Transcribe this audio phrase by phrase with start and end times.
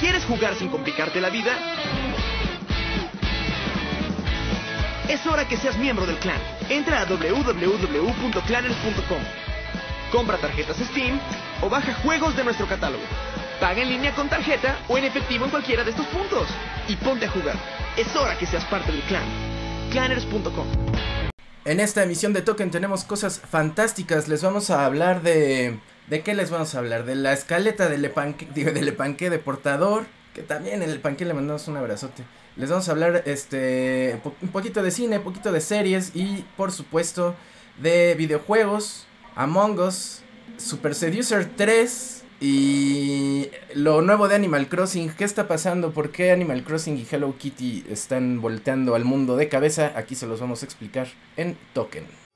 [0.00, 1.58] ¿Quieres jugar sin complicarte la vida?
[5.08, 6.38] Es hora que seas miembro del clan.
[6.68, 9.18] Entra a www.clanners.com.
[10.12, 11.18] Compra tarjetas Steam
[11.62, 13.02] o baja juegos de nuestro catálogo.
[13.60, 16.46] Paga en línea con tarjeta o en efectivo en cualquiera de estos puntos.
[16.86, 17.56] Y ponte a jugar.
[17.96, 19.24] Es hora que seas parte del clan.
[19.90, 20.68] Clanners.com.
[21.64, 24.28] En esta emisión de Token tenemos cosas fantásticas.
[24.28, 25.80] Les vamos a hablar de.
[26.08, 27.04] ¿De qué les vamos a hablar?
[27.04, 30.06] De la escaleta del Epanque, digo, del Epanque de portador.
[30.34, 32.22] Que también el Epanque le mandamos un abrazote.
[32.56, 36.72] Les vamos a hablar este un poquito de cine, un poquito de series y por
[36.72, 37.34] supuesto
[37.80, 40.22] de videojuegos, Among Us,
[40.56, 45.10] Super Seducer 3 y lo nuevo de Animal Crossing.
[45.10, 45.92] ¿Qué está pasando?
[45.92, 49.92] ¿Por qué Animal Crossing y Hello Kitty están volteando al mundo de cabeza?
[49.96, 52.27] Aquí se los vamos a explicar en Token.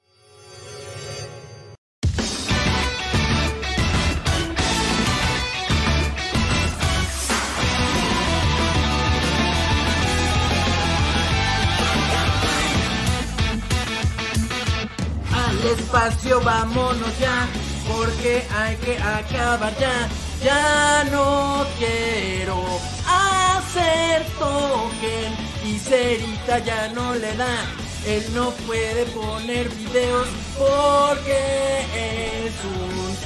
[15.63, 17.47] Al espacio vámonos ya,
[17.89, 20.09] porque hay que acabar ya.
[20.43, 22.65] Ya no quiero
[23.07, 25.33] hacer token
[25.65, 27.65] y Cerita ya no le da.
[28.05, 30.27] Él no puede poner videos
[30.59, 33.17] porque es un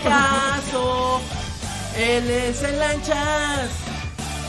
[0.00, 1.20] pendejazo.
[1.96, 3.93] Él es el lanchas.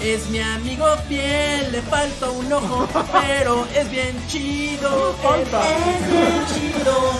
[0.01, 5.15] Es mi amigo fiel, le falta un ojo, pero es bien chido.
[5.23, 7.13] Es bien chido.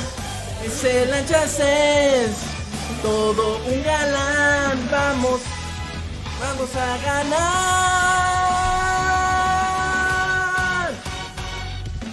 [0.63, 2.31] Ese lanchas es
[3.01, 4.87] todo un galán.
[4.91, 5.41] Vamos,
[6.39, 7.65] vamos a ganar.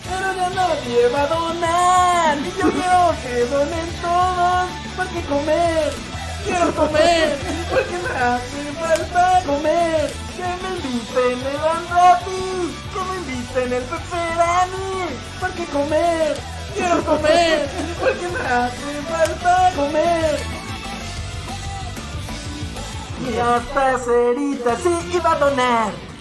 [0.08, 2.38] Pero ya nadie va a donar.
[2.38, 4.68] Y yo quiero que donen todos.
[4.96, 5.92] Porque comer,
[6.44, 7.38] quiero comer.
[7.70, 10.12] Porque me hace falta comer.
[10.36, 12.44] Que me inviten el Andrati.
[12.92, 14.92] Que me inviten el Pepperani.
[15.40, 16.36] Porque comer,
[16.74, 17.68] quiero comer.
[18.00, 20.40] Porque me hace falta comer.
[23.30, 26.11] Y hasta Cerita sí iba a donar.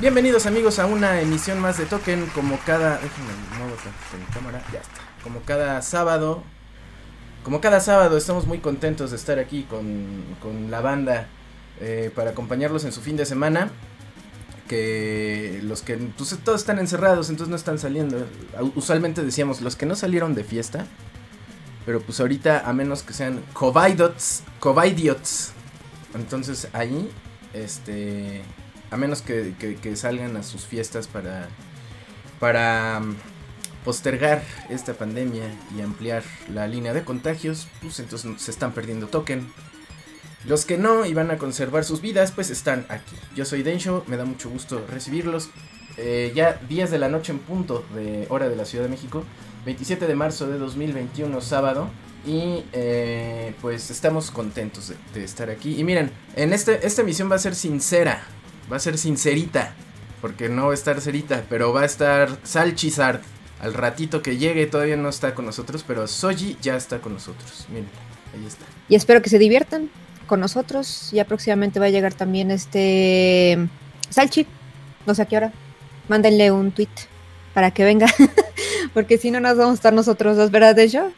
[0.00, 2.94] Bienvenidos amigos a una emisión más de Token como cada...
[2.94, 5.02] Déjenme tantito mi cámara, ya está.
[5.22, 6.42] Como cada sábado,
[7.44, 11.28] como cada sábado estamos muy contentos de estar aquí con, con la banda
[11.82, 13.70] eh, para acompañarlos en su fin de semana.
[14.68, 18.26] Que los que pues, todos están encerrados, entonces no están saliendo.
[18.76, 20.86] Usualmente decíamos los que no salieron de fiesta.
[21.84, 25.52] Pero pues ahorita, a menos que sean covidiots, covidiots.
[26.14, 27.10] Entonces ahí,
[27.52, 28.40] este,
[28.90, 33.16] a menos que, salgan a sus fiestas para, mm,
[33.84, 35.44] postergar esta pandemia
[35.76, 39.48] y ampliar la línea de contagios, pues entonces se están perdiendo token.
[40.44, 43.16] Los que no y van a conservar sus vidas, pues están aquí.
[43.34, 45.50] Yo soy Densho, me da mucho gusto recibirlos.
[45.96, 49.24] Eh, ya 10 de la noche en punto de hora de la Ciudad de México,
[49.66, 51.90] 27 de marzo de 2021, sábado.
[52.26, 55.78] Y eh, pues estamos contentos de, de estar aquí.
[55.78, 58.22] Y miren, en este, esta emisión va a ser sincera,
[58.70, 59.74] va a ser sincerita,
[60.20, 63.20] porque no va a estar cerita, pero va a estar Salchizard.
[63.60, 67.66] Al ratito que llegue, todavía no está con nosotros, pero Soji ya está con nosotros.
[67.68, 67.88] Miren,
[68.34, 68.64] ahí está.
[68.88, 69.90] Y espero que se diviertan
[70.26, 71.10] con nosotros.
[71.12, 73.58] Ya próximamente va a llegar también este
[74.08, 74.46] Salchi.
[75.04, 75.52] No sé a qué hora.
[76.08, 76.88] Mándenle un tweet
[77.52, 78.06] para que venga.
[78.94, 81.10] Porque si no nos vamos a estar nosotros dos, ¿verdad, de yo?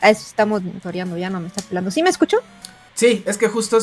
[0.00, 1.90] A eso estamos monitoreando, ya no me está pelando.
[1.90, 2.38] ¿Sí me escuchó?
[2.94, 3.78] Sí, es que justo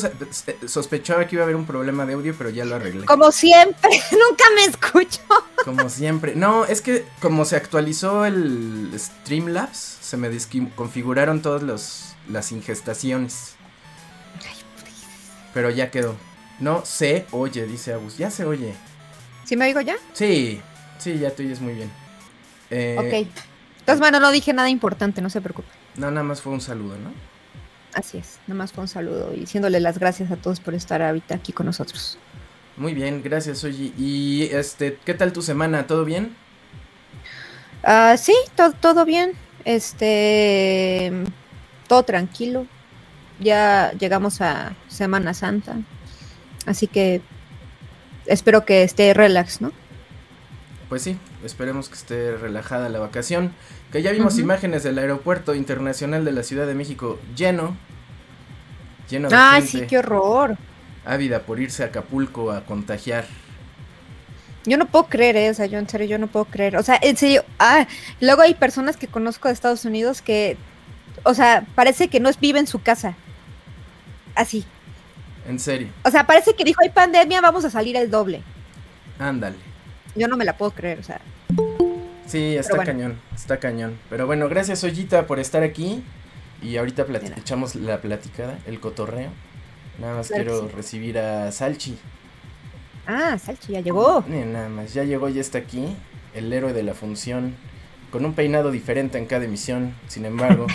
[0.66, 3.04] sospechaba que iba a haber un problema de audio, pero ya lo arreglé.
[3.06, 5.20] Como siempre, nunca me escucho.
[5.64, 6.36] Como siempre.
[6.36, 13.54] No, es que como se actualizó el Streamlabs, se me desconfiguraron todas los, las ingestaciones.
[15.54, 16.14] Pero ya quedó.
[16.60, 18.18] No se oye, dice Agus.
[18.18, 18.74] Ya se oye.
[19.44, 19.96] ¿Sí me oigo ya?
[20.12, 20.60] Sí,
[20.98, 21.90] sí, ya te oyes muy bien.
[22.70, 23.28] Eh, Ok.
[23.80, 25.68] Entonces, bueno, no dije nada importante, no se preocupe.
[25.96, 27.10] No, nada más fue un saludo, ¿no?
[27.94, 31.02] Así es, nada más fue un saludo y diciéndole las gracias a todos por estar
[31.02, 32.18] ahorita aquí con nosotros.
[32.76, 33.92] Muy bien, gracias, Oye.
[33.98, 35.86] Y este, ¿qué tal tu semana?
[35.86, 36.36] ¿Todo bien?
[37.82, 39.32] Ah, sí, to- todo bien.
[39.64, 41.12] Este,
[41.88, 42.66] todo tranquilo.
[43.40, 45.76] Ya llegamos a Semana Santa.
[46.66, 47.20] Así que
[48.26, 49.72] espero que esté relax, ¿no?
[50.88, 53.52] Pues sí, esperemos que esté relajada la vacación.
[53.92, 57.76] Que ya vimos imágenes del aeropuerto internacional de la Ciudad de México lleno.
[59.08, 60.58] Lleno de Ay, gente sí, qué horror.
[61.06, 63.24] ávida por irse a Acapulco a contagiar.
[64.66, 65.50] Yo no puedo creer, ¿eh?
[65.50, 66.76] o sea, yo en serio, yo no puedo creer.
[66.76, 67.86] O sea, en serio, ah,
[68.20, 70.58] luego hay personas que conozco de Estados Unidos que
[71.24, 73.14] o sea, parece que no vive en su casa.
[74.34, 74.64] Así.
[75.46, 75.88] En serio.
[76.04, 78.42] O sea, parece que dijo, hay pandemia, vamos a salir el doble.
[79.18, 79.56] Ándale.
[80.14, 81.20] Yo no me la puedo creer, o sea.
[82.28, 82.92] Sí, está bueno.
[82.92, 83.98] cañón, está cañón.
[84.10, 86.02] Pero bueno, gracias Ollita por estar aquí.
[86.62, 89.30] Y ahorita echamos la platicada, el cotorreo.
[90.00, 90.74] Nada más Claro quiero sí.
[90.76, 91.96] recibir a Salchi.
[93.06, 94.24] Ah, Salchi ya llegó.
[94.30, 95.96] Eh, nada más, ya llegó, ya está aquí.
[96.34, 97.54] El héroe de la función.
[98.10, 99.94] Con un peinado diferente en cada emisión.
[100.08, 100.66] Sin embargo,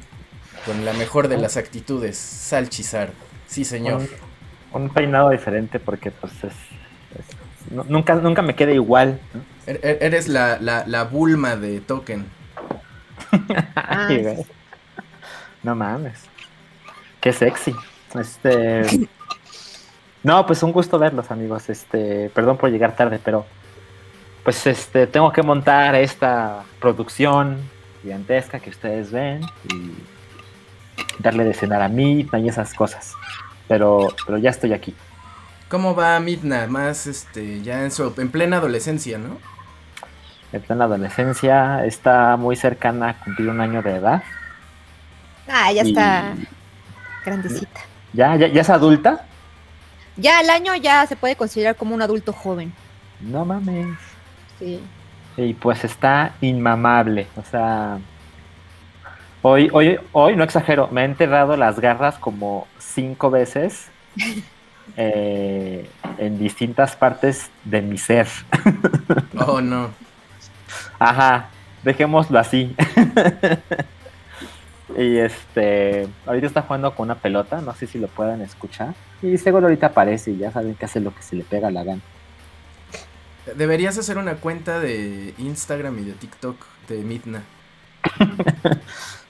[0.66, 2.16] con la mejor de las actitudes.
[2.16, 3.10] Salchizar.
[3.46, 4.02] Sí, señor.
[4.72, 9.20] Un, un peinado diferente porque pues es, es- nu- nunca, nunca me queda igual.
[9.34, 9.40] ¿no?
[9.68, 12.26] Er- er- Eres la, la, la Bulma de Token.
[13.74, 14.46] Ay, güey.
[15.62, 16.20] No mames.
[17.20, 17.74] Qué sexy.
[18.14, 19.08] Este.
[20.22, 21.68] No, pues un gusto verlos, amigos.
[21.68, 23.44] Este, perdón por llegar tarde, pero
[24.44, 27.58] pues este tengo que montar esta producción
[28.02, 29.42] gigantesca que ustedes ven
[29.72, 29.92] y
[31.18, 33.14] darle de cenar a mí y esas cosas.
[33.66, 34.94] Pero, pero ya estoy aquí.
[35.68, 36.66] ¿Cómo va Midna?
[36.66, 39.36] Más este, ya en su en plena adolescencia, ¿no?
[40.52, 44.22] Está en la adolescencia, está muy cercana a cumplir un año de edad.
[45.46, 46.34] Ah, ya y- está
[47.24, 47.80] grandecita.
[48.12, 49.26] ¿Ya, ya, ya es adulta?
[50.16, 52.72] Ya el año ya se puede considerar como un adulto joven.
[53.20, 53.96] No mames.
[54.58, 54.80] Sí.
[55.36, 57.26] Y pues está inmamable.
[57.36, 57.98] O sea,
[59.42, 63.88] hoy, hoy, hoy, no exagero, me he enterrado las garras como cinco veces
[64.96, 68.26] eh, en distintas partes de mi ser.
[69.46, 69.90] Oh, no.
[70.98, 71.50] Ajá,
[71.82, 72.74] dejémoslo así.
[74.96, 78.94] y este, ahorita está jugando con una pelota, no sé si lo puedan escuchar.
[79.22, 81.84] Y seguro ahorita aparece y ya saben que hace lo que se le pega la
[81.84, 82.02] gana.
[83.56, 86.56] Deberías hacer una cuenta de Instagram y de TikTok
[86.88, 87.42] de Midna.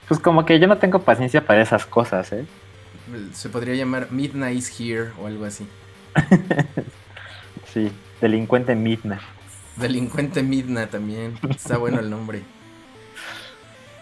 [0.09, 2.43] Pues como que yo no tengo paciencia para esas cosas, ¿eh?
[3.31, 5.67] Se podría llamar Midna is here o algo así.
[7.71, 9.21] Sí, delincuente Midna.
[9.79, 11.37] Delincuente Midna también.
[11.49, 12.43] Está bueno el nombre.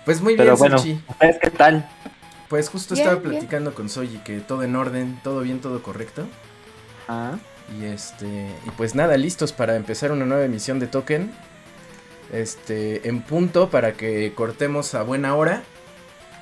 [0.06, 0.76] Pues muy Pero bien, bueno.
[0.78, 1.90] ¿ustedes qué tal?
[2.48, 3.34] Pues justo Bien, estaba bien.
[3.34, 6.26] platicando con Soji que todo en orden, todo bien, todo correcto.
[7.08, 7.38] Ah,
[7.78, 8.26] Y este,
[8.66, 11.32] y pues nada, listos para empezar una nueva emisión de Token.
[12.32, 15.64] Este, en punto para que cortemos a buena hora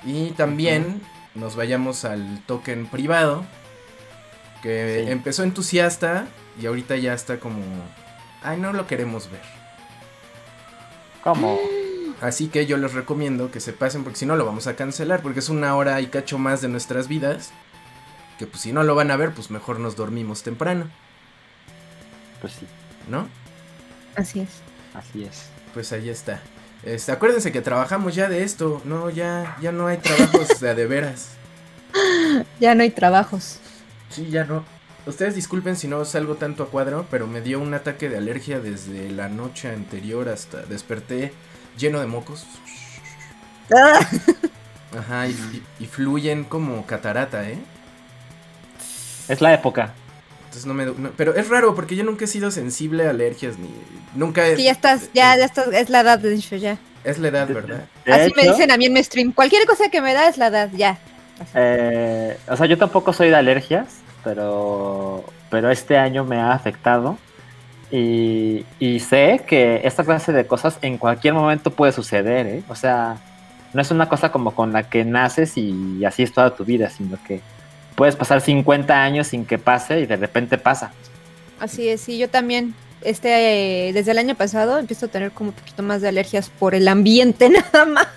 [0.03, 1.01] y también
[1.35, 3.45] nos vayamos al token privado
[4.63, 5.11] que Sí.
[5.11, 6.27] empezó entusiasta
[6.59, 7.61] y ahorita ya está como
[8.45, 9.41] ay, no lo queremos ver.
[11.23, 11.57] ¿cómo?
[12.21, 15.21] Así que yo les recomiendo que se pasen porque si no lo vamos a cancelar
[15.21, 17.51] porque es una hora y cacho más de nuestras vidas.
[18.37, 20.89] Que pues si no lo van a ver, pues mejor nos dormimos temprano,
[22.41, 22.67] Pues sí,
[23.09, 23.27] ¿no?
[24.15, 24.49] Así es.
[24.93, 25.49] así es.
[25.73, 26.41] Pues ahí está.
[26.83, 28.81] Este, acuérdense que trabajamos ya de esto.
[28.85, 31.29] No, ya, ya no hay trabajos de, de veras.
[32.59, 33.59] Ya no hay trabajos.
[34.09, 34.63] Sí, ya no.
[35.05, 38.59] Ustedes disculpen si no salgo tanto a cuadro, pero me dio un ataque de alergia
[38.59, 41.31] desde la noche anterior hasta desperté
[41.77, 42.45] lleno de mocos.
[43.71, 43.99] Ah,
[44.97, 47.57] Ajá, y, fluyen como catarata, ¿eh?
[49.27, 49.93] Es la época.
[50.45, 50.85] Entonces no me...
[50.85, 53.69] no- pero es raro porque yo nunca he sido sensible a alergias ni...
[54.15, 54.47] Nunca...
[54.47, 56.77] he- Sí, ya estás, ya, ya estás, es la edad de hecho, ya.
[57.03, 57.85] Es la edad, ¿verdad?
[58.05, 59.31] De Así me dicen a mí en mi stream.
[59.33, 60.97] Cualquier cosa que me da es la edad, ya.
[61.53, 63.87] Eh, o sea, yo tampoco soy de alergias,
[64.25, 67.17] pero, pero este año me ha afectado.
[67.91, 72.63] Y, y sé que esta clase de cosas en cualquier momento puede suceder, ¿eh?
[72.67, 73.17] O sea,
[73.73, 76.89] no es una cosa como con la que naces y así es toda tu vida,
[76.89, 77.41] sino que
[77.95, 80.91] puedes pasar 50 años sin que pase y de repente pasa.
[81.59, 82.73] Así es, sí, yo también.
[83.01, 86.73] Este, desde el año pasado empiezo a tener como un poquito más de alergias por
[86.73, 88.07] el ambiente nada más.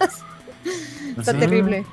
[1.18, 1.84] Está terrible.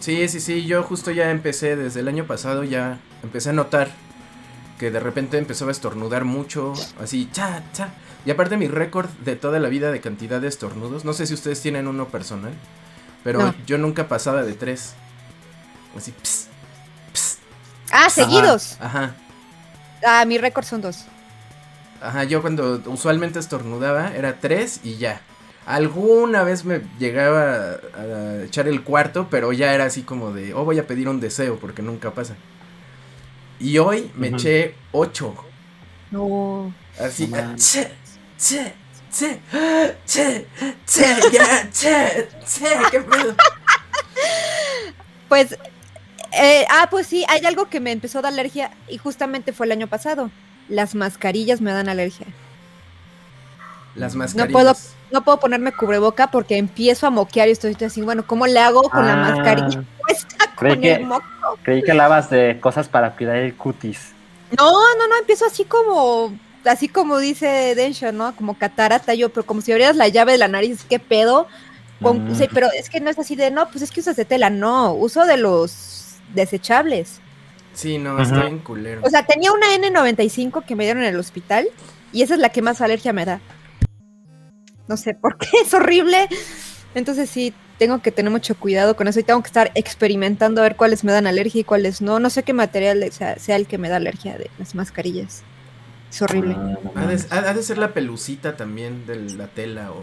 [0.00, 3.90] Sí, sí, sí, yo justo ya empecé desde el año pasado, ya empecé a notar
[4.78, 7.88] que de repente empezó a estornudar mucho, así, cha, cha.
[8.26, 11.34] Y aparte mi récord de toda la vida de cantidad de estornudos, no sé si
[11.34, 12.52] ustedes tienen uno personal,
[13.24, 13.54] pero No.
[13.66, 14.94] yo nunca pasaba de tres.
[15.96, 16.48] Así, ps,
[17.12, 17.38] ps,
[17.90, 18.76] Ah, seguidos.
[18.80, 19.14] ajá,
[20.06, 21.06] Ah, mi récord son dos.
[22.02, 25.22] ajá, yo cuando usualmente estornudaba era tres y ya.
[25.64, 30.52] Alguna vez me llegaba a, a echar el cuarto, pero ya era así como de,
[30.54, 32.34] oh, voy a pedir un deseo porque nunca pasa.
[33.58, 34.36] Y hoy me Ujú.
[34.36, 35.34] eché ocho.
[36.10, 36.72] No.
[37.00, 37.90] Así, No che,
[38.38, 38.74] che,
[39.10, 39.40] che,
[40.06, 40.46] che,
[40.86, 43.34] che, ya, che, che, qué pedo.
[45.28, 45.56] Pues,
[46.32, 49.66] eh, ah, pues sí, hay algo que me empezó a dar alergia y justamente fue
[49.66, 50.30] el año pasado.
[50.68, 52.26] Las mascarillas me dan alergia.
[53.94, 54.52] Las No mascarillas.
[54.52, 54.76] puedo,
[55.16, 58.82] no puedo ponerme cubreboca porque empiezo a moquear y estoy así, bueno, ¿cómo le hago
[58.82, 61.24] con la Ah, mascarilla puesta creí con que- el moco?
[61.62, 64.12] Creí que hablabas de cosas para cuidar el cutis.
[64.58, 68.36] No, no, no, empiezo así como, así como dice Densho, ¿no?
[68.36, 71.46] Como catarata yo, pero como si abrieras la llave de la nariz, ¿qué pedo?
[72.02, 72.34] Con- Mm.
[72.36, 74.50] sí, pero es que no es así de, no, pues es que usas de tela,
[74.50, 77.20] no, uso de los desechables.
[77.72, 79.00] Sí, no, está bien culero.
[79.04, 81.66] O sea, tenía una N95 que me dieron en el hospital
[82.12, 83.40] y esa es la que más alergia me da.
[84.88, 86.28] No sé por qué, es horrible.
[86.94, 90.64] Entonces sí, tengo que tener mucho cuidado con eso y tengo que estar experimentando a
[90.64, 92.20] ver cuáles me dan alergia y cuáles no.
[92.20, 95.42] No sé qué material sea, sea el que me da alergia de las mascarillas.
[96.10, 96.54] Es horrible.
[96.56, 97.14] Ah, no ha, de,
[97.60, 99.96] ha- ser la pelucita también de la tela o...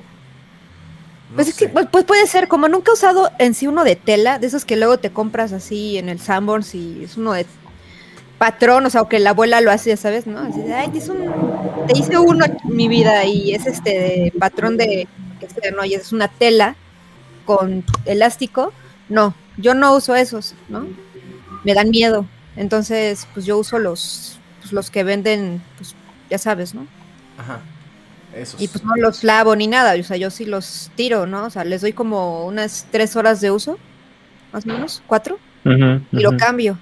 [1.29, 3.83] no pues es que pues, pues puede ser, como nunca he usado en sí uno
[3.83, 7.33] de tela, de esos que luego te compras así en el Sanborns y es uno
[7.33, 7.45] de
[8.43, 10.37] patrón, o sea, o que la abuela lo hace, ya sabes, ¿no?
[10.39, 11.31] Así de, ay, te hice, un-
[11.87, 15.07] te hice uno en mi vida y es este de patrón de,
[15.73, 16.75] no, y es una tela
[17.45, 18.73] con elástico.
[19.07, 20.85] No, yo no uso esos, ¿no?
[21.63, 22.25] Me dan miedo.
[22.57, 25.95] Entonces, pues yo uso los, pues, los que venden, pues
[26.29, 26.85] ya sabes, ¿no?
[27.37, 27.61] Ajá.
[28.35, 28.59] Esos.
[28.61, 31.45] Y pues no los lavo ni nada, o sea, yo sí los tiro, ¿no?
[31.45, 33.77] O sea, les doy como unas tres horas de uso,
[34.51, 35.39] más o menos, cuatro,
[36.11, 36.77] y lo cambio.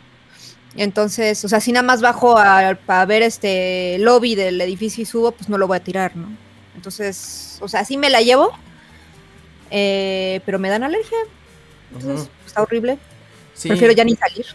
[0.75, 5.05] Entonces, o sea, si nada más bajo a, para ver este lobby del edificio y
[5.05, 6.39] subo, pues no lo voy a tirar, ¿no?
[6.75, 8.51] Entonces, o sea, sí me la llevo,
[9.69, 11.17] eh, pero me dan alergia,
[11.91, 12.99] entonces está horrible.
[13.53, 14.45] Sí, Prefiero ya ni salir.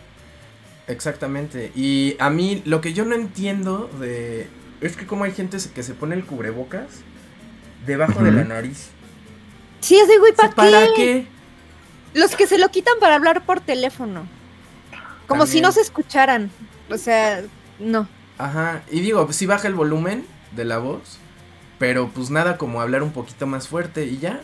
[0.87, 1.73] exactamente.
[1.75, 4.53] Y a mí lo que yo no entiendo de...
[4.81, 7.05] Es que como hay gente que se pone el cubrebocas
[7.79, 8.95] debajo de la nariz.
[9.81, 10.93] Sí, es de güey, ¿para ¿Para qué?
[10.95, 11.33] qué?
[12.15, 14.31] Los que se lo quitan para hablar por teléfono.
[15.27, 16.51] Como si no se escucharan.
[16.91, 17.43] O sea,
[17.79, 18.09] no.
[18.39, 21.19] Ajá, y digo, pues sí baja el volumen de la voz,
[21.79, 24.41] pero pues nada como hablar un poquito más fuerte y ya.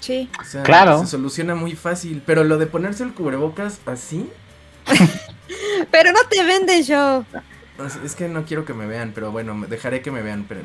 [0.00, 0.30] Sí.
[0.40, 1.00] O sea, Claro.
[1.00, 4.30] se soluciona muy fácil, pero lo de ponerse el cubrebocas así,
[5.90, 7.24] Pero no te venden show.
[7.78, 10.44] o sea, es que no quiero que me vean, pero bueno, dejaré que me vean,
[10.48, 10.60] pero...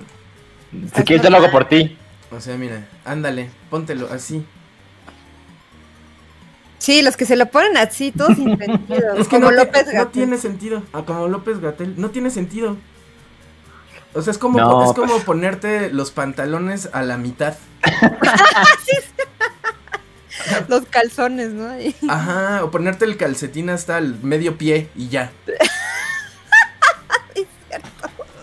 [0.96, 1.98] Si quieres, yo lo hago por ti.
[2.32, 4.46] O sea, mira, ándale, póntelo así.
[6.82, 9.14] Sí, los que se lo ponen así, todos sin sentido.
[9.16, 10.12] Es que como no, López no Gatell.
[10.12, 10.82] tiene sentido.
[10.94, 12.76] Ah, como López Gatel, no tiene sentido.
[14.16, 17.54] O sea, es como, No, es como ponerte los pantalones a la mitad.
[20.68, 21.70] Los calzones, ¿no?
[22.10, 25.32] Ajá, o ponerte el calcetín hasta el medio pie y ya.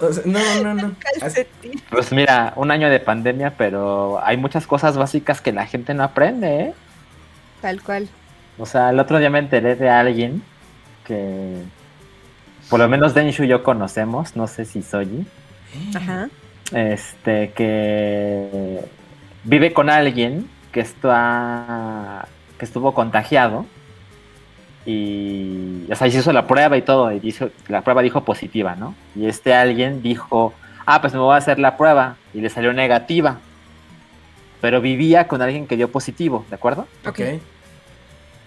[0.00, 0.94] O sea, no, no, no.
[1.20, 1.82] Calcetín.
[1.90, 6.04] Pues mira, un año de pandemia, pero hay muchas cosas básicas que la gente no
[6.04, 6.74] aprende, ¿eh?
[7.60, 8.08] Tal cual.
[8.58, 10.42] O sea, el otro día me enteré de alguien
[11.06, 11.62] que
[12.68, 15.26] por lo menos Denshu y yo conocemos, no sé si Soji,
[15.94, 16.28] Ajá.
[16.72, 18.80] este, que
[19.44, 23.64] vive con alguien que está que estuvo contagiado
[24.84, 28.74] y o sea, se hizo la prueba y todo y dijo, la prueba dijo positiva,
[28.74, 28.94] ¿no?
[29.14, 30.52] Y este alguien dijo,
[30.84, 33.38] ah, pues me voy a hacer la prueba y le salió negativa,
[34.60, 36.86] pero vivía con alguien que dio positivo, ¿de acuerdo?
[37.06, 37.20] Ok.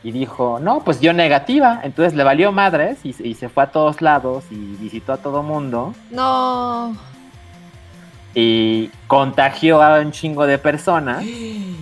[0.04, 1.82] Y dijo, no, pues dio negativa.
[1.84, 5.44] Entonces le valió madres y, y se fue a todos lados y visitó a todo
[5.44, 5.94] mundo.
[6.10, 6.96] No.
[8.34, 11.24] Y contagió a un chingo de personas.
[11.24, 11.76] Y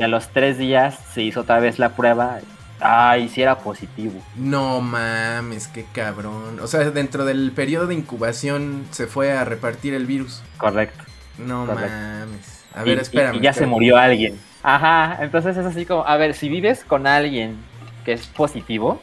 [0.00, 2.38] a los tres días se hizo otra vez la prueba.
[2.80, 4.20] Ay, sí era positivo.
[4.36, 6.60] No mames, qué cabrón.
[6.62, 10.42] O sea, dentro del periodo de incubación se fue a repartir el virus.
[10.56, 11.02] Correcto.
[11.38, 11.90] No Correcto.
[11.90, 12.64] mames.
[12.74, 13.34] A ver, y- espérame.
[13.36, 14.38] Y, ya se murió alguien.
[14.62, 17.56] Ajá, entonces es así como, a ver, si vives con alguien
[18.04, 19.00] que es positivo,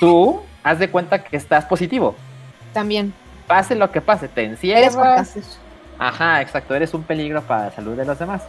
[0.00, 2.16] tú haz de cuenta que estás positivo.
[2.72, 3.12] También.
[3.46, 5.36] Pase lo que pase, te encierras.
[5.98, 8.42] Ajá, exacto, eres un peligro para la salud de los demás.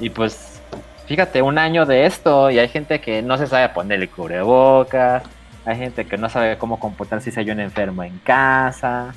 [0.00, 0.60] Y pues,
[1.06, 5.22] fíjate, un año de esto y hay gente que no se sabe poner el cubrebocas,
[5.64, 9.14] hay gente que no sabe cómo comportarse si hay un enfermo en casa.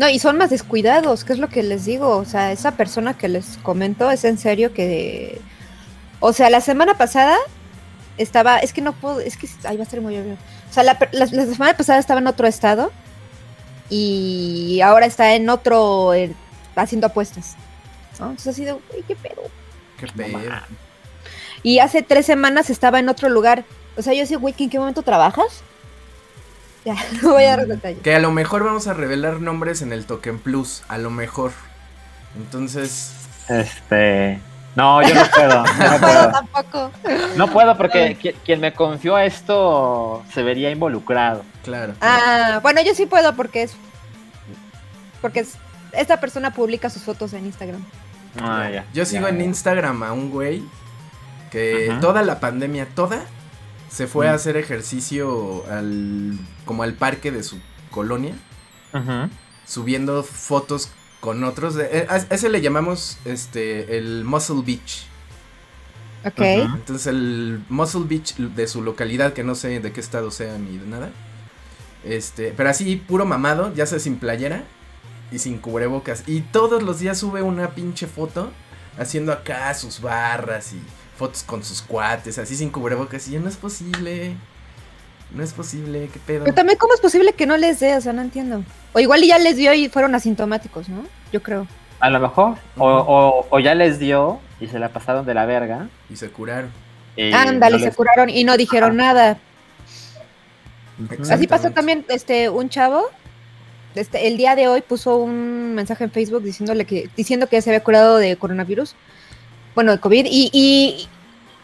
[0.00, 2.16] No, y son más descuidados, ¿qué es lo que les digo?
[2.16, 5.38] O sea, esa persona que les comento es en serio que...
[6.20, 7.36] O sea, la semana pasada
[8.16, 10.38] estaba, es que no puedo, es que ahí va a ser muy obvio.
[10.70, 12.90] O sea, la, per- la- la semana pasada estaba en otro estado
[13.90, 16.32] y ahora está en otro, eh,
[16.76, 17.56] haciendo apuestas.
[18.18, 18.30] ¿no?
[18.30, 19.42] Entonces así de, "Güey, qué pedo.
[19.98, 20.38] Qué pedo.
[21.62, 23.64] Y hace tres semanas estaba en otro lugar.
[23.98, 25.62] O sea, yo decía, güey, ¿que ¿en qué momento trabajas?
[26.84, 28.00] Ya, no voy a dar detalles.
[28.02, 30.82] Que a lo mejor vamos a revelar nombres en el Token Plus.
[30.88, 31.52] A lo mejor.
[32.36, 33.12] Entonces.
[33.48, 34.40] Este.
[34.76, 35.64] No, yo no puedo.
[35.64, 36.30] no No, puedo.
[36.30, 36.90] tampoco.
[37.36, 41.42] No puedo porque qui- quien me confió esto se vería involucrado.
[41.64, 41.94] Claro.
[42.00, 43.72] Ah, bueno, yo sí puedo porque es.
[45.20, 45.54] Porque es
[45.92, 47.84] esta persona publica sus fotos en Instagram.
[48.40, 48.84] Ah, ya.
[48.94, 49.44] Yo sigo Ya, en ya.
[49.44, 50.62] Instagram a un güey
[51.50, 52.00] que Ajá.
[52.00, 53.18] toda la pandemia, toda,
[53.90, 54.34] se fue a Mm.
[54.36, 57.58] hacer ejercicio al como al parque de su
[57.90, 58.34] colonia,
[58.94, 59.28] Ujú.
[59.66, 61.74] subiendo fotos con otros.
[61.74, 65.04] de- eh, a ese le llamamos este el Muscle Beach.
[66.24, 66.38] Ok.
[66.40, 70.76] Entonces el Muscle Beach de su localidad, que no sé de qué estado sea ni
[70.78, 71.10] de nada.
[72.04, 74.64] Este, pero así puro mamado, ya sea sin playera
[75.32, 76.24] y sin cubrebocas.
[76.26, 78.50] Y todos los días sube una pinche foto
[78.98, 80.80] haciendo acá sus barras y
[81.20, 83.28] fotos con sus cuates, así sin cubrebocas.
[83.28, 84.34] Y ya no es posible.
[85.32, 86.44] No es posible, qué pedo.
[86.44, 87.94] Pero también, ¿cómo es posible que no les dé?
[87.94, 88.64] O sea, no entiendo.
[88.94, 91.04] O igual y ya les dio y fueron asintomáticos, ¿no?
[91.30, 91.66] Yo creo.
[92.00, 92.56] A lo mejor.
[92.78, 95.88] O, o, o ya les dio y se la pasaron de la verga.
[96.08, 96.70] Y se curaron.
[97.16, 99.38] y Ándale, no se curaron y no dijeron nada.
[101.30, 103.10] Así pasó también este un chavo.
[103.94, 107.62] Este, el día de hoy puso un mensaje en Facebook diciéndole que, diciendo que ya
[107.62, 108.94] se había curado de coronavirus.
[109.74, 110.26] Bueno, de COVID.
[110.30, 111.08] Y, y-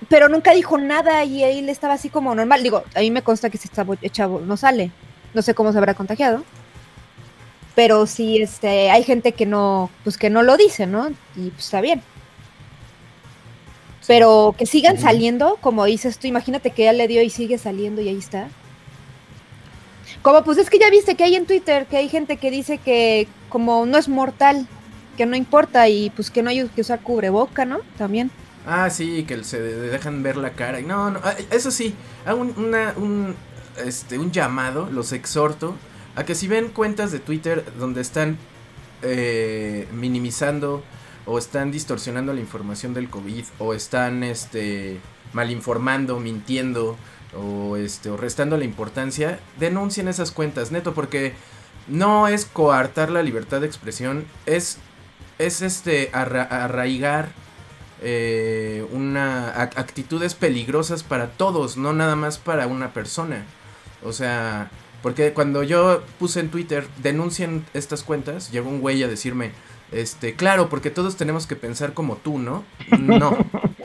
[0.09, 2.63] pero nunca dijo nada y ahí le estaba así como normal.
[2.63, 4.91] Digo, a mí me consta que ese chavo, chavo no sale.
[5.35, 6.45] No sé cómo se habrá contagiado.
[7.75, 11.09] Pero sí, este, hay gente que no, pues que no lo dice, ¿no?
[11.37, 12.03] Y pues está bien.
[14.07, 18.01] Pero que sigan saliendo, como dices tú, imagínate que ya le dio y sigue saliendo
[18.01, 18.49] y ahí está.
[20.23, 22.79] Como pues es que ya viste que hay en Twitter que hay gente que dice
[22.79, 24.67] que como no es mortal,
[25.17, 27.79] que no importa y pues que no hay que usar cubreboca, ¿no?
[27.99, 28.31] También.
[28.67, 30.81] Ah, sí, que se de- dejan ver la cara.
[30.81, 31.95] No, no, ah, eso sí,
[32.25, 33.35] hago un, un,
[33.85, 35.75] este, un llamado, los exhorto,
[36.17, 38.39] a que si ven cuentas de Twitter donde están
[39.03, 40.83] eh, minimizando
[41.27, 44.99] o están distorsionando la información del COVID o están este,
[45.33, 46.97] malinformando, mintiendo
[47.37, 51.35] o, este, o restando la importancia, denuncien esas cuentas, neto, porque
[51.89, 54.79] no es coartar la libertad de expresión, es,
[55.39, 57.29] es este, arra- arraigar
[58.03, 63.45] eh, una ac- actitudes peligrosas para todos, no nada más para una persona.
[64.05, 64.71] O sea,
[65.03, 69.53] porque cuando yo puse en Twitter denuncien estas cuentas, llegó un güey a decirme,
[69.93, 72.65] este, claro, porque todos tenemos que pensar como tú, ¿no?
[72.99, 73.37] No,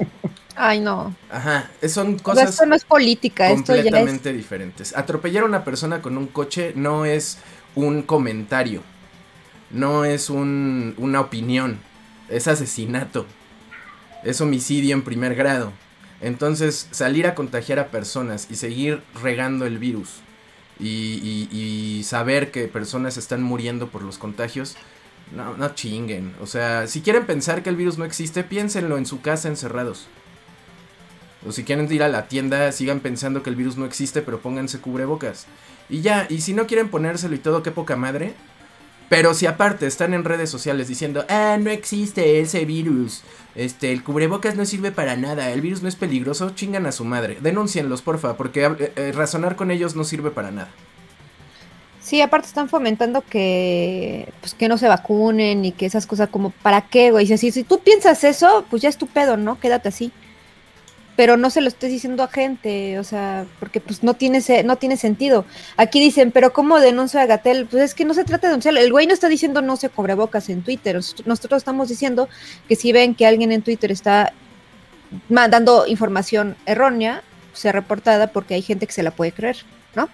[0.56, 1.16] Ay, no.
[1.32, 3.86] ajá, son cosas esto no es política, esto ya es...
[3.86, 4.96] completamente diferentes.
[4.96, 7.38] Atropellar a una persona con un coche no es
[7.74, 8.84] un comentario,
[9.74, 11.80] no es un, una opinión,
[12.30, 13.26] es asesinato,
[14.24, 15.72] es homicidio en primer grado.
[16.22, 20.10] Entonces, salir a contagiar a personas y seguir regando el virus
[20.80, 21.58] y, y-
[22.00, 24.76] y saber que personas están muriendo por los contagios,
[25.36, 26.34] no, no chinguen.
[26.42, 30.08] O sea, si quieren pensar que el virus no existe, piénsenlo en su casa encerrados.
[31.48, 34.42] O si quieren ir a la tienda, sigan pensando que el virus no existe, pero
[34.42, 35.48] pónganse cubrebocas.
[35.90, 38.36] Y ya, y si no quieren ponérselo y todo, qué poca madre.
[39.12, 43.24] Pero si aparte están en redes sociales diciendo, ah, no existe ese virus,
[43.56, 47.04] este, el cubrebocas no sirve para nada, el virus no es peligroso, chingan a su
[47.04, 47.38] madre.
[47.42, 50.70] Denúncienlos, porfa, porque eh, eh, razonar con ellos no sirve para nada.
[52.00, 56.52] Sí, aparte están fomentando que pues que no se vacunen y que esas cosas como
[56.52, 57.28] ¿para qué, güey?
[57.28, 59.60] Si, si, tú piensas eso, pues ya es tu pedo, ¿no?
[59.60, 60.14] Quédate así.
[61.18, 64.78] Pero no se lo estés diciendo a gente, o sea, porque pues no tiene no
[64.78, 65.46] tiene sentido.
[65.78, 67.66] Aquí dicen, pero ¿cómo denuncio a Gatel?
[67.66, 68.80] Pues es que no se trata de denunciarlo.
[68.80, 70.96] El güey no está diciendo no se cobrebocas en Twitter.
[70.96, 72.30] Nos- Nosotros estamos diciendo
[72.68, 74.32] que si ven que alguien en Twitter está
[75.28, 77.22] mandando información errónea,
[77.54, 79.58] sea reportada porque hay gente que se la puede creer,
[79.96, 80.08] ¿no?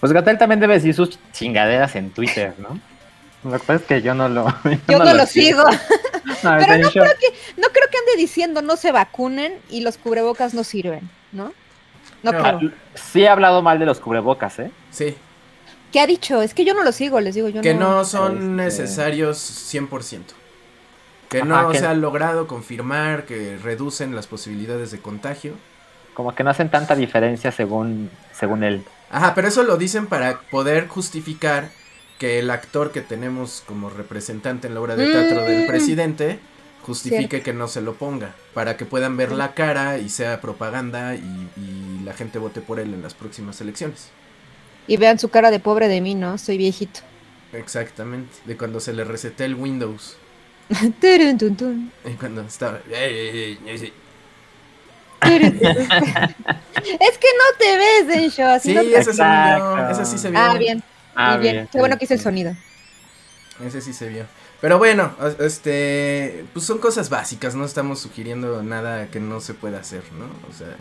[0.00, 2.78] Pues Gatel también debe decir sus chingaderas en Twitter, ¿no?
[3.46, 4.46] Lo que pasa es que yo no lo.
[4.88, 5.62] Yo no, lo sigo.
[6.42, 9.96] No, Pero no creo que, no creo que ande diciendo no se vacunen y los
[9.96, 11.52] cubrebocas no sirven, ¿no?
[12.22, 12.38] No, No.
[12.58, 12.72] creo.
[12.94, 14.70] Sí he hablado mal de los cubrebocas, ¿eh?
[14.90, 15.16] Sí,
[15.92, 16.42] ¿Qué ha dicho?
[16.42, 17.98] Es que yo no lo sigo, les digo, yo que no.
[17.98, 18.44] no son Este-
[18.82, 19.38] necesarios
[19.72, 20.34] 100%.
[21.28, 25.54] Que Ajá, no que- se ha logrado confirmar que reducen las posibilidades de contagio.
[26.14, 28.84] Como que no hacen tanta diferencia según, según él.
[29.10, 31.68] Ajá, pero eso lo dicen para poder justificar
[32.18, 35.66] que el actor que tenemos como representante en la obra de teatro del Mm.
[35.66, 36.38] presidente
[36.82, 41.14] justifique que no se lo ponga, para que puedan ver la cara y sea propaganda
[41.16, 44.08] y, y la gente vote por él en las próximas elecciones.
[44.86, 46.38] Y vean su cara de pobre de mí, ¿no?
[46.38, 47.00] Soy viejito.
[47.52, 50.16] Exactamente, de cuando se le reseté el Windows.
[51.00, 51.92] Turun, tun, tun.
[52.04, 52.80] Y cuando estaba...
[52.90, 53.58] "Eh,
[55.20, 56.34] Turun, tun, tun.
[57.00, 58.44] es que no te ves, Densho.
[58.46, 58.96] Así Sí, no te...
[58.98, 59.90] ese se vio, Exacto.
[59.90, 60.38] ese sí se vio.
[60.40, 60.82] Ah, bien.
[61.16, 61.68] Ah, muy bien.
[61.72, 62.52] Qué bueno que hice el sonido.
[63.64, 64.24] Ese sí se vio.
[64.60, 69.80] Pero bueno, este, pues son cosas básicas, no estamos sugiriendo nada que no se pueda
[69.80, 70.26] hacer, ¿no?
[70.48, 70.76] O sea,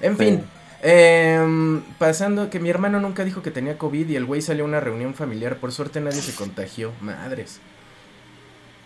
[0.00, 0.24] en Sí.
[0.24, 0.44] fin,
[0.84, 4.66] Em, pasando que mi hermano nunca dijo que tenía COVID y el güey salió a
[4.66, 5.58] una reunión familiar.
[5.58, 6.92] Por suerte nadie se contagió.
[7.00, 7.60] Madres.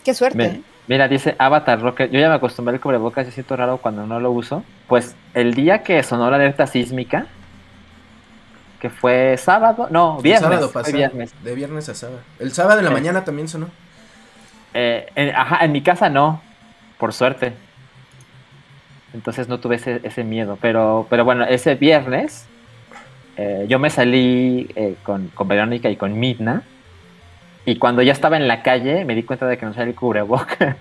[0.04, 0.44] Qué suerte.
[0.44, 0.62] ¿eh?
[0.88, 2.10] Mira, dice Avatar Rocket.
[2.10, 4.62] Yo ya me acostumbré al cubrebocas y siento raro cuando no lo uso.
[4.86, 7.28] Pues el día que sonó la alerta sísmica,
[8.88, 10.42] que fue sábado, no, El viernes.
[10.42, 10.96] sábado fue pasado.
[10.96, 11.34] viernes.
[11.42, 12.20] De viernes a sábado.
[12.38, 12.94] El sábado en la Sí.
[12.94, 13.68] mañana también sonó.
[14.74, 16.40] Eh, en, ajá, en mi casa no,
[16.98, 17.52] por suerte.
[19.14, 20.58] Entonces no tuve ese, ese miedo.
[20.60, 22.46] Pero, pero bueno, ese viernes
[23.36, 26.62] eh, yo me salí eh, con, con Verónica y con Midna.
[27.64, 29.94] Y cuando ya estaba en la calle me di cuenta de que no salía el
[29.96, 30.76] cubrebocas.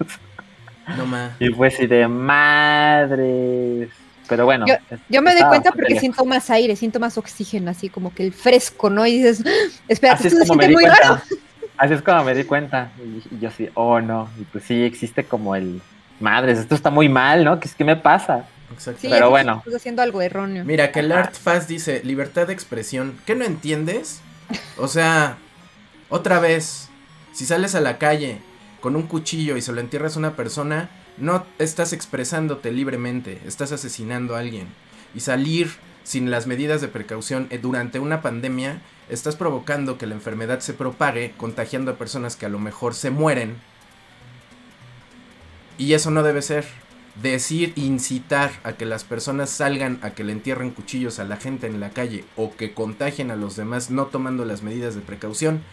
[0.98, 1.32] No más.
[1.40, 3.90] y fue así de madres.
[4.28, 4.66] Pero bueno.
[4.68, 8.24] es- Yo me doy cuenta porque siento más aire, siento más oxígeno, así como que
[8.24, 9.06] el fresco, ¿no?
[9.06, 9.50] Y dices, "Ah,
[9.88, 11.00] espérate, Así es esto se siente muy cuenta.
[11.02, 11.22] raro.
[11.78, 12.92] Así es como me di cuenta.
[12.98, 14.30] Y, y yo así, oh no.
[14.40, 15.82] Y pues sí, existe como el.
[16.22, 17.60] Madres, esto está muy mal, ¿no?
[17.60, 18.46] ¿Qué, qué me pasa?
[18.74, 19.02] Exacto.
[19.02, 19.58] Sí, Pero es bueno.
[19.58, 20.64] Estás haciendo algo erróneo.
[20.64, 21.12] Mira, que el.
[21.12, 23.20] Art Fast dice libertad de expresión.
[23.26, 24.22] ¿Qué no entiendes?
[24.78, 25.36] O sea,
[26.10, 26.88] otra vez,
[27.34, 28.38] si sales a la calle
[28.80, 33.72] con un cuchillo y se lo entierras a una persona, no estás expresándote libremente, estás
[33.72, 34.68] asesinando a alguien.
[35.14, 35.72] Y salir
[36.04, 40.74] sin las medidas de precaución eh, durante una pandemia, estás provocando que la enfermedad se
[40.74, 43.56] propague, contagiando a personas que a lo mejor se mueren.
[45.78, 46.66] Y eso no debe ser
[47.22, 51.68] decir, incitar a que las personas salgan a que le entierren cuchillos a la gente
[51.68, 55.64] en la calle o que contagien a los demás no tomando las medidas de precaución,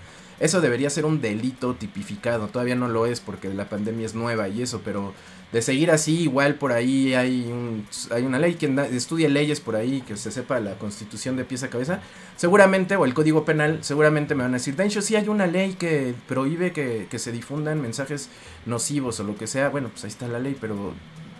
[0.42, 2.48] eso debería ser un delito tipificado.
[2.48, 5.14] Todavía no lo es porque la pandemia es nueva y eso, pero
[5.52, 9.76] de seguir así, igual por ahí hay, un, hay una ley, quien estudie leyes por
[9.76, 12.00] ahí, que se sepa la constitución de pies a cabeza,
[12.36, 15.74] seguramente, o el código penal, seguramente me van a decir, Dencho, sí hay una ley
[15.74, 18.28] que prohíbe que, que se difundan mensajes
[18.66, 19.68] nocivos o lo que sea.
[19.68, 20.92] Bueno, pues ahí está la ley, pero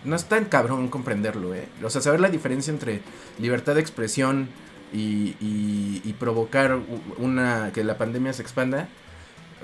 [0.05, 1.67] no es tan cabrón comprenderlo, ¿eh?
[1.83, 3.01] O sea, saber la diferencia entre
[3.37, 4.47] libertad de expresión
[4.93, 6.79] y, y- y provocar
[7.17, 8.87] una que la pandemia se expanda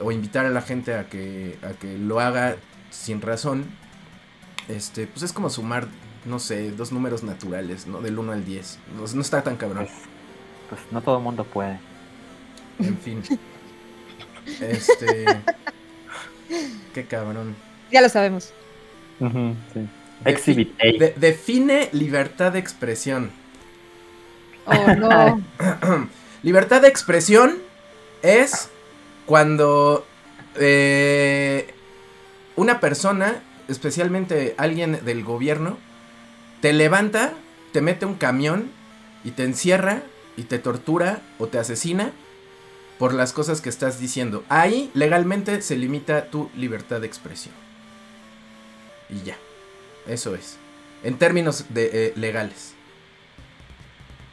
[0.02, 2.56] o invitar a la gente a que, a que lo haga
[2.90, 3.66] sin razón,
[4.68, 5.88] este, pues es como sumar,
[6.26, 8.02] no sé, dos números naturales, ¿no?
[8.02, 8.80] Del 1 al 10.
[8.96, 9.86] No, no está tan cabrón.
[9.86, 9.98] Pues,
[10.70, 11.80] pues no todo el mundo puede.
[12.80, 13.22] En fin.
[14.62, 15.26] Este...
[16.94, 17.56] Qué cabrón.
[17.92, 18.52] Ya lo sabemos.
[19.20, 19.26] sí.
[19.26, 19.90] Defi-
[20.26, 20.86] Exhibit A.
[20.86, 23.32] de- define libertad de expresión.
[24.70, 25.42] Oh, no.
[26.44, 27.58] Libertad de expresión
[28.22, 28.70] es
[29.26, 30.06] cuando
[30.56, 31.74] eh,
[32.56, 35.78] una persona, especialmente alguien del gobierno,
[36.62, 37.34] te levanta,
[37.72, 38.72] te mete un camión
[39.24, 40.04] y te encierra
[40.38, 42.12] y te tortura o te asesina
[42.98, 44.44] por las cosas que estás diciendo.
[44.50, 47.54] Ahí legalmente se limita tu libertad de expresión.
[49.10, 49.38] Y ya,
[50.08, 50.58] eso es.
[51.04, 52.74] En términos de, eh, legales.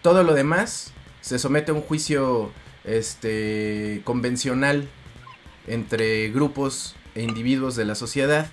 [0.06, 2.52] Todo lo demás se somete a un juicio
[2.84, 4.88] este convencional
[5.66, 8.46] entre grupos e individuos de la sociedad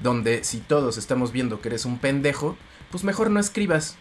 [0.00, 2.56] donde si todos estamos viendo que eres un pendejo,
[2.90, 3.94] pues mejor no escribas.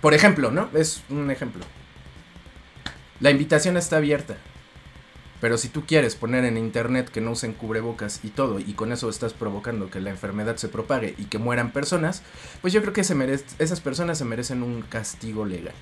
[0.00, 0.68] Por ejemplo, ¿no?
[0.72, 1.64] Es un ejemplo.
[3.18, 4.36] La invitación está abierta.
[5.40, 8.92] Pero si tú quieres poner en internet que no usen cubrebocas y todo, y con
[8.92, 12.22] eso estás provocando que la enfermedad se propague y que mueran personas,
[12.60, 15.74] pues yo creo que se merece, esas personas se merecen un castigo legal.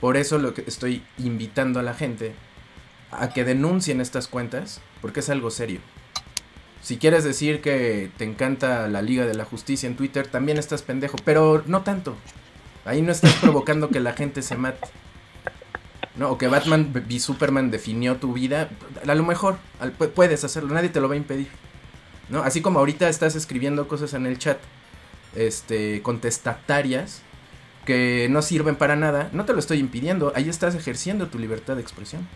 [0.00, 2.34] Por eso lo que estoy invitando a la gente
[3.12, 5.80] a que denuncien estas cuentas, porque es algo serio.
[6.80, 10.82] Si quieres decir que te encanta la Liga de la Justicia en Twitter, también estás
[10.82, 12.16] pendejo, pero no tanto.
[12.84, 14.88] Ahí no estás provocando que la gente se mate.
[16.16, 18.68] No, o que Batman v Superman definió tu vida,
[19.06, 19.56] a lo mejor
[20.14, 21.48] puedes hacerlo, nadie te lo va a impedir.
[22.28, 22.42] ¿No?
[22.42, 24.58] Así como ahorita estás escribiendo cosas en el chat
[25.34, 27.22] este contestatarias
[27.86, 31.76] que no sirven para nada, no te lo estoy impidiendo, ahí estás ejerciendo tu libertad
[31.76, 32.28] de expresión.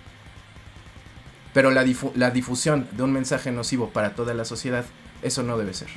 [1.52, 4.84] Pero la, difu- la difusión de un mensaje nocivo para toda la sociedad,
[5.22, 5.88] eso no debe ser.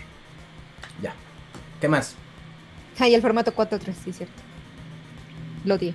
[1.01, 1.13] Ya.
[1.81, 2.15] ¿Qué más?
[2.99, 4.41] Ay, el formato 4.3, sí, cierto.
[5.65, 5.93] Lo odié.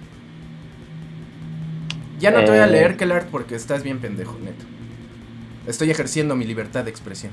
[2.24, 2.70] Ya no te voy a Eh.
[2.70, 4.64] leer Kellart porque estás bien pendejo, neto.
[5.66, 7.32] Estoy ejerciendo mi libertad de expresión.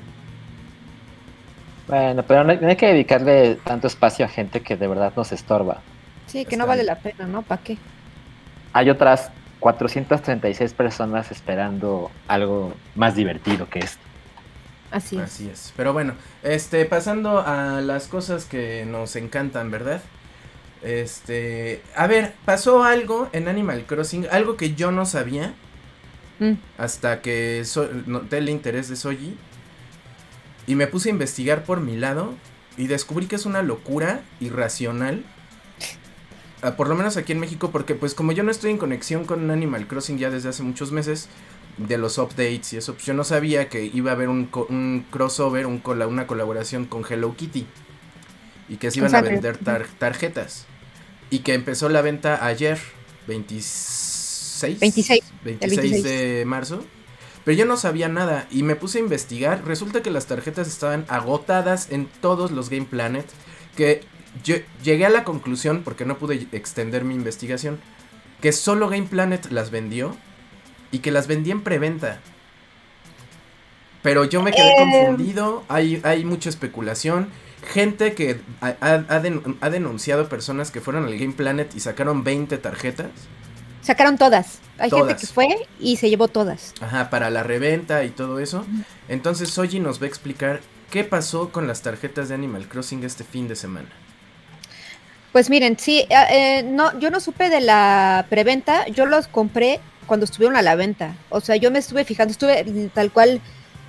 [1.87, 5.81] Bueno, pero no, hay que dedicarle tanto espacio a gente que de verdad nos estorba.
[6.27, 7.41] Sí, que no vale la pena, ¿no?
[7.41, 7.77] ¿Para qué?
[8.73, 14.01] Hay otras 436 personas esperando algo más divertido que esto.
[14.91, 15.21] Así es.
[15.23, 15.73] Así es.
[15.77, 20.01] Pero bueno, este, pasando a las cosas que nos encantan, ¿verdad?
[20.83, 25.53] Este, a ver, pasó algo en Animal Crossing, algo que yo no sabía
[26.39, 26.53] Mm.
[26.79, 29.37] hasta que so- noté el interés de Soji
[30.65, 32.33] y me puse a investigar por mi lado
[32.77, 35.23] y descubrí que es una locura irracional
[36.63, 39.25] ah, por lo menos aquí en México, porque pues como yo no estoy en conexión
[39.25, 41.27] con Animal Crossing ya desde hace muchos meses,
[41.77, 44.67] de los updates y eso, pues yo no sabía que iba a haber un, co-
[44.69, 47.65] un crossover, un cola- una colaboración con Hello Kitty.
[48.69, 50.65] Y que se iban a vender tar- tarjetas.
[51.31, 52.77] Y que empezó la venta ayer,
[53.27, 54.79] 26.
[54.79, 56.85] 26, 26 de marzo.
[57.43, 59.65] Pero yo no sabía nada y me puse a investigar.
[59.65, 63.25] Resulta que las tarjetas estaban agotadas en todos los Game Planet.
[63.75, 64.03] Que
[64.43, 67.79] yo llegué a la conclusión, porque no pude extender mi investigación,
[68.41, 70.15] que solo Game Planet las vendió
[70.91, 72.19] y que las vendía en preventa.
[74.03, 74.75] Pero yo me quedé Eh.
[74.77, 77.29] confundido, hay, hay mucha especulación.
[77.63, 81.79] Gente que ha, ha- ha den- ha denunciado personas que fueron al Game Planet y
[81.79, 83.07] sacaron 20 tarjetas.
[83.81, 84.59] Sacaron todas.
[84.77, 86.73] Hay gente que fue y se llevó todas.
[86.81, 88.65] Ajá, para la reventa y todo eso.
[89.09, 93.23] Entonces Soji nos va a explicar qué pasó con las tarjetas de Animal Crossing este
[93.23, 93.89] fin de semana.
[95.31, 99.79] Pues miren, sí, eh, eh, no, yo no supe de la preventa, yo los compré
[100.05, 101.15] cuando estuvieron a la venta.
[101.29, 103.39] O sea, yo me estuve fijando, estuve tal cual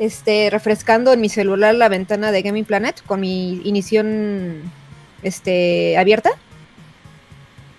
[0.04, 4.62] este refrescando en mi celular la ventana de Gaming Planet con mi inición
[5.22, 6.30] este abierta.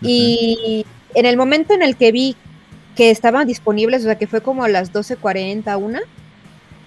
[0.02, 2.36] Y en el momento en el que vi
[2.96, 6.02] que estaban disponibles, o sea, que fue como a las 12:40, una,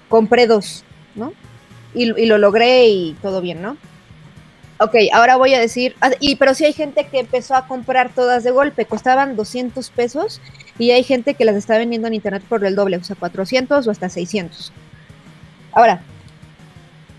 [0.09, 1.33] compré dos, ¿no?
[1.95, 3.77] Y, y lo logré y todo bien, ¿no?
[4.79, 8.13] Ok, ahora voy a decir, ah, y pero sí hay gente que empezó a comprar
[8.15, 10.43] todas de golpe, costaban 200 pesos
[10.79, 13.87] y hay gente que las está vendiendo en internet por el doble, o sea, 400
[13.87, 14.73] o hasta 600.
[15.77, 16.01] Ahora,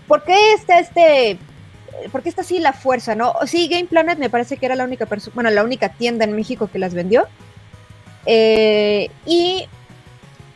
[0.08, 1.38] ¿por qué está este,
[2.10, 3.34] por qué está así la fuerza, no?
[3.46, 6.32] Sí, Game Planet me parece que era la única persona, bueno, la única tienda en
[6.32, 7.28] México que las vendió.
[8.26, 9.68] Eh, y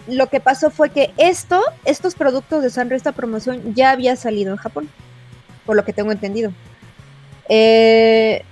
[0.08, 4.50] lo que pasó fue que esto, estos productos de Sanrio, esta promoción ya había salido
[4.50, 4.88] en Japón,
[5.64, 6.52] por lo que tengo entendido.
[7.48, 8.42] Eh,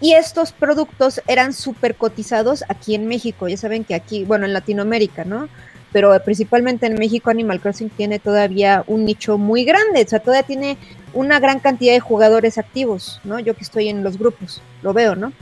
[0.00, 3.46] y estos productos eran súper cotizados aquí en México.
[3.46, 5.50] Ya saben que aquí, bueno, en Latinoamérica, ¿no?
[5.96, 10.02] Pero principalmente en México Animal Crossing tiene todavía un nicho muy grande.
[10.02, 10.76] O sea, todavía tiene
[11.14, 13.38] una gran cantidad de jugadores activos, ¿no?
[13.38, 15.32] Yo que estoy en los grupos, lo veo, ¿no?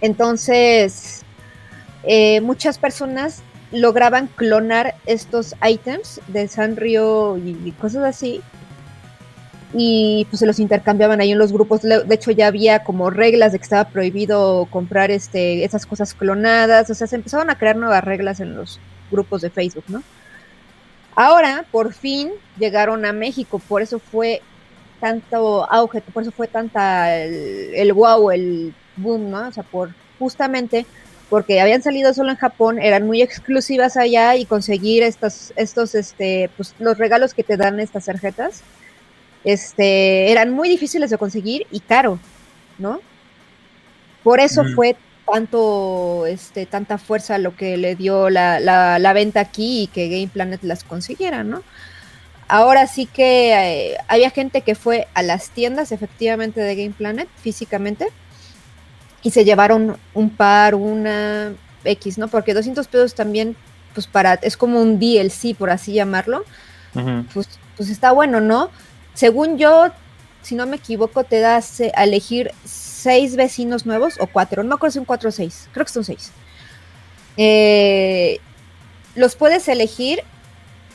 [0.00, 1.24] Entonces,
[2.04, 8.40] eh, muchas personas lograban clonar estos ítems de Sanrio y, cosas así
[9.74, 11.82] y pues se los intercambiaban ahí en los grupos.
[11.82, 16.88] De hecho, ya había como reglas de que estaba prohibido comprar este, esas cosas clonadas.
[16.88, 20.02] O sea, se empezaron a crear nuevas reglas en los grupos de Facebook, ¿no?
[21.14, 23.58] Ahora, por fin, llegaron a México.
[23.58, 24.40] Por eso fue
[25.00, 29.48] tanto auge, por eso fue tanta el, el wow, el boom, ¿no?
[29.48, 30.86] O sea, por justamente
[31.28, 36.48] porque habían salido solo en Japón, eran muy exclusivas allá y conseguir estos, estos, este,
[36.56, 38.62] pues los regalos que te dan estas tarjetas
[39.44, 42.18] este, eran muy difíciles de conseguir y caro,
[42.78, 43.00] ¿no?
[44.22, 44.74] Por eso Mm.
[44.74, 44.96] fue
[45.32, 50.08] tanto, este, tanta fuerza lo que le dio la, la, la venta aquí y que
[50.08, 51.62] Game Planet las consiguiera, ¿no?
[52.48, 57.28] Ahora sí que eh, había gente que fue a las tiendas efectivamente de Game Planet
[57.42, 58.08] físicamente
[59.22, 61.52] y se llevaron un par, una
[61.84, 62.28] X, ¿no?
[62.28, 63.54] Porque 200 pesos también,
[63.92, 66.44] pues para, es como un DLC, por así llamarlo,
[67.34, 68.70] pues, pues está bueno, ¿no?
[69.12, 69.88] Según yo,
[70.42, 72.52] si no me equivoco, te das a elegir
[72.98, 75.92] seis vecinos nuevos o cuatro, no me acuerdo si son cuatro o seis, creo que
[75.92, 76.32] son seis.
[77.36, 78.40] Eh,
[79.14, 80.22] los puedes elegir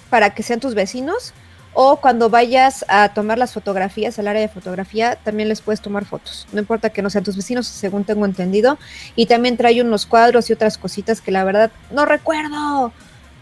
[0.09, 1.33] para que sean tus vecinos
[1.73, 6.05] o cuando vayas a tomar las fotografías al área de fotografía, también les puedes tomar
[6.05, 6.47] fotos.
[6.53, 8.77] No importa que no sean tus vecinos, según tengo entendido.
[9.15, 12.93] Y también trae unos cuadros y otras cositas que la verdad no recuerdo.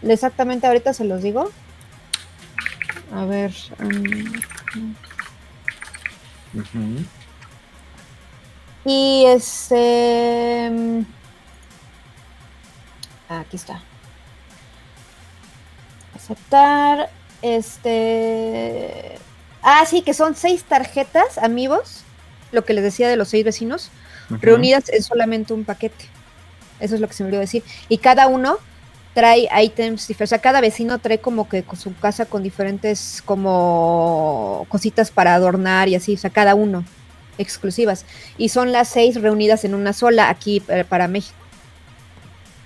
[0.02, 1.50] Exactamente, ahorita se los digo.
[3.14, 3.52] A ver.
[6.54, 7.04] Ujú.
[8.84, 10.70] Y este.
[10.70, 11.02] mm,
[13.28, 13.80] Aquí está.
[16.14, 17.10] Aceptar.
[17.40, 19.18] Este.
[19.62, 22.04] Ah, sí, que son seis tarjetas, amigos.
[22.50, 23.90] Lo que les decía de los seis vecinos.
[24.28, 26.06] Reunidas en solamente un paquete.
[26.80, 27.62] Eso es lo que se me olvidó decir.
[27.88, 28.58] Y cada uno
[29.14, 30.28] trae ítems diferentes.
[30.28, 35.34] O sea, cada vecino trae como que con su casa con diferentes como cositas para
[35.34, 36.14] adornar y así.
[36.14, 36.84] O sea, cada uno
[37.42, 38.06] exclusivas.
[38.38, 41.36] Y son las seis reunidas en una sola aquí eh, para México.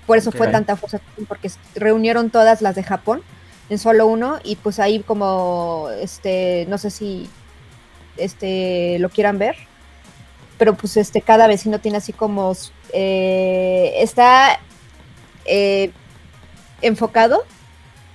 [0.07, 3.23] Por eso fue tanta fuerza, porque reunieron todas las de Japón
[3.69, 7.29] en solo uno y pues ahí como, este, no sé si,
[8.17, 9.57] este, lo quieran ver,
[10.59, 12.53] pero pues este, cada vecino tiene así como,
[12.93, 14.61] eh, está
[15.45, 15.91] eh,
[16.83, 17.45] enfocado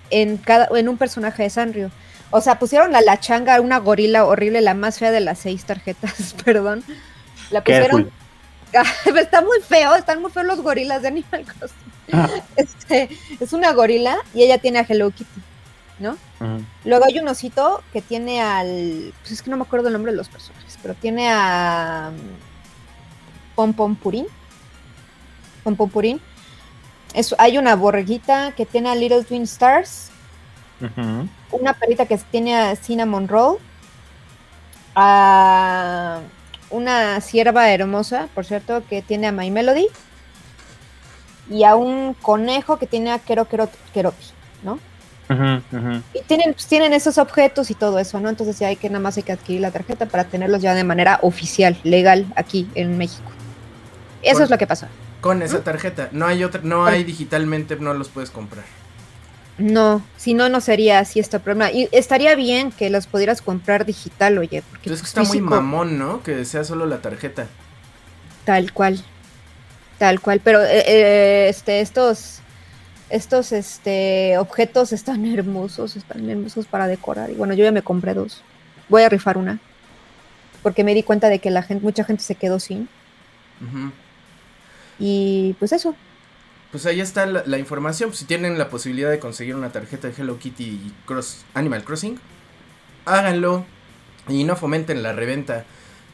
[0.10, 1.91] en cada, en un personaje de Sanrio.
[2.32, 5.65] O sea, pusieron a la changa, una gorila horrible, la más fea de las seis
[5.65, 6.84] tarjetas, perdón.
[7.52, 8.10] La pusieron.
[9.17, 11.91] Está muy feo, están muy feos los gorilas de Animal Crossing.
[12.13, 12.30] Ah.
[12.56, 15.41] Este, es una gorila y ella tiene a Hello Kitty,
[16.00, 16.17] ¿no?
[16.86, 19.13] Luego hay un osito que tiene al.
[19.22, 22.12] Pues es que no me acuerdo el nombre de los personajes, pero tiene a.
[22.12, 24.26] mm, Pom Pom Purín.
[25.63, 26.22] Pom Pom Purín.
[27.13, 30.11] Es, hay una borreguita que tiene a Little Twin Stars.
[31.52, 33.58] Una perrita que tiene a Cinnamon Roll.
[34.96, 36.20] A
[36.70, 39.88] una sierva hermosa, por cierto, que tiene a My Melody.
[41.50, 44.26] Y a un conejo que tiene a Kero Kero Keropi,
[44.63, 44.80] ¿no?
[46.13, 48.30] Y tienen, pues, tienen esos objetos y todo eso, ¿no?
[48.30, 50.84] Entonces ya hay que nada más hay que adquirir la tarjeta para tenerlos ya de
[50.84, 53.32] manera oficial, legal, aquí en México.
[54.22, 54.89] Eso es lo que pasa.
[55.22, 56.10] Con esa tarjeta.
[56.12, 58.65] No hay otra, no hay digitalmente, no los puedes comprar.
[59.62, 61.71] No, si no, no sería así este problema.
[61.71, 66.24] Y estaría bien que los pudieras comprar digital, oye, porque Entonces está muy mamón, ¿no?
[66.24, 67.47] Que sea solo la tarjeta.
[68.45, 69.04] Tal cual.
[69.97, 70.41] Tal cual.
[70.43, 72.39] Pero eh, eh, este, estos,
[73.10, 77.30] estos este, objetos están hermosos, están hermosos para decorar.
[77.30, 78.41] Y bueno, yo ya me compré dos.
[78.89, 79.60] Voy a rifar una.
[80.63, 82.89] Porque me di cuenta de que la gente, mucha gente se quedó sin.
[84.97, 85.95] Y pues eso.
[86.71, 88.10] Pues ahí está la, la información.
[88.10, 91.84] Pues si tienen la posibilidad de conseguir una tarjeta de Hello Kitty y Cross, Animal
[91.84, 92.19] Crossing,
[93.05, 93.65] háganlo.
[94.29, 95.65] Y no fomenten la reventa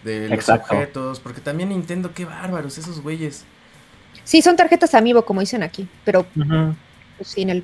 [0.03, 0.73] de los Exacto.
[0.73, 1.19] objetos.
[1.19, 3.43] Porque también Nintendo, qué bárbaros esos güeyes.
[4.23, 7.63] Sí, son tarjetas amiibo, como dicen aquí, pero pues, sin el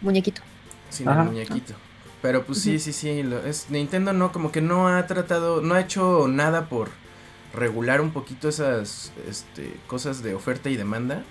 [0.00, 0.42] muñequito.
[0.90, 1.22] Sin Ajá.
[1.22, 1.74] el muñequito.
[2.22, 3.22] Pero pues sí, sí, sí.
[3.22, 6.90] lo- es, Nintendo no, como que no ha tratado, no ha hecho nada por
[7.54, 11.22] regular un poquito esas este, cosas de oferta y demanda.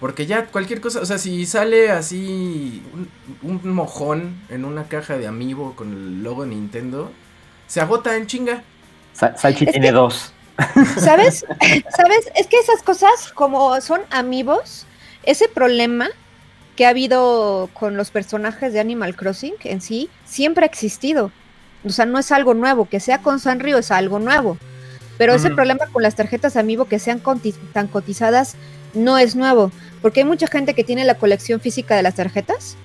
[0.00, 5.18] Porque ya cualquier cosa, o sea, si sale así un, un mojón en una caja
[5.18, 7.12] de amiibo con el logo de Nintendo,
[7.66, 8.62] se agota en chinga.
[9.12, 10.32] Sa- Salchi Es tiene que- dos.
[10.98, 11.44] ¿Sabes?
[11.96, 12.30] ¿Sabes?
[12.34, 14.86] Es que esas cosas, como son amigos,
[15.22, 16.08] ese problema
[16.76, 21.30] que ha habido con los personajes de Animal Crossing en sí, siempre ha existido.
[21.84, 24.56] O sea, no es algo nuevo, que sea con Sanrio es algo nuevo.
[25.18, 27.20] Pero ese problema con las tarjetas amiibo que sean
[27.74, 28.56] tan cotizadas
[28.94, 29.70] no es nuevo,
[30.02, 32.76] porque hay mucha gente que tiene la colección física de las tarjetas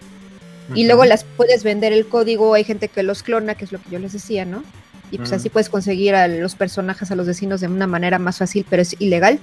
[0.74, 3.80] y luego las puedes vender el código, hay gente que los clona, que es lo
[3.80, 4.64] que yo les decía, ¿no?
[5.12, 8.40] Y pues así puedes conseguir a los personajes, a los vecinos de una manera más
[8.40, 9.40] fácil, pero es ilegal.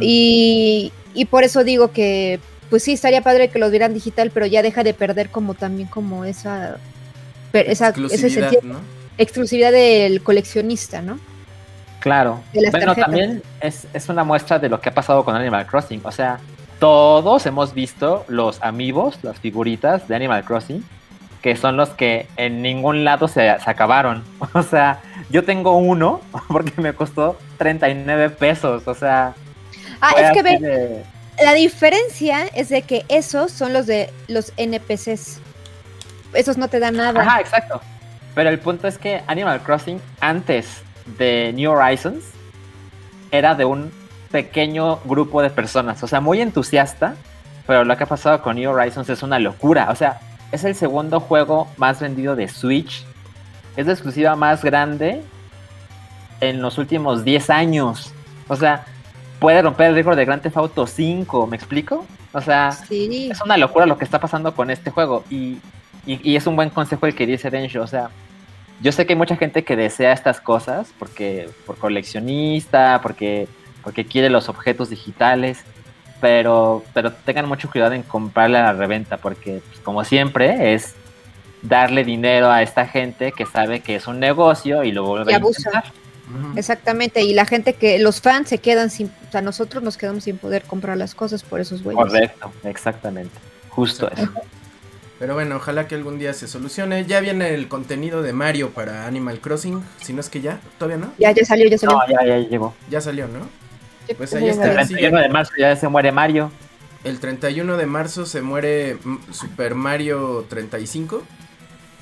[0.00, 4.46] Y, y por eso digo que, pues sí, estaría padre que los vieran digital, pero
[4.46, 6.78] ya deja de perder como también como esa,
[7.52, 8.80] per- esa ese Exclusividad, sentido, ¿no?
[9.18, 11.18] exclusividad del coleccionista, ¿no?
[12.00, 12.42] Claro.
[12.54, 12.96] bueno, tarjetas.
[12.96, 16.00] también es, es una muestra de lo que ha pasado con Animal Crossing.
[16.04, 16.38] O sea,
[16.78, 20.84] todos hemos visto los amigos, las figuritas de Animal Crossing,
[21.42, 24.24] que son los que en ningún lado se, se acabaron.
[24.54, 28.86] O sea, yo tengo uno porque me costó 39 pesos.
[28.86, 29.34] O sea,
[30.00, 31.04] Ah, es que ve, de-
[31.44, 35.40] la diferencia es de que esos son los de los NPCs.
[36.34, 37.20] Esos no te dan nada.
[37.20, 37.80] Ajá, exacto.
[38.34, 40.82] Pero el punto es que Animal Crossing antes
[41.18, 42.22] de New Horizons
[43.32, 43.90] era de un
[44.30, 47.14] pequeño grupo de personas, o sea, muy entusiasta,
[47.66, 50.20] pero lo que ha pasado con New Horizons es una locura, o sea,
[50.52, 53.04] es el segundo juego más vendido de Switch,
[53.76, 55.22] es la exclusiva más grande
[56.40, 58.12] en los últimos 10 años,
[58.48, 58.84] o sea,
[59.40, 62.04] puede romper el récord de Grand Theft Auto 5, ¿me explico?
[62.32, 63.28] O sea, Sí.
[63.30, 65.58] es una locura lo que está pasando con este juego y,
[66.06, 68.10] y- y es un buen consejo el que dice Densho, o sea,
[68.80, 73.48] yo sé que hay mucha gente que desea estas cosas porque por coleccionista, porque
[73.82, 75.60] porque quiere los objetos digitales,
[76.20, 80.94] pero pero tengan mucho cuidado en comprarle a la reventa porque pues, como siempre es
[81.62, 85.34] darle dinero a esta gente que sabe que es un negocio y lo vuelve Y
[85.34, 85.84] a intentar.
[86.56, 90.24] Exactamente, y la gente que, los fans se quedan sin, o sea, nosotros nos quedamos
[90.24, 92.04] sin poder comprar las cosas por esos güeyes.
[92.04, 93.34] Correcto, exactamente.
[93.70, 94.28] Justo eso.
[95.18, 97.04] Pero bueno, ojalá que algún día se solucione.
[97.06, 99.82] Ya viene el contenido de Mario para Animal Crossing.
[100.00, 101.12] Si no es que ya, todavía no.
[101.18, 101.96] Ya, ya salió, ya salió.
[101.96, 102.74] No, ya, ya llegó.
[102.88, 103.48] Ya salió, ¿no?
[104.16, 104.66] Pues ahí está.
[104.66, 104.86] El salió.
[104.86, 106.50] sí, 31 de marzo ya se muere Mario.
[107.04, 108.98] El 31 de marzo se muere
[109.30, 111.22] Super Mario 35.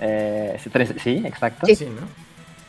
[0.00, 0.58] Eh,
[1.02, 1.66] sí, exacto.
[1.66, 1.76] Sí.
[1.76, 2.06] Sí, ¿no?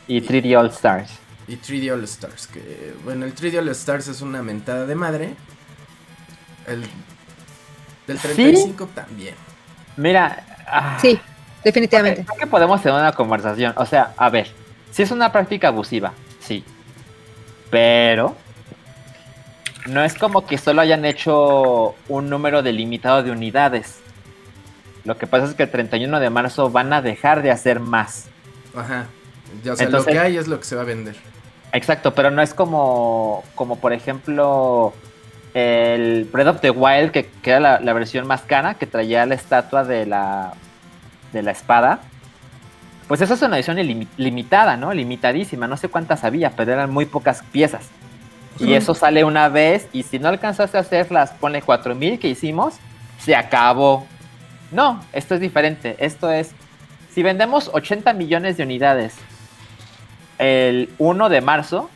[0.06, 1.10] Y 3D All Stars.
[1.46, 2.46] Y 3D All Stars.
[2.46, 5.34] Que, bueno, el 3D All Stars es una mentada de madre.
[6.66, 6.82] El
[8.06, 8.34] del Sí.
[8.34, 9.34] 35 también.
[9.96, 10.44] Mira.
[10.66, 11.18] ah, Sí,
[11.64, 12.24] definitivamente.
[12.24, 13.72] Creo que podemos tener una conversación.
[13.76, 14.50] O sea, a ver,
[14.90, 16.64] si es una práctica abusiva, sí.
[17.70, 18.36] Pero
[19.88, 24.00] no es como que solo hayan hecho un número delimitado de unidades.
[25.04, 28.28] Lo que pasa es que el 31 de marzo van a dejar de hacer más.
[28.76, 29.06] Ajá.
[29.64, 31.16] Ya, o sea, Entonces- lo que hay es lo que se va a vender.
[31.72, 34.94] Exacto, pero no es como, como por ejemplo
[35.54, 39.26] el Breath of the Wild, que, que era la, la versión más cara, que traía
[39.26, 40.52] la estatua de la,
[41.32, 42.00] de la espada.
[43.06, 43.78] Pues esa es una edición
[44.18, 44.92] limitada, ¿no?
[44.92, 47.88] Limitadísima, no sé cuántas había, pero eran muy pocas piezas.
[48.58, 52.28] Y eso sale una vez, y si no alcanzaste a hacer las, ponle 4000 que
[52.28, 52.74] hicimos,
[53.18, 54.06] se acabó.
[54.70, 55.96] No, esto es diferente.
[55.98, 56.52] Esto es,
[57.10, 59.16] si vendemos 80 millones de unidades
[60.38, 61.90] el 1 de marzo,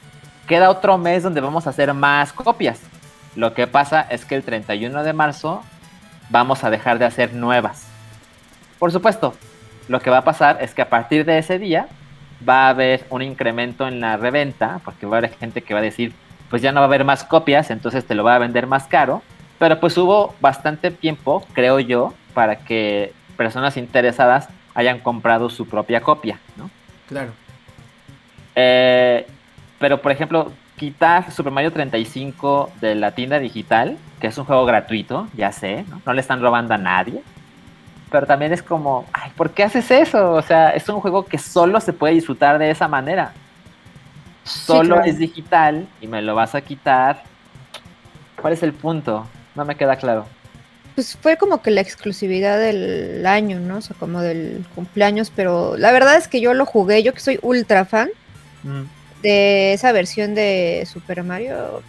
[0.46, 2.80] queda otro mes donde vamos a hacer más copias.
[3.36, 5.62] Lo que pasa es que el 31 de marzo
[6.30, 7.86] vamos a dejar de hacer nuevas.
[8.78, 9.34] Por supuesto,
[9.88, 11.86] lo que va a pasar es que a partir de ese día
[12.46, 15.80] va a haber un incremento en la reventa, porque va a haber gente que va
[15.80, 16.12] a decir,
[16.52, 18.86] pues ya no va a haber más copias, entonces te lo va a vender más
[18.86, 19.22] caro.
[19.58, 26.02] Pero pues hubo bastante tiempo, creo yo, para que personas interesadas hayan comprado su propia
[26.02, 26.68] copia, ¿no?
[27.08, 27.30] Claro.
[28.54, 29.26] Eh,
[29.78, 34.66] pero, por ejemplo, quitar Super Mario 35 de la tienda digital, que es un juego
[34.66, 36.02] gratuito, ya sé, ¿no?
[36.04, 37.22] No le están robando a nadie.
[38.10, 40.32] Pero también es como, ay, ¿por qué haces eso?
[40.32, 43.32] O sea, es un juego que solo se puede disfrutar de esa manera.
[44.44, 45.04] Solo claro.
[45.04, 47.22] es digital y me lo vas a quitar.
[48.40, 49.26] ¿Cuál es el punto?
[49.54, 50.26] No me queda claro.
[50.94, 53.78] Pues fue como que la exclusividad del año, ¿no?
[53.78, 57.20] O sea, como del cumpleaños, pero la verdad es que yo lo jugué, yo que
[57.20, 58.10] soy ultra fan
[59.22, 61.82] de esa versión de Super Mario,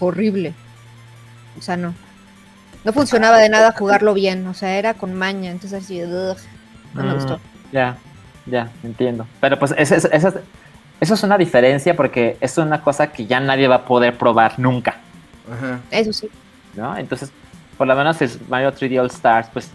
[0.00, 0.54] horrible.
[1.58, 1.94] O sea, no.
[2.84, 6.36] No funcionaba de nada jugarlo bien, o sea, era con maña, entonces así, ugh,
[6.92, 7.40] no me Mm, gustó.
[7.72, 7.96] Ya,
[8.46, 9.26] ya, entiendo.
[9.40, 10.34] Pero pues esa es- esa es-
[11.00, 14.58] eso es una diferencia porque es una cosa que ya nadie va a poder probar
[14.58, 14.96] nunca,
[15.52, 15.80] Ajá.
[15.90, 16.28] Eso sí.
[16.74, 16.96] ¿no?
[16.96, 17.30] Entonces,
[17.76, 19.70] por lo menos el Mario 3D All Stars, pues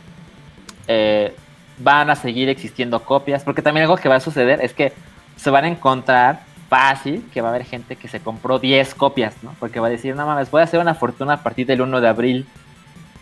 [0.87, 1.35] eh,
[1.77, 4.91] van a seguir existiendo copias, porque también algo que va a suceder es que
[5.35, 9.35] se van a encontrar fácil que va a haber gente que se compró 10 copias,
[9.41, 9.55] ¿no?
[9.59, 12.01] Porque va a decir, no mames, voy a hacer una fortuna a partir del 1
[12.01, 12.47] de abril.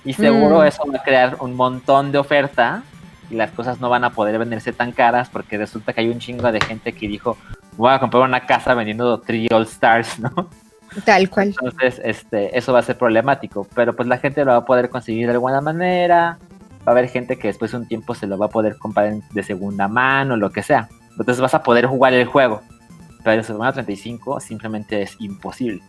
[0.03, 0.65] Y seguro Mm.
[0.65, 2.83] eso va a crear un montón de oferta
[3.29, 6.19] y las cosas no van a poder venderse tan caras porque resulta que hay un
[6.19, 7.37] chingo de gente que dijo,
[7.75, 10.49] voy a comprar una casa vendiendo 3D All Stars, ¿no?
[11.05, 11.49] Tal cual.
[11.49, 14.89] Entonces, este, eso va a ser problemático, pero pues la gente lo va a poder
[14.89, 16.39] conseguir de alguna manera.
[16.79, 19.13] Va a haber gente que después de un tiempo se lo va a poder comprar
[19.13, 20.87] de segunda mano, lo que sea.
[21.11, 22.61] Entonces vas a poder jugar el juego.
[23.23, 25.81] Pero Mario 35 simplemente es imposible.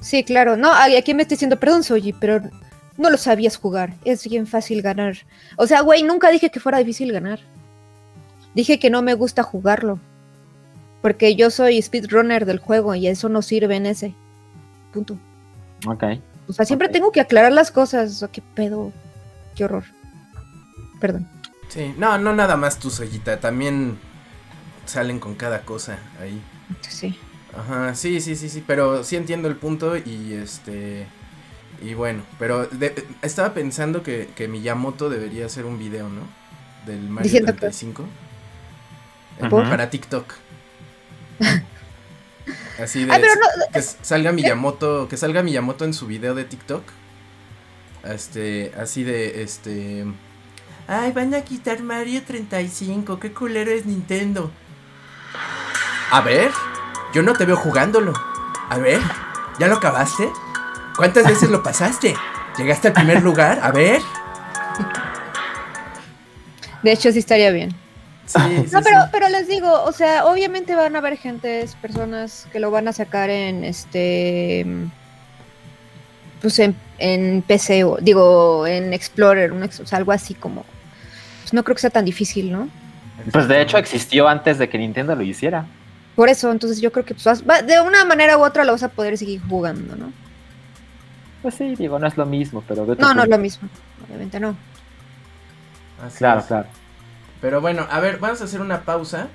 [0.00, 0.56] Sí, claro.
[0.56, 2.40] No, aquí me estoy diciendo, perdón, Soji, pero
[2.96, 3.94] no lo sabías jugar.
[4.04, 5.16] Es bien fácil ganar.
[5.56, 7.40] O sea, güey, nunca dije que fuera difícil ganar.
[8.54, 9.98] Dije que no me gusta jugarlo.
[11.02, 14.14] Porque yo soy speedrunner del juego y eso no sirve en ese.
[14.92, 15.18] Punto.
[15.86, 16.04] Ok.
[16.48, 18.10] O sea, siempre tengo que aclarar las cosas.
[18.10, 18.92] O sea, qué pedo.
[19.54, 19.84] Qué horror.
[21.00, 21.28] Perdón.
[21.68, 23.96] Sí, no, no nada más tu Soyita, también
[24.86, 26.42] salen con cada cosa ahí.
[26.80, 27.16] Sí.
[27.56, 31.06] Ajá, sí, sí, sí, sí, pero sí entiendo el punto y este...
[31.80, 36.22] Y bueno, pero de- estaba pensando que, que Miyamoto debería hacer un video, ¿no?
[36.86, 38.04] Del Mario Diciendo que- 35.
[39.40, 39.68] eh, ¿Por?
[39.68, 40.34] Para TikTok.
[42.82, 43.12] Así de...
[43.12, 43.72] Ay, pero no.
[43.72, 46.82] que salga Miyamoto, que salga Miyamoto en su video de TikTok.
[48.04, 50.06] Este, así de, este...
[50.88, 54.50] Ay, van a quitar Mario 35, qué culero es Nintendo.
[56.10, 56.50] A ver,
[57.12, 58.14] yo no te veo jugándolo.
[58.70, 59.00] A ver,
[59.58, 60.30] ¿ya lo acabaste?
[61.00, 62.14] ¿Cuántas veces lo pasaste?
[62.58, 63.58] ¿Llegaste al primer lugar?
[63.62, 64.00] A ver.
[66.82, 67.70] De hecho, sí estaría bien.
[68.26, 68.84] Sí, sí, No, sí.
[68.84, 72.86] pero, pero les digo, o sea, obviamente van a haber gentes, personas que lo van
[72.86, 74.66] a sacar en este.
[76.42, 80.66] Pues en, en PC, o digo, en Explorer, un o sea, algo así como.
[81.40, 82.68] Pues no creo que sea tan difícil, ¿no?
[83.32, 85.64] Pues de hecho existió antes de que Nintendo lo hiciera.
[86.14, 88.72] Por eso, entonces yo creo que pues, vas- va- de una manera u otra lo
[88.72, 90.12] vas a poder seguir jugando, ¿no?
[91.42, 92.84] Pues sí, digo, no es lo mismo, pero...
[92.86, 93.68] de No, no es lo mismo.
[94.06, 94.56] Obviamente no.
[96.04, 96.46] Así Claro, es.
[96.46, 96.68] claro.
[97.40, 99.28] Pero bueno, a ver, vamos a hacer una pausa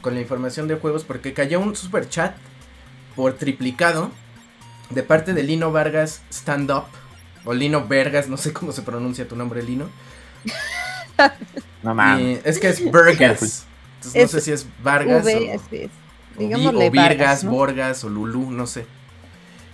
[0.00, 2.34] con la información de juegos porque cayó un super chat
[3.14, 4.10] por triplicado
[4.90, 6.84] de parte de Lino Vargas Stand Up
[7.44, 9.88] o Lino Vergas, no sé cómo se pronuncia tu nombre, Lino.
[11.82, 12.40] No mames.
[12.44, 13.66] Es que es Vergas.
[13.96, 15.90] Entonces no sé si es Vargas V, o, es.
[16.72, 17.50] o Virgas, Vargas, ¿no?
[17.50, 18.86] Borgas o Lulú, no sé.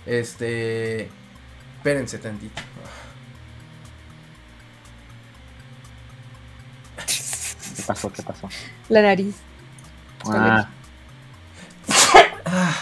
[0.05, 1.09] Este,
[1.85, 2.59] espérense tantito.
[7.75, 8.11] ¿Qué pasó?
[8.11, 8.49] ¿Qué pasó?
[8.89, 9.35] La nariz.
[10.27, 10.67] Ah,
[12.47, 12.75] Ah,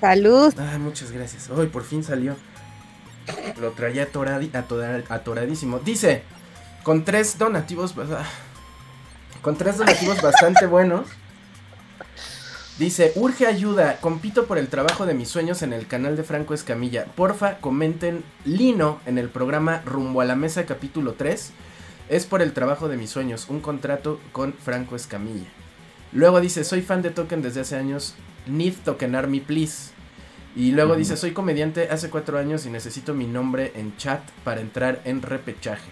[0.00, 0.52] Salud.
[0.58, 1.48] Ay, muchas gracias.
[1.50, 2.36] Hoy por fin salió.
[3.60, 5.78] Lo traía atoradi- atora- atoradísimo.
[5.80, 6.22] Dice,
[6.82, 8.24] con tres donativos, ah,
[9.42, 11.06] con tres donativos bastante buenos.
[12.78, 16.54] Dice, urge ayuda, compito por el trabajo de mis sueños en el canal de Franco
[16.54, 17.06] Escamilla.
[17.06, 21.50] Porfa, comenten Lino en el programa Rumbo a la Mesa capítulo 3.
[22.08, 25.48] Es por el trabajo de mis sueños, un contrato con Franco Escamilla.
[26.12, 28.14] Luego dice, soy fan de Token desde hace años,
[28.46, 29.90] need tokenar me please.
[30.54, 34.60] Y luego dice, soy comediante hace cuatro años y necesito mi nombre en chat para
[34.60, 35.90] entrar en repechaje.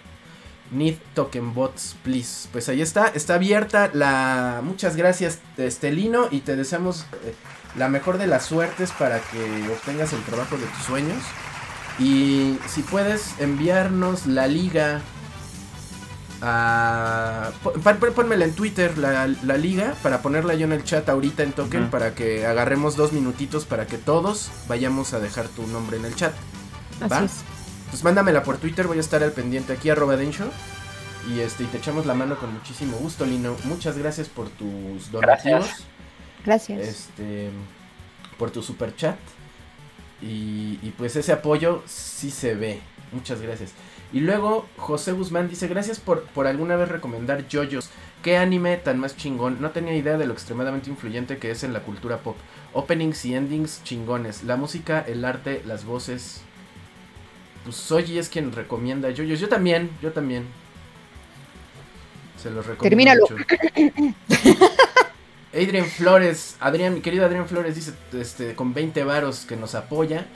[0.72, 2.48] Need token bots, please.
[2.50, 4.60] Pues ahí está, está abierta la...
[4.64, 7.34] Muchas gracias, Estelino, y te deseamos eh,
[7.76, 11.22] la mejor de las suertes para que obtengas el trabajo de tus sueños.
[11.98, 15.00] Y si puedes enviarnos la liga
[16.42, 17.50] a...
[17.62, 21.42] pon- pon- Pónmela en Twitter, la, la liga, para ponerla yo en el chat ahorita
[21.42, 25.96] en token, para que agarremos dos minutitos para que todos vayamos a dejar tu nombre
[25.96, 26.34] en el chat.
[27.10, 27.18] ¿Va?
[27.18, 27.55] Así es.
[27.90, 30.50] Pues mándamela por Twitter, voy a estar al pendiente aquí, arroba Densho.
[31.28, 33.56] Y este, y te echamos la mano con muchísimo gusto, Lino.
[33.64, 35.68] Muchas gracias por tus donativos.
[36.44, 36.80] Gracias.
[36.80, 37.50] Este.
[38.38, 39.16] Por tu super chat.
[40.22, 42.80] Y, y pues ese apoyo sí se ve.
[43.12, 43.72] Muchas gracias.
[44.12, 47.90] Y luego José Guzmán dice, gracias por, por alguna vez recomendar JoJo's.
[48.22, 49.60] Qué anime tan más chingón.
[49.60, 52.36] No tenía idea de lo extremadamente influyente que es en la cultura pop.
[52.72, 54.44] Openings y endings chingones.
[54.44, 56.42] La música, el arte, las voces.
[57.66, 59.40] Pues Soji es quien recomienda JoJo's.
[59.40, 60.46] Yo también, yo también.
[62.40, 63.26] Se los recomiendo Termínalo.
[63.28, 64.64] mucho.
[65.52, 70.26] Adrian Flores, Adrián, mi querido Adrián Flores dice este con 20 varos que nos apoya.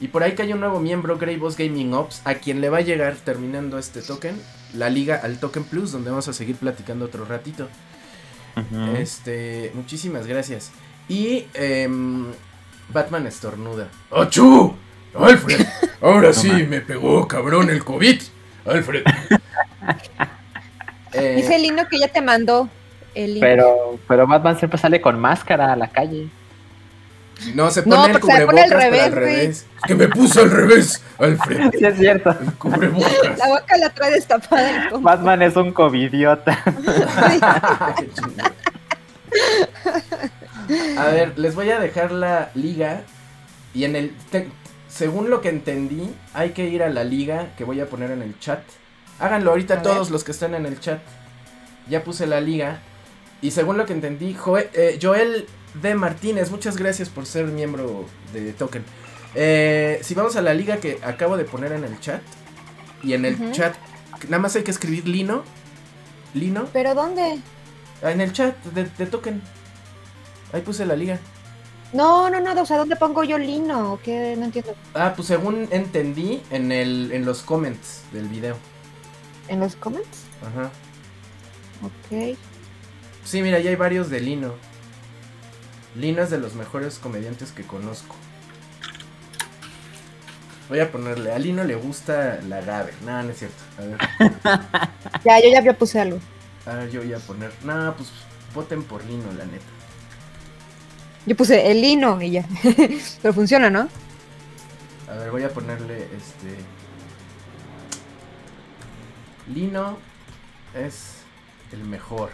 [0.00, 2.68] Y por ahí que hay un nuevo miembro, Grey Boss Gaming Ops, a quien le
[2.68, 4.40] va a llegar terminando este token,
[4.74, 7.68] la liga al Token Plus, donde vamos a seguir platicando otro ratito.
[8.96, 10.70] Este, muchísimas gracias.
[11.08, 12.26] Y em,
[12.92, 13.88] Batman estornuda.
[14.12, 14.72] ¡Achú!
[15.18, 15.66] ¡Alfred!
[16.00, 18.20] Ahora sí me pegó cabrón el COVID.
[18.66, 19.04] Alfred.
[21.12, 22.68] Eh, Dice Lino que ya te mandó
[23.14, 23.40] el link.
[23.42, 26.28] Pero, pero Batman siempre sale con máscara a la calle.
[27.54, 29.24] no, se No, pone el porque se pone al cubrebocas, al revés, güey.
[29.24, 29.48] revés.
[29.76, 31.70] Es que me puso al revés, Alfred.
[31.78, 32.30] Sí, es cierto.
[32.38, 33.38] El cubrebocas.
[33.38, 34.88] La boca la trae destapada.
[34.88, 34.98] el.
[35.00, 36.58] Batman es un covidiota.
[40.98, 43.02] A ver, les voy a dejar la liga.
[43.74, 44.14] Y en el.
[44.30, 44.48] te-
[44.96, 48.22] según lo que entendí, hay que ir a la liga que voy a poner en
[48.22, 48.60] el chat.
[49.18, 49.84] Háganlo ahorita A ver.
[49.84, 51.00] todos los que están en el chat.
[51.88, 52.80] Ya puse la liga.
[53.42, 55.46] Y según lo que entendí, Joe- eh, Joel
[55.82, 55.94] D.
[55.94, 58.84] Martínez, muchas gracias por ser miembro de Token.
[59.34, 62.22] Eh, si vamos a la liga que acabo de poner en el chat.
[63.02, 63.74] Y en el chat,
[64.28, 65.44] nada más hay que escribir Lino.
[66.34, 66.66] Lino.
[66.72, 67.38] ¿Pero dónde?
[68.02, 69.42] Ah, En el chat de, de Token.
[70.52, 71.18] Ahí puse la liga.
[71.96, 73.92] No, no, no, o sea, ¿dónde pongo yo Lino?
[73.94, 74.34] ¿O qué?
[74.36, 74.74] No entiendo.
[74.94, 78.56] Ah, pues según entendí, en el en los comments del video.
[79.48, 80.24] ¿En los comments?
[80.42, 80.70] Ajá.
[81.82, 82.36] Ok.
[83.24, 84.54] Sí, mira, ya hay varios de Lino.
[85.94, 88.14] Lino es de los mejores comediantes que conozco.
[90.68, 92.94] Voy a ponerle, a Lino le gusta la Gaber.
[93.02, 93.62] No, no es cierto.
[93.78, 93.98] A ver,
[95.24, 96.18] Ya, yo ya ya puse algo.
[96.66, 97.52] a ver, yo voy a poner.
[97.62, 98.10] No, pues
[98.54, 99.75] voten por Lino, la neta.
[101.26, 102.44] Yo puse el Lino y ya.
[103.22, 103.88] Pero funciona, ¿no?
[105.10, 106.56] A ver, voy a ponerle este.
[109.52, 109.98] Lino
[110.74, 111.16] es
[111.72, 112.30] el mejor.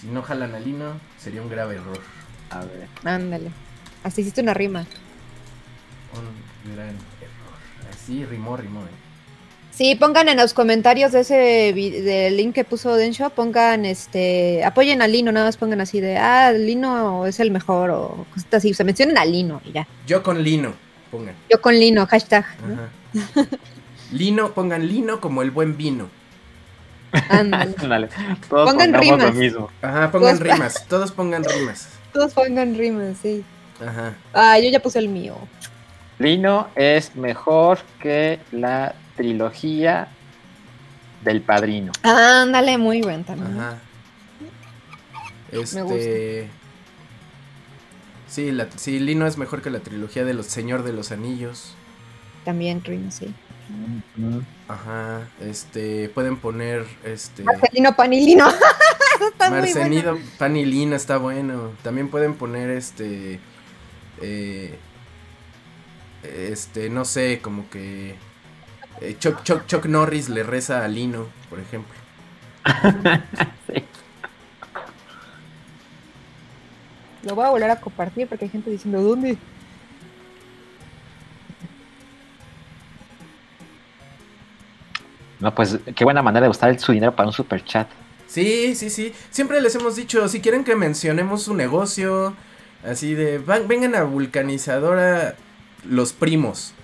[0.00, 2.00] Si no jalan a Lino, sería un grave error.
[2.50, 2.88] A ver.
[3.04, 3.50] Ándale.
[4.04, 4.86] Hasta hiciste una rima.
[6.14, 7.92] Un gran error.
[7.92, 9.09] Así rimó, rimó, eh.
[9.70, 11.34] Sí, pongan en los comentarios de ese
[11.72, 16.18] del link que puso Densho, pongan este, apoyen a Lino, nada más pongan así de,
[16.18, 19.86] ah, Lino es el mejor o cositas así, o sea, mencionen a Lino y ya.
[20.06, 20.74] Yo con Lino,
[21.10, 21.34] pongan.
[21.48, 22.44] Yo con Lino, hashtag.
[22.66, 22.74] ¿no?
[22.74, 23.46] Ajá.
[24.12, 26.10] Lino, pongan Lino como el buen vino.
[27.28, 27.74] Ándale.
[27.88, 28.08] Dale.
[28.48, 29.34] Todos Pongan rimas.
[29.34, 29.70] lo mismo.
[29.82, 30.86] Ajá, pongan Todos- rimas.
[30.88, 31.88] Todos pongan rimas.
[32.12, 33.44] Todos pongan rimas, sí.
[33.80, 34.14] Ajá.
[34.32, 35.36] Ah, yo ya puse el mío.
[36.18, 40.08] Lino es mejor que la trilogía
[41.22, 41.92] del padrino.
[42.02, 43.60] Ándale, muy buen también.
[43.60, 43.78] Ajá.
[45.52, 46.48] Me Este.
[48.26, 51.74] Sí, la, sí, Lino es mejor que la trilogía de los Señor de los Anillos.
[52.46, 53.34] También rima, sí.
[54.68, 55.28] Ajá.
[55.40, 56.08] Este.
[56.08, 56.86] Pueden poner.
[57.04, 57.44] Este.
[57.44, 58.48] Marcelino Panilino.
[59.32, 59.74] Está muy bueno.
[59.74, 61.72] Marcenido Pan y Lina está bueno.
[61.82, 63.38] También pueden poner este.
[64.22, 64.78] eh,
[66.22, 68.16] este, no sé, como que.
[69.00, 71.94] Eh, Chuck, Chuck, Chuck Norris le reza a Lino, por ejemplo.
[73.66, 73.84] Sí.
[77.22, 79.36] Lo voy a volver a compartir porque hay gente diciendo, ¿dónde?
[85.40, 87.88] No, pues qué buena manera de usar su dinero para un super chat.
[88.26, 89.12] Sí, sí, sí.
[89.30, 92.34] Siempre les hemos dicho, si quieren que mencionemos su negocio,
[92.84, 95.34] así de, van- vengan a Vulcanizadora
[95.88, 96.74] los primos.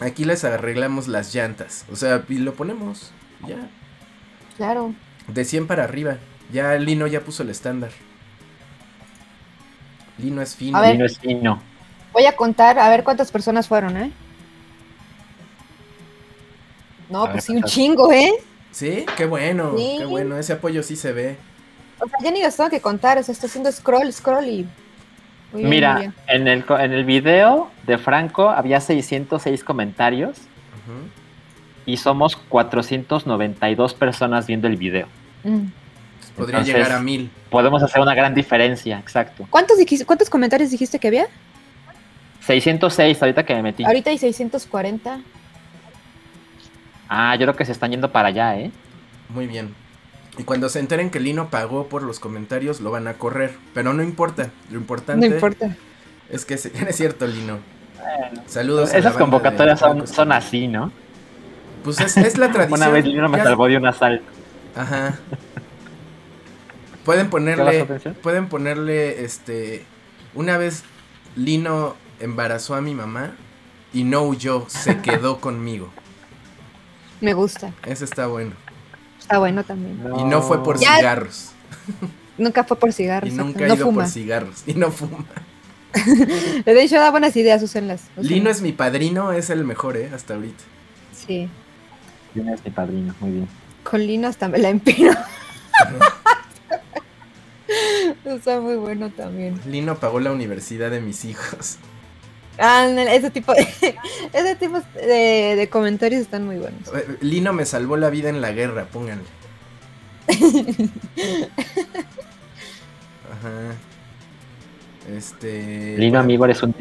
[0.00, 1.84] Aquí les arreglamos las llantas.
[1.90, 3.12] O sea, y lo ponemos.
[3.46, 3.68] Ya.
[4.56, 4.94] Claro.
[5.28, 6.18] De 100 para arriba.
[6.52, 7.90] Ya Lino ya puso el estándar.
[10.18, 10.78] Lino es fino.
[10.78, 10.92] A ver.
[10.92, 11.62] Vino es fino.
[12.12, 14.12] Voy a contar, a ver cuántas personas fueron, ¿eh?
[17.08, 18.32] No, A ver, pues sí, un chingo, ¿eh?
[18.70, 19.96] Sí, qué bueno, Sí.
[19.98, 20.36] qué bueno.
[20.36, 21.36] Ese apoyo sí se ve.
[22.00, 24.66] O sea, ya ni las tengo que contar, o sea, está haciendo scroll, scroll y...
[25.54, 26.14] Bien, Mira, bien.
[26.26, 31.08] en el, en el video de Franco había 606 comentarios Ujú.
[31.86, 35.06] y somos 492 personas viendo el video.
[35.44, 35.58] Mm.
[36.18, 37.30] Pues Podría Entonces- llegar a mil.
[37.50, 39.46] Podemos hacer una gran diferencia, exacto.
[39.50, 41.26] ¿Cuántos, dijiste- ¿Cuántos comentarios dijiste que había?
[42.40, 43.84] 606 ahorita que me metí.
[43.84, 45.20] Ahorita hay 640.
[47.08, 48.70] Ah, yo creo que se están yendo para allá, ¿eh?
[49.28, 49.74] Muy bien.
[50.36, 53.54] Y cuando se enteren que Lino pagó por los comentarios, lo van a correr.
[53.72, 54.50] Pero no importa.
[54.70, 55.76] Lo importante No importa.
[56.28, 56.72] es que se...
[56.88, 57.58] es cierto, Lino.
[58.46, 58.92] Saludos.
[58.94, 60.90] Esas convocatorias son, así, ¿no?
[61.84, 62.80] Pues es, es la tradición.
[62.80, 64.24] Una vez Lino me Ya- salvó de un asalto.
[64.74, 65.18] Ajá.
[67.04, 67.84] Pueden ¿Qué ponerle,
[68.22, 69.84] pueden ponerle, este,
[70.34, 70.84] una vez
[71.36, 73.32] Lino embarazó a mi mamá
[73.92, 75.90] y no huyó, se quedó conmigo.
[77.20, 77.72] Me gusta.
[77.86, 78.52] Ese está bueno.
[79.24, 79.98] Está bueno también.
[80.18, 81.50] Y no fue por Ya- cigarros.
[82.36, 83.30] Nunca fue por cigarros.
[83.32, 84.02] Y nunca ha no ido fuma.
[84.02, 84.62] por cigarros.
[84.66, 85.24] Y no fuma.
[86.66, 88.02] De hecho, da buenas ideas, úsenlas.
[88.16, 88.30] úsenlas.
[88.30, 90.10] Lino es mi padrino, es el mejor, ¿eh?
[90.14, 90.62] Hasta ahorita.
[91.26, 91.48] Sí.
[92.34, 93.48] Lino es mi padrino, muy bien.
[93.82, 95.12] Con Lino hasta me la empino.
[98.24, 99.58] Está muy bueno también.
[99.66, 101.78] Lino pagó la universidad de mis hijos.
[102.58, 103.62] Ah, ese tipo de,
[104.32, 106.88] ese tipo de, de comentarios están muy buenos.
[106.94, 109.24] Eh, Lino me salvó la vida en la guerra, pónganle.
[113.30, 113.74] Ajá.
[115.14, 115.96] Este.
[115.98, 116.74] Lino, amigo, eres un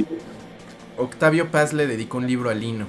[0.97, 2.86] Octavio Paz le dedicó un libro a Lino.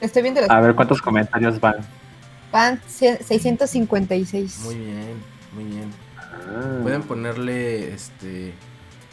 [0.00, 1.76] Estoy viendo las A ver cuántos comentarios van.
[2.52, 4.60] Van cien- 656.
[4.64, 5.14] Muy bien,
[5.52, 5.90] muy bien.
[6.16, 6.78] Ah.
[6.82, 8.54] Pueden ponerle este.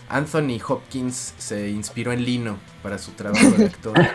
[0.08, 3.94] Anthony Hopkins se inspiró en Lino para su trabajo de actor.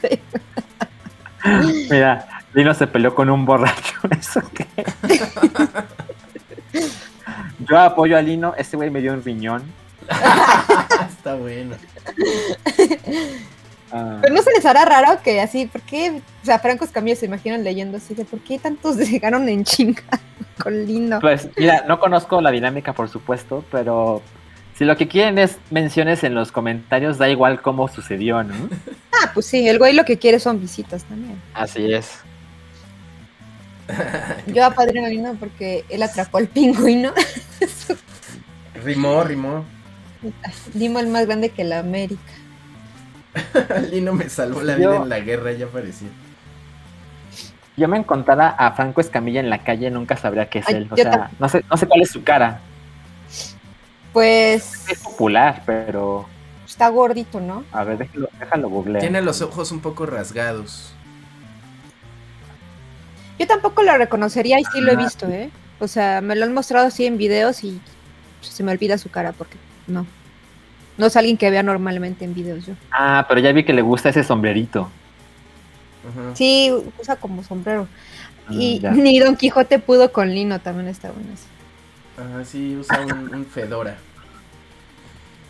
[0.00, 0.20] Sí.
[1.90, 3.96] Mira, Lino se peleó con un borracho.
[4.10, 4.66] ¿Eso qué?
[7.68, 9.62] Yo apoyo a Lino, ese güey me dio un riñón.
[11.08, 11.74] Está bueno.
[13.92, 16.20] Ah, Pero no se les hará raro que así, ¿por qué?
[16.42, 20.02] O sea, Franco Escamilla se imaginan leyendo así de ¿por qué tantos llegaron en chinga
[20.62, 21.20] con Lino?
[21.20, 24.22] Pues mira, no conozco la dinámica, por supuesto, pero
[24.76, 28.54] si lo que quieren es menciones en los comentarios, da igual cómo sucedió, ¿no?
[29.20, 31.42] Ah, pues sí, el güey lo que quiere son visitas también.
[31.52, 32.20] Así es.
[34.46, 37.12] Yo apadrino a Lino porque él atrapó al pingüino.
[38.84, 39.64] Rimó, rimó.
[40.74, 42.32] Limo el más grande que la América.
[43.90, 46.08] Lino me salvó la Yo- vida en la guerra, ya parecía.
[47.76, 50.88] Yo me encontrara a Franco Escamilla en la calle, nunca sabría qué es Ay, él.
[50.90, 52.60] O sea, no sé, no sé cuál es su cara.
[54.12, 56.26] Pues Es popular, pero
[56.66, 57.64] está gordito, ¿no?
[57.72, 59.00] a ver, déjalo, déjalo googlear.
[59.00, 60.92] Tiene los ojos un poco rasgados.
[63.38, 65.50] Yo tampoco lo reconocería y sí lo he visto, ¿eh?
[65.78, 67.80] O sea, me lo han mostrado así en videos y
[68.40, 70.04] se me olvida su cara porque no.
[70.98, 72.74] No es alguien que vea normalmente en videos yo.
[72.90, 74.90] Ah, pero ya vi que le gusta ese sombrerito.
[76.10, 76.34] Ajá.
[76.34, 77.88] Sí, usa como sombrero.
[78.46, 78.90] Ah, Y ya.
[78.92, 81.44] ni Don Quijote pudo con Lino, también está bueno eso.
[82.20, 83.96] Ajá, sí, usa un, un fedora.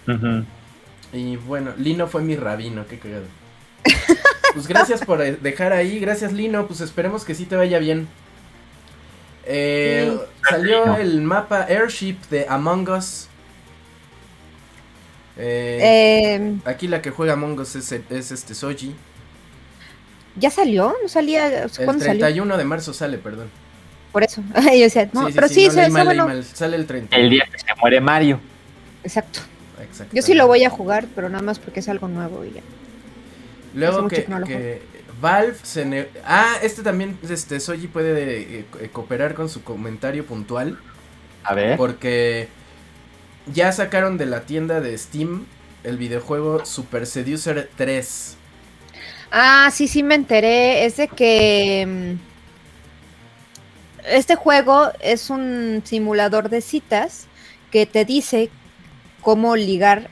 [0.07, 0.44] Ujú.
[1.12, 3.24] Y bueno, Lino fue mi rabino, qué cagado.
[4.55, 8.09] Pues gracias por eh, dejar ahí, gracias Lino, pues esperemos que sí te vaya bien.
[9.44, 10.18] Eh,
[10.49, 13.28] salió el mapa Airship de Among Us.
[15.39, 18.95] Eh, Eh, aquí la que juega Among Us es, es este Soji.
[20.36, 20.95] ¿Ya salió?
[21.03, 21.47] ¿No salía?
[21.64, 22.20] El ¿Cuándo salió?
[22.24, 23.49] 31 de marzo sale, perdón.
[24.12, 24.43] Por eso.
[24.55, 26.43] Yo decía, no, pero sí, no, mal, leí bueno.
[26.43, 27.24] Sale el 31.
[27.24, 28.41] El día que se muere Mario.
[29.05, 29.41] Exacto.
[29.82, 30.14] Exacto.
[30.14, 32.61] Yo sí lo voy a jugar, pero nada más porque es algo nuevo y ya.
[33.74, 34.82] Luego que, que no lo que
[35.20, 40.78] Valve se ne- Ah, este también, este, Soji puede eh, cooperar con su comentario puntual.
[41.45, 41.76] A ver.
[41.76, 42.49] Porque
[43.53, 45.46] ya sacaron de la tienda de Steam
[45.84, 48.36] el videojuego Super Seducer 3.
[49.30, 50.84] Ah, sí, sí me enteré.
[50.84, 52.14] Es de que mm,
[54.11, 57.26] este juego es un simulador de citas
[57.70, 58.51] que te dice
[59.20, 60.09] cómo ligar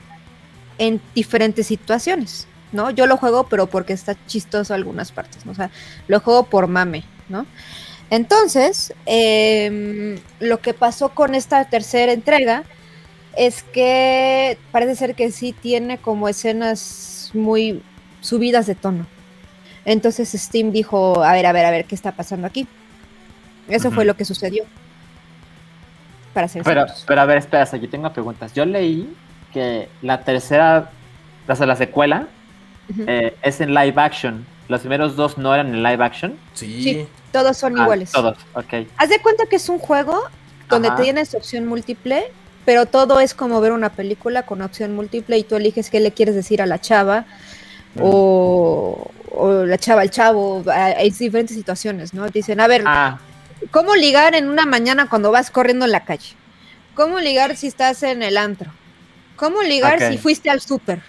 [0.77, 2.91] en diferentes situaciones, ¿no?
[2.91, 5.53] Yo lo juego, pero porque está chistoso algunas partes, ¿no?
[5.53, 5.71] O sea,
[6.07, 7.47] lo juego por mame, ¿no?
[8.09, 12.63] Entonces, em, lo que pasó con esta tercera entrega
[13.37, 17.81] es que parece ser que sí tiene como escenas muy
[18.21, 19.05] subidas de tono.
[19.85, 22.67] Entonces Steam dijo, a ver, a ver, a ver, ¿qué está pasando aquí?
[23.69, 24.63] Eso fue lo que sucedió.
[26.33, 28.53] Para ser Pero, pero a ver, espera, yo tengo preguntas.
[28.53, 29.13] Yo leí
[29.53, 30.91] que la tercera,
[31.47, 32.27] o sea, la secuela,
[33.07, 34.45] eh, es en live action.
[34.67, 36.37] Los primeros dos no eran en live action.
[36.53, 36.83] Sí.
[36.83, 37.07] Sí.
[37.31, 38.11] Todos son Ah, iguales.
[38.11, 38.87] Todos, ok.
[38.97, 40.21] Haz de cuenta que es un juego
[40.69, 41.01] donde Ajá.
[41.01, 42.25] tienes opción múltiple,
[42.67, 46.11] pero todo es como ver una película con opción múltiple y tú eliges qué le
[46.11, 47.25] quieres decir a la chava
[47.97, 50.65] o, o la chava al chavo.
[50.69, 52.27] Hay diferentes situaciones, ¿no?
[52.27, 53.19] Dicen, a ver, Ah,
[53.71, 56.35] ¿cómo ligar en una mañana cuando vas corriendo en la calle?
[56.93, 58.69] ¿Cómo ligar si estás en el antro?
[59.37, 61.01] ¿Cómo ligar si fuiste al súper?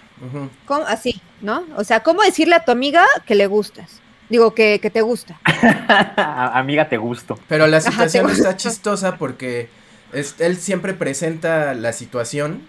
[0.87, 1.65] Así, ¿no?
[1.75, 3.99] O sea, ¿cómo decirle a tu amiga que le gustas?
[4.29, 5.37] Digo, que, que te gusta.
[6.53, 7.37] amiga, te gusto.
[7.49, 9.67] Pero la situación está chistosa porque
[10.13, 12.67] es- él siempre presenta la situación,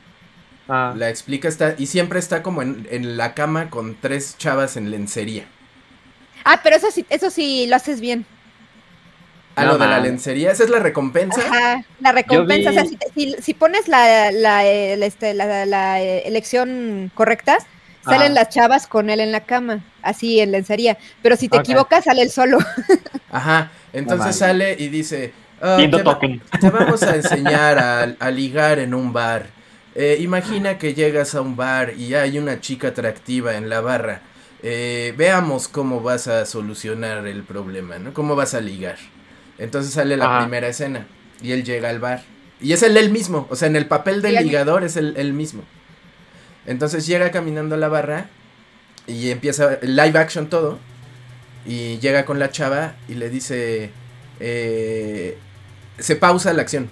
[0.68, 4.76] Ah, la explica está, y siempre está como en, en la cama con tres chavas
[4.76, 5.46] en lencería.
[6.44, 8.26] Ah, pero eso sí, eso sí lo haces bien.
[9.56, 11.40] A No lo de la lencería, esa es la recompensa.
[11.42, 12.70] Ajá, la recompensa.
[12.70, 17.10] vi- O sea, si, te- si- si pones la, la, la, este, la- la, elección
[17.14, 17.58] correcta,
[18.00, 20.98] salen las chavas con él en la cama, así en lencería.
[21.22, 22.58] Pero si te equivocas, sale él solo.
[23.28, 26.40] Ajá, entonces sale y dice, "Ah, Viendo te, va- token.
[26.60, 29.46] te vamos a enseñar a, a ligar en un bar.
[29.94, 34.22] Eh, imagina que llegas a un bar y hay una chica atractiva en la barra.
[34.62, 38.12] Eh, veamos cómo vas a solucionar el problema, ¿no?
[38.14, 38.96] ¿Cómo vas a ligar?
[39.58, 40.40] Entonces sale la Ajá.
[40.42, 41.06] primera escena
[41.42, 42.22] y él llega al bar.
[42.60, 45.32] Y es él el mismo, o sea, en el papel del ligador es el, el
[45.32, 45.62] mismo.
[46.66, 48.26] Entonces llega caminando a la barra
[49.06, 50.78] y empieza el live action todo.
[51.66, 53.90] Y llega con la chava y le dice,
[54.40, 55.38] eh,
[56.02, 56.88] se pausa la acción.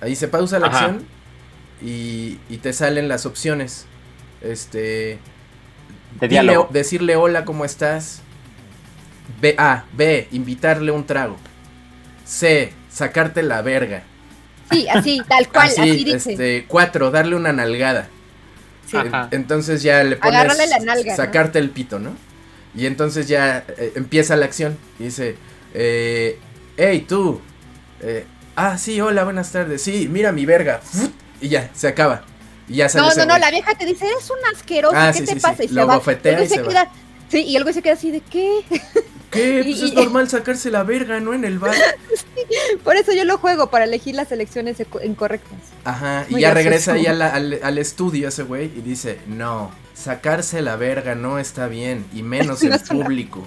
[0.00, 0.78] Ahí se pausa la Ajá.
[0.78, 1.04] acción
[1.82, 3.86] y, y te salen las opciones.
[4.40, 5.18] Este,
[6.20, 6.68] De dile- diálogo.
[6.72, 8.22] decirle hola, ¿cómo estás?
[9.40, 11.36] B, A, B, invitarle un trago.
[12.24, 14.02] C, sacarte la verga.
[14.70, 16.32] Sí, así, tal cual, así, Así, dice.
[16.32, 18.08] este, cuatro, darle una nalgada.
[18.86, 18.96] Sí.
[19.32, 21.16] Entonces ya le pones Agárrale la nalga, ¿no?
[21.16, 22.16] sacarte el pito, ¿no?
[22.74, 24.78] Y entonces ya eh, empieza la acción.
[24.98, 25.36] Y dice,
[25.74, 26.38] eh,
[26.76, 27.40] hey tú,
[28.02, 28.26] eh,
[28.56, 30.80] ah sí, hola, buenas tardes, sí, mira mi verga,
[31.40, 32.24] y ya, se acaba.
[32.68, 33.40] Y ya sale No, no, no, güey.
[33.40, 35.64] la vieja te dice, eres un asqueroso, Ah, ¿qué sí, te sí, pasa?
[35.64, 35.96] Y lo se va.
[36.44, 36.68] y se se va.
[36.68, 36.90] queda,
[37.30, 38.60] sí, y el güey se queda así de, ¿qué?
[39.30, 39.60] ¿Qué?
[39.66, 41.32] y- Pues es normal sacarse la verga, ¿no?
[41.34, 41.74] En el bar.
[42.84, 45.58] Por eso yo lo juego, para elegir las elecciones incorrectas.
[45.84, 46.54] Ajá, y ya gracioso.
[46.54, 51.14] regresa ahí a la- al, al estudio ese güey y dice, no, sacarse la verga
[51.14, 53.46] no está bien, y menos No en una- público.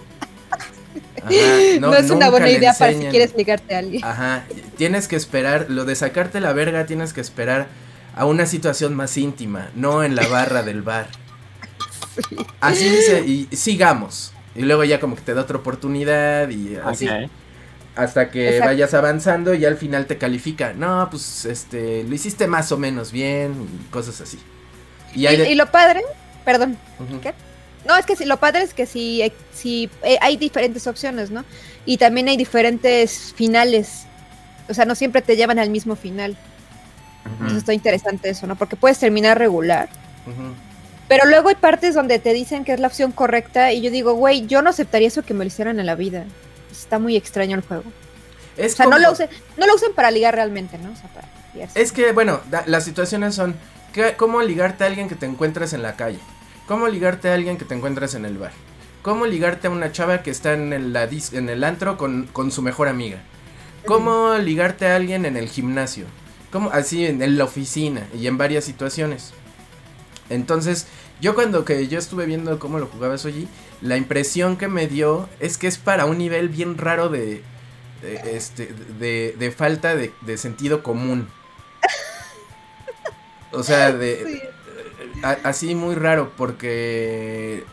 [1.24, 1.32] Ajá,
[1.80, 4.04] No, es una buena idea para si quieres ligarte a alguien.
[4.04, 4.44] Ajá,
[4.78, 7.68] tienes que esperar, lo de sacarte la verga tienes que esperar
[8.16, 11.08] a una situación más íntima, no en la barra del bar.
[12.60, 14.34] Así dice, y sigamos.
[14.56, 17.08] Y luego ya como que te da otra oportunidad y así.
[17.96, 18.66] Hasta que Exacto.
[18.66, 20.74] vayas avanzando y al final te califica.
[20.74, 23.54] No, pues este, lo hiciste más o menos bien
[23.86, 24.39] y cosas así.
[25.14, 26.02] Y Y, hay de- y lo padre,
[26.44, 26.78] perdón.
[27.22, 27.34] ¿qué?
[27.86, 31.32] No, es que sí, lo padre es que sí, eh, sí, eh, hay diferentes opciones,
[31.32, 31.44] ¿no?
[31.86, 34.04] Y también hay diferentes finales.
[34.70, 36.38] O sea, no siempre te llevan al mismo final.
[37.48, 38.56] Eso está interesante eso, ¿no?
[38.56, 39.90] Porque puedes terminar regular.
[41.08, 44.14] Pero luego hay partes donde te dicen que es la opción correcta y yo digo,
[44.14, 46.26] güey, yo no aceptaría eso que me lo hicieran en la vida.
[46.72, 47.84] Está muy extraño el juego.
[48.58, 50.92] Es O sea, no lo usen, no lo usen para ligar realmente, ¿no?
[50.92, 51.82] O sea, para ligarse.
[51.82, 53.56] Es que, bueno, da- las situaciones son
[53.94, 56.20] ¿qué- cómo ligarte a alguien que te encuentras en la calle,
[56.72, 58.53] cómo ligarte a alguien que te encuentras en el bar,
[59.01, 63.22] cómo ligarte a una chava que está en el, antro con, su mejor amiga,
[63.86, 66.05] cómo ligarte a alguien en el gimnasio,
[66.49, 69.34] cómo así en, la oficina y en varias situaciones.
[70.30, 70.88] Entonces,
[71.19, 73.49] yo cuando que yo estuve viendo cómo lo jugaba Soji,
[73.82, 77.43] la impresión que me dio es que es para un nivel bien raro de,
[78.01, 81.28] de, este, de, falta de, sentido común.
[83.51, 84.49] O sea, de.
[85.24, 87.63] A- así muy raro porque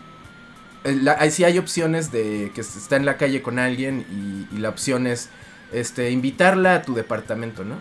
[0.85, 4.55] eh, la- ahí sí hay opciones de que está en la calle con alguien y,
[4.55, 5.29] y la opción es
[5.73, 7.77] este invitarla a tu departamento, ¿no?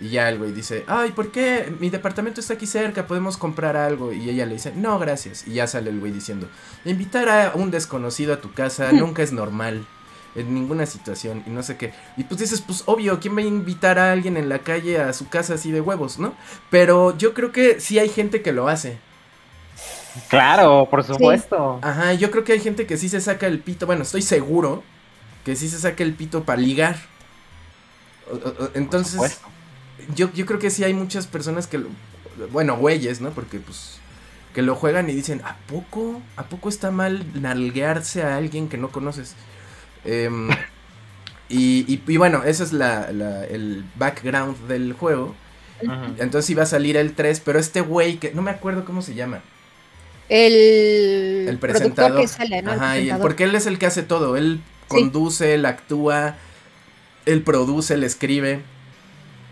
[0.00, 1.72] Y ya el güey dice, ay, ¿por qué?
[1.78, 4.12] Mi departamento está aquí cerca, podemos comprar algo.
[4.12, 5.46] Y ella le dice, no, gracias.
[5.46, 6.48] Y ya sale el güey diciendo,
[6.84, 9.86] invitar a un desconocido a tu casa nunca es normal.
[10.34, 11.92] En ninguna situación y no sé qué.
[12.16, 15.12] Y pues dices, pues obvio, ¿quién va a invitar a alguien en la calle a
[15.12, 16.34] su casa así de huevos, no?
[16.70, 18.98] Pero yo creo que sí hay gente que lo hace.
[20.28, 21.78] Claro, por supuesto.
[21.82, 24.82] Ajá, yo creo que hay gente que sí se saca el pito, bueno, estoy seguro
[25.44, 26.96] que sí se saca el pito para ligar.
[28.74, 29.38] Entonces,
[30.14, 31.88] yo, yo creo que sí hay muchas personas que, lo-
[32.52, 33.30] bueno, güeyes, ¿no?
[33.30, 33.98] Porque pues
[34.54, 36.22] que lo juegan y dicen, ¿a poco?
[36.36, 39.34] ¿A poco está mal nalguearse a alguien que no conoces?
[40.04, 40.50] Em,
[41.48, 45.34] y, y- y bueno, ese es la, la- el background del juego.
[46.18, 49.14] Entonces iba a salir el 3, pero este güey que no me acuerdo cómo se
[49.14, 49.40] llama.
[50.28, 52.20] El, presentador.
[52.20, 52.72] que sale, ¿no?
[52.72, 54.36] El Ajá, y porque él es el que hace todo.
[54.36, 56.36] Él conduce, él actúa,
[57.26, 58.62] él produce, él escribe.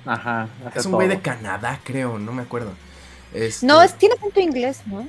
[0.07, 0.49] Ajá.
[0.67, 2.73] hace Es un güey de Canadá, creo, no me acuerdo.
[3.35, 5.07] Este, No, es, tiene acento inglés, ¿no?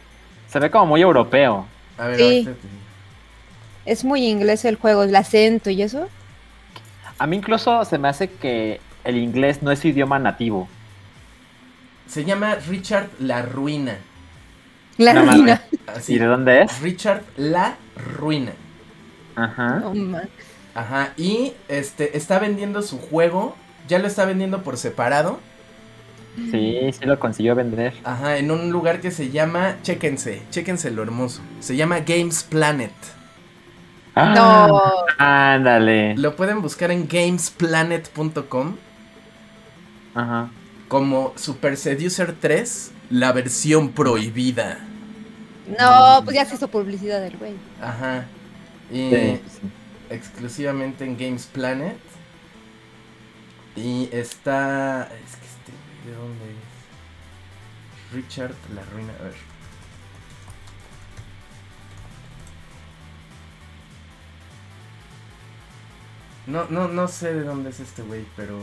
[0.50, 1.66] Se ve como muy europeo.
[1.98, 2.24] A ver, Sí.
[2.24, 2.83] ahorita te-
[3.86, 6.08] Es muy inglés el juego, el acento y eso.
[7.18, 10.68] A mí incluso se me hace que el inglés no es su idioma nativo.
[12.08, 13.98] Se llama Richard La Ruina.
[14.98, 15.62] La No ruina.
[15.88, 16.14] Así.
[16.14, 16.80] ¿Y de dónde es?
[16.82, 17.76] Richard La
[18.18, 18.54] Ruina.
[19.36, 19.84] Ajá.
[20.76, 21.14] Ajá.
[21.18, 23.56] Y este está vendiendo su juego.
[23.88, 25.40] Ya lo está vendiendo por separado.
[26.52, 27.94] Sí, sí lo consiguió vender.
[28.04, 29.78] Ajá, en un lugar que se llama.
[29.84, 31.42] Chéquense, chéquense lo hermoso.
[31.60, 32.92] Se llama Games Planet.
[34.16, 34.82] Ah, No.
[35.18, 36.16] Ándale.
[36.18, 38.76] Lo pueden buscar en gamesplanet.com
[40.16, 40.50] Ajá.
[40.88, 44.80] como Super Seducer 3, la versión prohibida.
[45.80, 47.54] No, pues ya se hizo publicidad del güey.
[47.82, 48.26] Ajá.
[48.92, 49.70] Y Sí, sí.
[50.10, 51.98] exclusivamente en Games Planet.
[53.76, 55.04] Y está.
[55.26, 55.72] Es que este.
[56.06, 58.14] ¿De dónde es?
[58.14, 59.14] Richard la ruina.
[59.20, 59.34] A ver.
[66.48, 68.60] No, no, no sé de dónde es este güey, pero.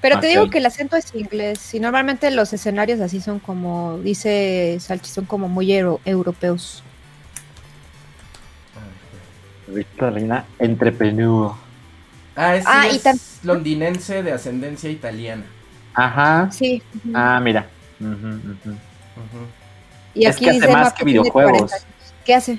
[0.00, 3.98] Pero te digo que el acento es inglés y normalmente los escenarios así son como,
[3.98, 6.82] dice Salchi, son como muy euro- europeos.
[8.76, 11.52] a ver, Víctor Reina, entrepreneur.
[12.36, 15.44] Ah, es, Ah, es tam- londinense de ascendencia italiana.
[15.94, 16.48] Ajá.
[16.52, 16.80] Sí.
[17.14, 17.66] Ah, mira.
[20.14, 21.70] Y es aquí que hace dice más que videojuegos.
[21.70, 22.14] 40 años.
[22.24, 22.58] ¿Qué hace?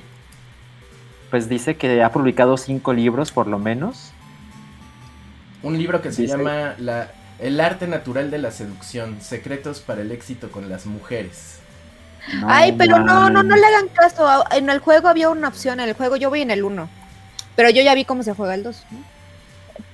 [1.30, 4.11] Pues dice que ha publicado cinco libros por lo menos.
[5.61, 10.01] Un libro que se Dice- llama la, El arte natural de la seducción, secretos para
[10.01, 11.59] el éxito con las mujeres.
[12.41, 14.43] No Ay, pero no, no, no le hagan caso.
[14.51, 16.89] En el juego había una opción, en el juego yo voy en el 1.
[17.55, 18.86] Pero yo ya vi cómo se juega el 2.
[18.91, 18.97] ¿no?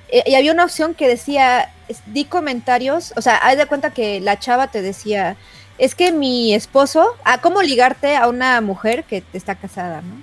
[0.09, 1.69] Eh, Y había una opción que decía,
[2.07, 5.35] di comentarios, o sea, haz de cuenta que la chava te decía,
[5.77, 10.15] es que mi esposo, ah, ¿cómo ligarte a una mujer que está casada, no?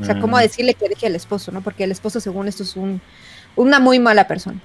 [0.00, 0.40] O sea, cómo Mm.
[0.40, 1.62] decirle que deje al esposo, ¿no?
[1.62, 3.00] Porque el esposo, según esto, es un,
[3.56, 4.60] una muy mala persona.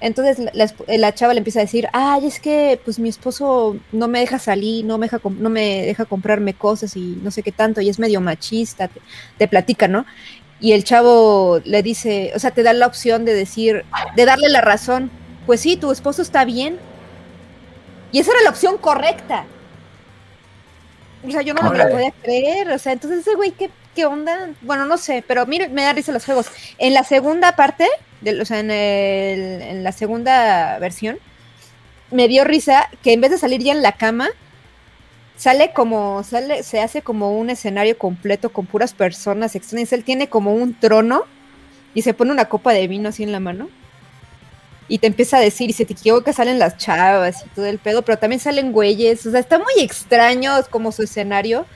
[0.00, 0.38] Entonces
[0.86, 4.38] la, chava le empieza a decir, ay, es que pues mi esposo no me deja
[4.38, 7.88] salir, no me deja, no me deja comprarme cosas y no sé qué tanto, y
[7.88, 9.00] es medio machista, te,
[9.38, 10.06] te platica, ¿no?
[10.60, 14.48] Y el chavo le dice, o sea, te da la opción de decir, de darle
[14.48, 15.10] la razón,
[15.46, 16.78] pues sí, tu esposo está bien.
[18.12, 19.44] Y esa era la opción correcta.
[21.26, 21.90] O sea, yo no me Órale.
[21.92, 24.50] podía creer, o sea, entonces ese güey, ¿qué, qué onda?
[24.62, 26.46] Bueno, no sé, pero mire, me da risa los juegos.
[26.78, 27.88] En la segunda parte,
[28.20, 31.18] de, o sea, en, el- la segunda versión,
[32.12, 34.28] me dio risa que en vez de salir ya en la cama,
[35.36, 39.92] sale como, sale, se hace como un escenario completo con puras personas extrañas.
[39.92, 41.24] Él tiene como un trono
[41.92, 43.68] y se pone una copa de vino así en la mano.
[44.86, 47.80] Y te empieza a decir, y se te equivoca, salen las chavas y todo el
[47.80, 49.26] pedo, pero también salen güeyes.
[49.26, 51.66] O sea, está muy extraño como su escenario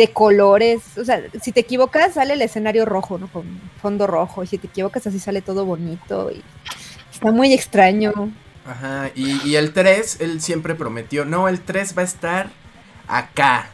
[0.00, 0.82] de colores.
[0.98, 3.28] O sea, si te equivocas, sale el escenario rojo, ¿no?
[3.28, 4.42] Con fondo rojo.
[4.42, 6.30] Y si te equivocas, así sale todo bonito.
[6.30, 6.42] Y
[7.12, 8.12] está muy extraño.
[8.66, 12.50] Ajá, y, y el 3, él siempre prometió, no, el 3 va a estar
[13.06, 13.68] acá.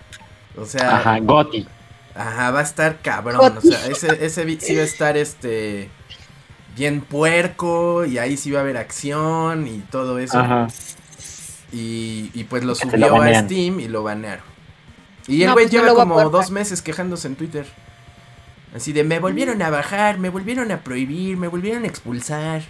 [0.57, 1.66] O sea, Ajá, Goti.
[2.14, 3.57] Ajá, va a estar cabrón.
[3.57, 5.89] O sea, ese, ese sí va a estar este
[6.77, 8.05] bien puerco.
[8.05, 10.39] Y ahí sí va a haber acción y todo eso.
[10.39, 10.66] Ajá.
[11.73, 13.43] Y, y pues lo subió lo a.
[13.43, 14.50] Steam y lo banearon.
[15.31, 17.64] Y el No, güey pues lleva como dos meses quejándose en Twitter.
[18.74, 22.62] Así de, me volvieron a bajar, me volvieron a prohibir, me volvieron a expulsar.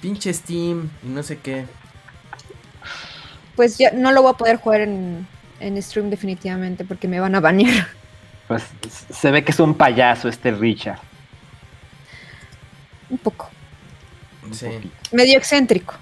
[0.00, 1.66] Pinche Steam y no sé qué.
[3.54, 5.26] Pues ya no lo voy a poder jugar en,
[5.60, 7.86] en stream definitivamente porque me van a banear.
[8.48, 10.98] Pues se ve que es un payaso este Richard.
[13.10, 13.50] Un poco.
[14.52, 14.68] Sí.
[15.12, 15.94] Medio excéntrico.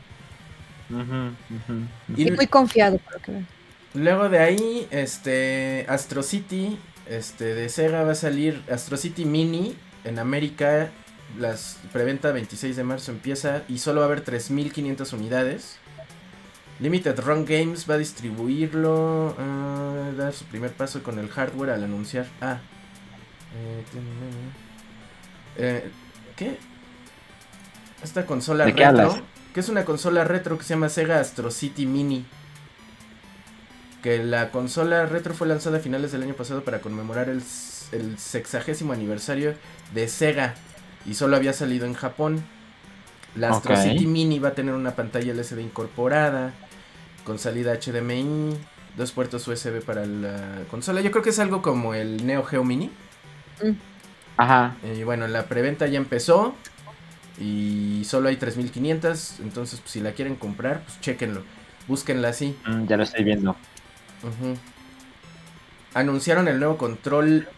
[2.16, 3.55] Y Y muy confiado, por lo que veo.
[3.96, 6.78] Luego de ahí, este, Astro City,
[7.08, 10.90] este, de Sega va a salir Astro City Mini, en América
[11.38, 15.78] las preventa 26 de marzo empieza y solo va a haber 3.500 unidades.
[16.78, 21.82] Limited Run Games va a distribuirlo, ah, dar su primer paso con el hardware al
[21.84, 22.26] anunciar.
[22.40, 22.58] Ah,
[23.56, 24.06] eh, tiene-
[25.58, 25.90] eh,
[26.36, 26.58] ¿qué?
[28.04, 29.22] Esta consola ¿De qué retro,
[29.54, 32.24] que es una consola retro que se llama Sega Astro City Mini.
[34.06, 37.42] Que la consola retro fue lanzada a finales del año pasado para conmemorar el,
[37.90, 39.54] el sexagésimo aniversario
[39.94, 40.54] de Sega
[41.04, 42.44] y solo había salido en Japón.
[43.34, 43.76] La Astro.
[43.76, 46.52] City Mini va a tener una pantalla LCD incorporada
[47.24, 48.56] con salida HDMI,
[48.96, 51.00] dos puertos USB para la consola.
[51.00, 52.92] Yo creo que es algo como el Neo Geo Mini.
[54.36, 54.76] Ajá.
[54.84, 56.54] Y bueno, la preventa ya empezó
[57.40, 61.42] y solo hay 3500, entonces pues, si la quieren comprar, pues chéquenlo.
[61.88, 62.56] Búsquenla así.
[62.68, 63.56] Mm, ya lo estoy viendo.
[65.94, 67.48] Anunciaron el nuevo control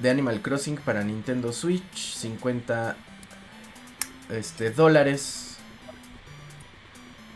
[0.00, 2.96] de Animal Crossing para Nintendo Switch, 50
[4.30, 5.56] este, dólares.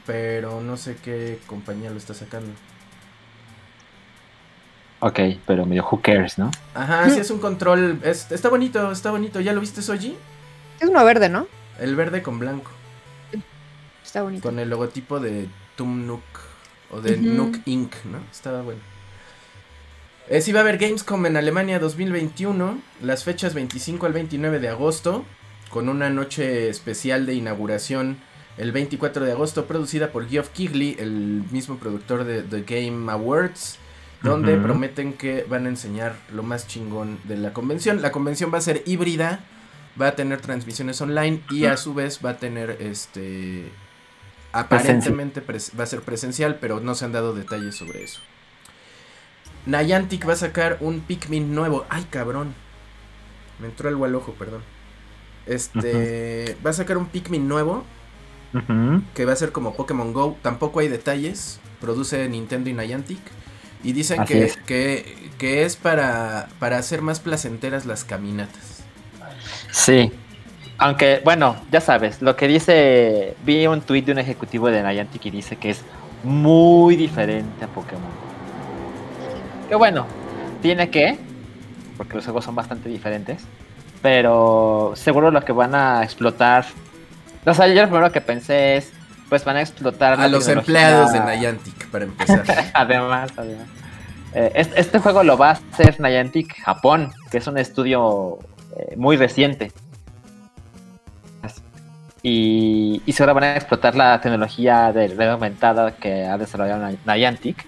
[0.06, 2.50] Pero no sé qué compañía lo está sacando.
[5.02, 6.50] Ok, pero medio who cares, ¿no?
[6.74, 8.00] Ajá, sí es un control.
[8.02, 9.40] es- está bonito, está bonito.
[9.40, 10.16] ¿Ya lo viste, Soji?
[10.80, 11.46] Es uno verde, ¿no?
[11.78, 12.70] El verde con blanco.
[14.04, 14.42] Está bonito.
[14.48, 16.22] Con el logotipo de Tum Nook.
[16.90, 17.16] O de.
[17.16, 18.18] Nook Inc., ¿no?
[18.30, 18.80] Estaba bueno.
[20.28, 22.78] Eh, sí va a haber Gamescom en Alemania 2021.
[23.02, 25.24] Las fechas 25 al 29 de agosto.
[25.70, 28.18] Con una noche especial de inauguración
[28.56, 29.66] el 24 de agosto.
[29.66, 33.78] Producida por Geoff Keighley, el mismo productor de The Game Awards.
[34.22, 38.02] Donde prometen que van a enseñar lo más chingón de la convención.
[38.02, 39.40] La convención va a ser híbrida.
[40.00, 41.42] Va a tener transmisiones online.
[41.50, 43.70] Y a su vez va a tener este
[44.52, 45.42] Aparentemente
[45.78, 48.20] va a ser presencial, pero no se han dado detalles sobre eso.
[49.66, 51.86] Niantic va a sacar un Pikmin nuevo.
[51.88, 52.54] Ay, cabrón.
[53.58, 54.62] Me entró algo al ojo, perdón.
[55.46, 56.56] Este.
[56.64, 57.84] Va a sacar un Pikmin nuevo.
[59.14, 60.36] Que va a ser como Pokémon Go.
[60.42, 61.60] Tampoco hay detalles.
[61.80, 63.20] Produce Nintendo y Niantic.
[63.84, 64.56] Y dicen que es.
[64.56, 68.82] que, que es para, para hacer más placenteras las caminatas.
[69.70, 70.12] Sí.
[70.80, 73.36] Aunque, bueno, ya sabes, lo que dice.
[73.44, 75.82] Vi un tuit de un ejecutivo de Niantic y dice que es
[76.24, 78.02] muy diferente a Pokémon.
[79.68, 80.06] Que bueno,
[80.62, 81.18] tiene que,
[81.96, 83.42] porque los juegos son bastante diferentes.
[84.02, 86.64] Pero seguro lo que van a explotar.
[87.44, 88.90] O sea, yo lo primero que pensé es.
[89.28, 90.18] Pues van a explotar.
[90.20, 92.42] A los empleados de Niantic, para empezar.
[92.74, 93.66] además, además.
[94.34, 98.38] Eh, es- este, juego lo va a hacer Niantic Japón, que es un estudio
[98.76, 99.72] eh, muy reciente.
[102.22, 106.98] Y, y seguro van a explotar la tecnología de red aumentada que ha desarrollado Ni-
[107.06, 107.64] Niantic.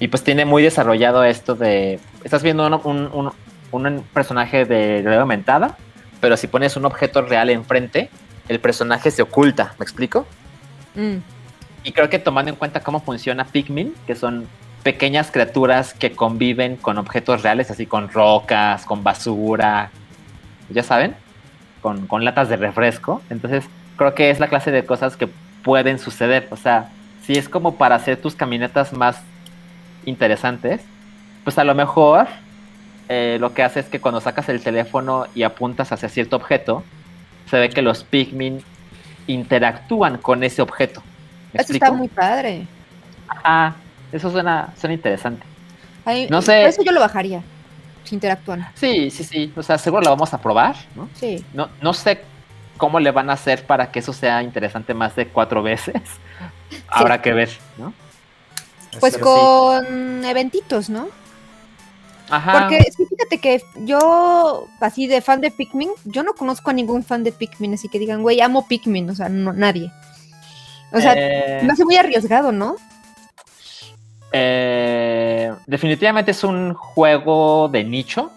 [0.00, 2.00] Y pues tiene muy desarrollado esto de...
[2.24, 3.32] Estás viendo un, un- un-
[3.70, 5.76] un personaje de red aumentada,
[6.20, 8.10] pero si pones un objeto real enfrente,
[8.48, 9.74] el personaje se oculta.
[9.78, 10.26] ¿Me explico?
[10.94, 11.16] Mm.
[11.84, 14.46] Y creo que tomando en cuenta cómo funciona Pikmin, que son
[14.82, 19.90] pequeñas criaturas que conviven con objetos reales, así con rocas, con basura,
[20.70, 21.14] ya saben,
[21.80, 23.22] con, con latas de refresco.
[23.30, 23.64] Entonces,
[23.96, 25.28] creo que es la clase de cosas que
[25.62, 26.48] pueden suceder.
[26.50, 26.90] O sea,
[27.24, 29.20] si es como para hacer tus caminatas más
[30.04, 30.82] interesantes,
[31.42, 32.26] pues a lo mejor
[33.08, 36.82] eh, lo que hace es que cuando sacas el teléfono y apuntas hacia cierto objeto,
[37.50, 38.62] se ve que los Pikmin
[39.26, 41.02] interactúan con ese objeto.
[41.52, 41.86] ¿Me Eso explico?
[41.86, 42.66] está muy padre.
[43.28, 43.74] Ah,
[44.12, 45.44] eso suena, suena interesante.
[46.30, 46.66] No sé.
[46.66, 47.42] Eso yo lo bajaría.
[48.04, 48.66] Si interactúan.
[48.74, 49.52] Sí, sí, sí.
[49.56, 51.08] O sea, seguro lo vamos a probar, ¿no?
[51.14, 51.42] Sí.
[51.54, 52.20] No, no sé
[52.76, 55.94] cómo le van a hacer para que eso sea interesante más de cuatro veces.
[56.88, 57.92] Habrá que ver, ¿no?
[59.00, 61.08] Pues Así- con eventitos, ¿no?
[62.30, 62.60] Ajá.
[62.60, 67.04] Porque sí, fíjate que yo, así de fan de Pikmin, yo no conozco a ningún
[67.04, 69.90] fan de Pikmin, así que digan, güey, amo Pikmin, o sea, no, nadie.
[70.92, 72.76] O sea, Eh, me hace muy arriesgado, ¿no?
[74.32, 78.32] eh, definitivamente es un juego de nicho,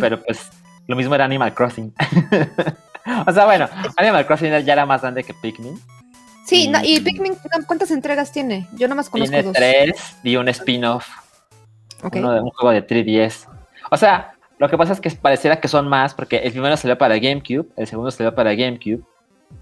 [0.00, 0.48] pero pues
[0.86, 1.92] lo mismo era Animal Crossing.
[3.26, 5.78] o sea, bueno, Animal Crossing ya era más grande que Pikmin.
[6.46, 7.00] sí, no, y.
[7.00, 7.34] Pikmin,
[7.66, 8.66] ¿cuántas entregas tiene?
[8.74, 9.52] Yo nomás conozco Tiene dos.
[9.54, 11.06] tres y un spin-off.
[12.02, 12.16] Ok.
[12.16, 13.48] uno de un juego de 3DS.
[13.90, 16.96] O sea, lo que pasa es que pareciera que son más, porque el primero salió
[16.96, 19.02] para GameCube, el segundo salió para GameCube,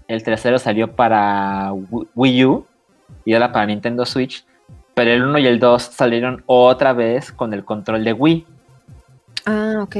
[0.07, 2.67] el tercero salió para Wii- Wii U
[3.25, 4.45] y ahora para Nintendo Switch,
[4.93, 8.45] pero el 1 y el 2 salieron otra vez con el control de Wii,
[9.45, 9.97] Ah, ok.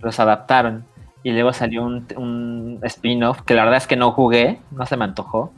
[0.00, 0.84] los adaptaron.
[1.26, 4.96] Y luego salió un, un spin-off que la verdad es que no jugué, no se
[4.96, 5.52] me antojó.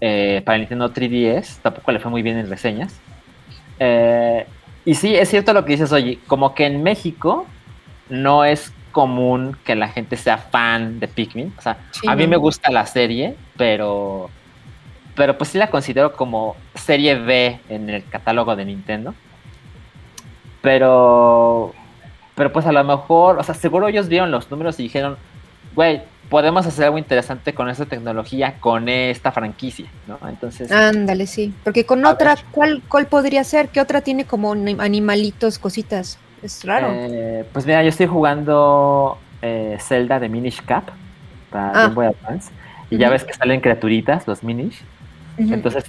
[0.00, 3.02] eh, para Nintendo 3DS, tampoco le fue muy bien en reseñas.
[3.80, 4.46] Eh,
[4.84, 7.46] y sí, es cierto lo que dices, oye, como que en México
[8.08, 11.52] no es común que la gente sea fan de Pikmin.
[11.58, 12.28] O sea, Sí, a mí no.
[12.28, 14.30] me gusta la serie, pero
[15.16, 19.14] pero pues sí la considero como serie B en el catálogo de Nintendo.
[20.60, 21.74] Pero
[22.38, 25.16] pero pues a lo mejor, o sea, seguro ellos vieron los números y dijeron,
[25.74, 30.18] güey, podemos hacer algo interesante con esta tecnología, con esta franquicia, ¿no?
[30.28, 31.52] Entonces, Ándale, sí.
[31.64, 32.44] Porque con otra, ver.
[32.52, 33.68] ¿cuál, ¿cuál podría ser?
[33.68, 36.18] ¿Qué otra tiene como anim- animalitos, cositas?
[36.42, 36.88] Es raro.
[36.92, 40.84] Eh, pues mira, yo estoy jugando eh, Zelda de Minish Cap
[41.50, 41.82] para Ah.
[41.84, 42.50] Game Boy Advance.
[42.90, 44.80] Y ya ves que salen criaturitas, los Minish.
[45.38, 45.84] Entonces,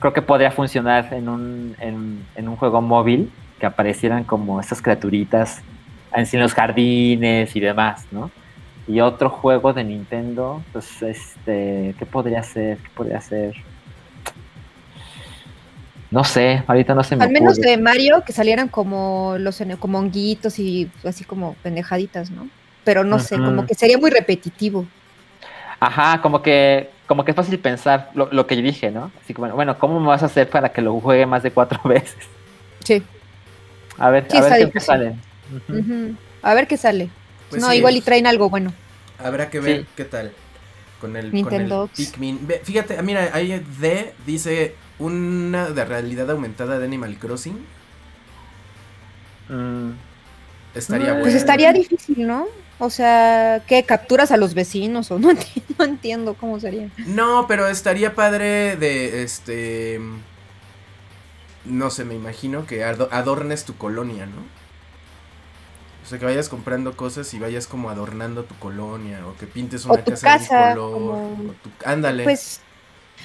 [0.00, 4.82] creo que podría funcionar en un, en, en un juego móvil que aparecieran como estas
[4.82, 5.62] criaturitas
[6.16, 8.30] en los jardines y demás, ¿no?
[8.88, 12.78] Y otro juego de Nintendo, pues este, ¿qué podría ser?
[12.78, 13.54] ¿Qué podría ser?
[16.10, 17.70] No sé, ahorita no se me Al menos ocurre.
[17.70, 22.48] de Mario, que salieran como los como honguitos y así como pendejaditas, ¿no?
[22.84, 24.86] Pero no sé, como que sería muy repetitivo.
[25.80, 29.10] Ajá, como que, como que es fácil pensar lo, lo que yo dije, ¿no?
[29.22, 31.50] Así que bueno, bueno, ¿cómo me vas a hacer para que lo juegue más de
[31.50, 32.16] cuatro veces?
[32.84, 33.02] Sí.
[33.98, 35.16] A ver, Sí, a ver qué sale.
[36.42, 37.10] A ver qué sale.
[37.50, 38.72] Pues no, sí, igual y traen algo bueno.
[39.18, 39.86] Habrá que ver Sí.
[39.96, 40.32] qué tal
[41.00, 41.88] con el, Nintendo.
[41.88, 42.46] con el Pikmin.
[42.46, 47.58] Ve, Fíjate, ah, mira, ahí D dice una de realidad aumentada de Animal Crossing.
[49.48, 49.90] Mm,
[50.74, 51.22] Estaría Pues bueno.
[51.22, 52.46] Pues estaría difícil, ¿no?
[52.78, 53.84] O sea, ¿qué?
[53.84, 55.10] ¿Capturas a los vecinos?
[55.10, 56.90] O no entiendo, no entiendo cómo sería.
[57.06, 60.00] No, pero estaría padre de este.
[61.64, 64.42] No sé, me imagino que ado- adornes tu colonia, ¿no?
[66.06, 69.26] O sea, que vayas comprando cosas y vayas como adornando tu colonia.
[69.26, 70.92] O que pintes O una tu casa, de casa, un color.
[70.92, 72.22] como- o tu- ándale.
[72.22, 72.60] Pues,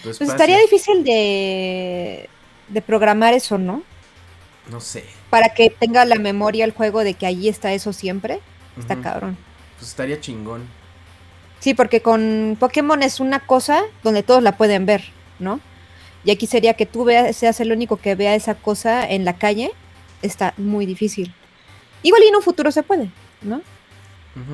[0.01, 2.27] pues estaría difícil de,
[2.69, 3.83] de programar eso, ¿no?
[4.71, 5.05] No sé.
[5.29, 8.39] Para que tenga la memoria el juego de que allí está eso siempre.
[8.79, 9.37] Está cabrón.
[9.77, 10.65] Pues estaría chingón.
[11.59, 15.03] Sí, porque con Pokémon es una cosa donde todos la pueden ver,
[15.37, 15.59] ¿no?
[16.23, 19.33] Y aquí sería que tú veas, seas el único que vea esa cosa en la
[19.37, 19.71] calle.
[20.23, 21.33] Está muy difícil.
[22.03, 23.09] Igual y en un futuro se puede,
[23.41, 23.61] ¿no?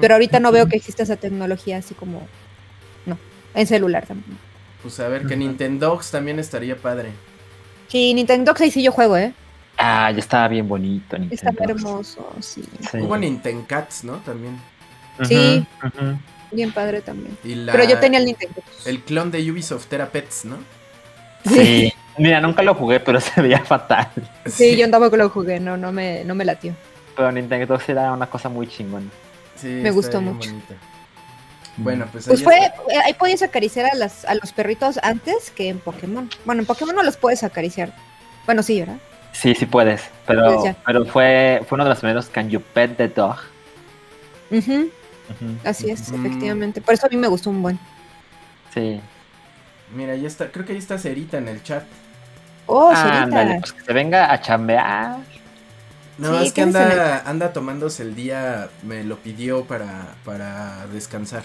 [0.02, 2.28] Pero ahorita no veo que exista esa tecnología así como...
[3.06, 3.18] No,
[3.54, 4.38] en celular también.
[4.82, 5.38] Pues a ver, que Ujú.
[5.38, 7.12] Nintendogs también estaría padre.
[7.88, 9.34] Sí, Nintendo ahí sí yo juego, ¿eh?
[9.78, 11.16] Ah, ya estaba bien bonito.
[11.30, 11.74] Está Nintendo.
[11.74, 12.64] hermoso, sí.
[12.92, 12.98] Sí.
[12.98, 14.18] Hubo Nintendcats, ¿no?
[14.18, 14.60] También.
[15.24, 15.66] Sí.
[16.52, 17.38] Bien padre también.
[17.44, 18.62] La, Pero yo tenía el Nintendo.
[18.86, 20.58] El clon de Ubisoft era Pets, ¿no?
[21.46, 21.94] Sí.
[22.18, 24.10] Mira, nunca lo jugué, pero se veía fatal.
[24.46, 26.74] Sí, yo tampoco lo jugué, no, no me, no me latió.
[27.18, 29.08] Pero Nintendo era una cosa muy chingona.
[29.56, 30.50] Sí, Me gustó mucho.
[30.50, 30.76] bonita.
[31.78, 32.76] Bueno, pues, Pues ahí fue, está.
[32.90, 36.30] eh, ahí podías acariciar a, las, a los perritos antes que en Pokémon.
[36.46, 37.92] Bueno, en Pokémon no los puedes acariciar.
[38.46, 38.98] Bueno, sí, ¿verdad?
[39.34, 40.04] Sí, sí puedes.
[40.26, 43.38] Pero, Pues pero fue, fue uno de los primeros Can You Pet the Dog.
[44.52, 44.90] Ujú.
[45.66, 46.82] así es, efectivamente.
[46.82, 47.80] Por eso a mí me gustó un buen.
[48.74, 49.02] Sí.
[49.94, 50.52] Mira, ya está.
[50.52, 51.84] Creo que ahí está Cerita en el chat.
[52.66, 53.60] Oh, Ándale, Cerita.
[53.60, 55.18] pues que se venga a chambear.
[56.18, 58.70] No, Sí, es que anda, anda tomándose el día.
[58.84, 61.44] Me lo pidió para, para descansar.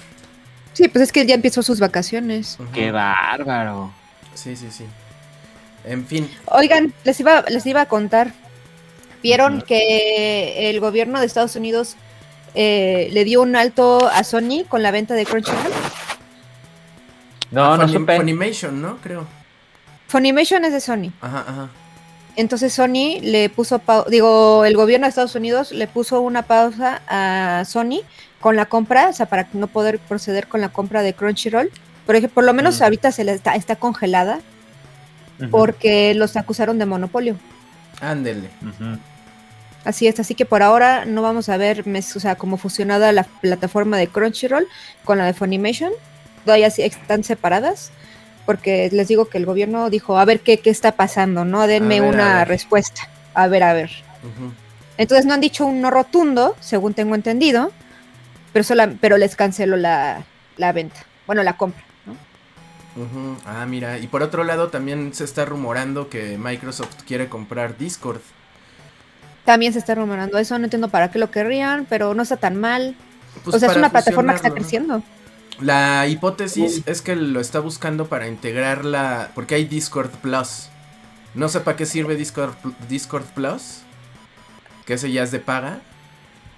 [0.72, 2.56] Sí, pues es que ya empezó sus vacaciones.
[2.58, 2.70] Ujú.
[2.72, 3.92] Qué bárbaro.
[4.34, 4.86] Sí, sí, sí.
[5.84, 6.30] En fin.
[6.46, 8.32] Oigan, les iba, les iba a contar.
[9.22, 11.96] Vieron que el gobierno de Estados Unidos
[12.54, 15.72] eh, le dio un alto a Sony con la venta de Crunchyroll.
[17.50, 18.16] No, no Funim- supe.
[18.16, 18.96] Funimation, ¿no?
[19.02, 19.26] Creo.
[20.08, 21.12] Funimation es de Sony.
[21.20, 21.68] Ajá, ajá.
[22.36, 27.64] Entonces Sony le puso, digo, el gobierno de Estados Unidos le puso una pausa a
[27.66, 28.00] Sony
[28.40, 31.70] con la compra, o sea, para no poder proceder con la compra de Crunchyroll.
[32.06, 34.40] Por ejemplo, por lo menos ahorita se le está, está congelada
[35.50, 37.36] porque los acusaron de monopolio.
[38.00, 38.48] Ándele.
[39.84, 43.10] Así es, así que por ahora no vamos a ver, mes- o sea, como fusionada
[43.12, 44.66] la plataforma de Crunchyroll
[45.04, 45.92] con la de Funimation.
[46.44, 47.90] Todavía sí están separadas,
[48.46, 51.66] porque les digo que el gobierno dijo, a ver qué, qué está pasando, ¿no?
[51.66, 53.08] Denme ver, una respuesta.
[53.34, 53.90] A ver, a ver.
[54.98, 57.72] Entonces no han dicho un no rotundo, según tengo entendido,
[58.52, 60.22] pero, sola- pero les canceló la,
[60.56, 61.82] la venta, bueno, la compra.
[63.46, 63.98] Ah, mira.
[63.98, 68.20] Y por otro lado, también se está rumorando que Microsoft quiere comprar Discord.
[69.44, 72.56] También se está rumorando eso, no entiendo para qué lo querrían, pero no está tan
[72.56, 72.94] mal.
[73.44, 75.02] Pues o sea, es una plataforma que está creciendo.
[75.62, 80.68] La hipótesis es que lo está buscando para integrarla, porque hay Discord Plus.
[81.34, 82.54] No sé para qué sirve Discord,
[82.88, 83.82] Discord Plus,
[84.84, 85.80] que ese ya es de paga,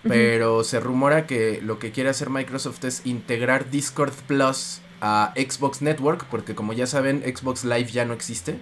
[0.02, 5.82] pero se rumora que lo que quiere hacer Microsoft es integrar Discord Plus a Xbox
[5.82, 8.58] Network, porque como ya saben, Xbox Live ya no existe.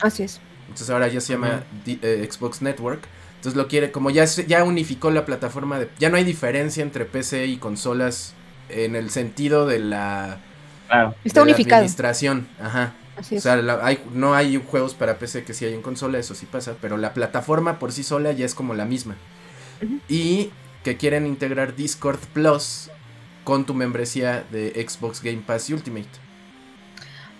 [0.00, 0.40] Así es.
[0.62, 3.06] Entonces ahora ya se llama eh, Xbox Network.
[3.36, 7.04] Entonces lo quiere, como ya, ya unificó la plataforma, de, ya no hay diferencia entre
[7.04, 8.34] PC y consolas
[8.68, 10.38] en el sentido de la,
[10.88, 11.14] Claro.
[11.24, 11.80] Está de la unificado.
[11.80, 12.48] administración.
[12.60, 12.92] Ajá.
[13.16, 16.18] Así O sea, la- hay, no hay juegos para PC que sí hay en consola,
[16.18, 19.16] eso sí pasa, pero la plataforma por sí sola ya es como la misma.
[20.08, 20.50] Y
[20.84, 22.90] que quieren integrar Discord Plus
[23.44, 26.08] con tu membresía de Xbox Game Pass Ultimate.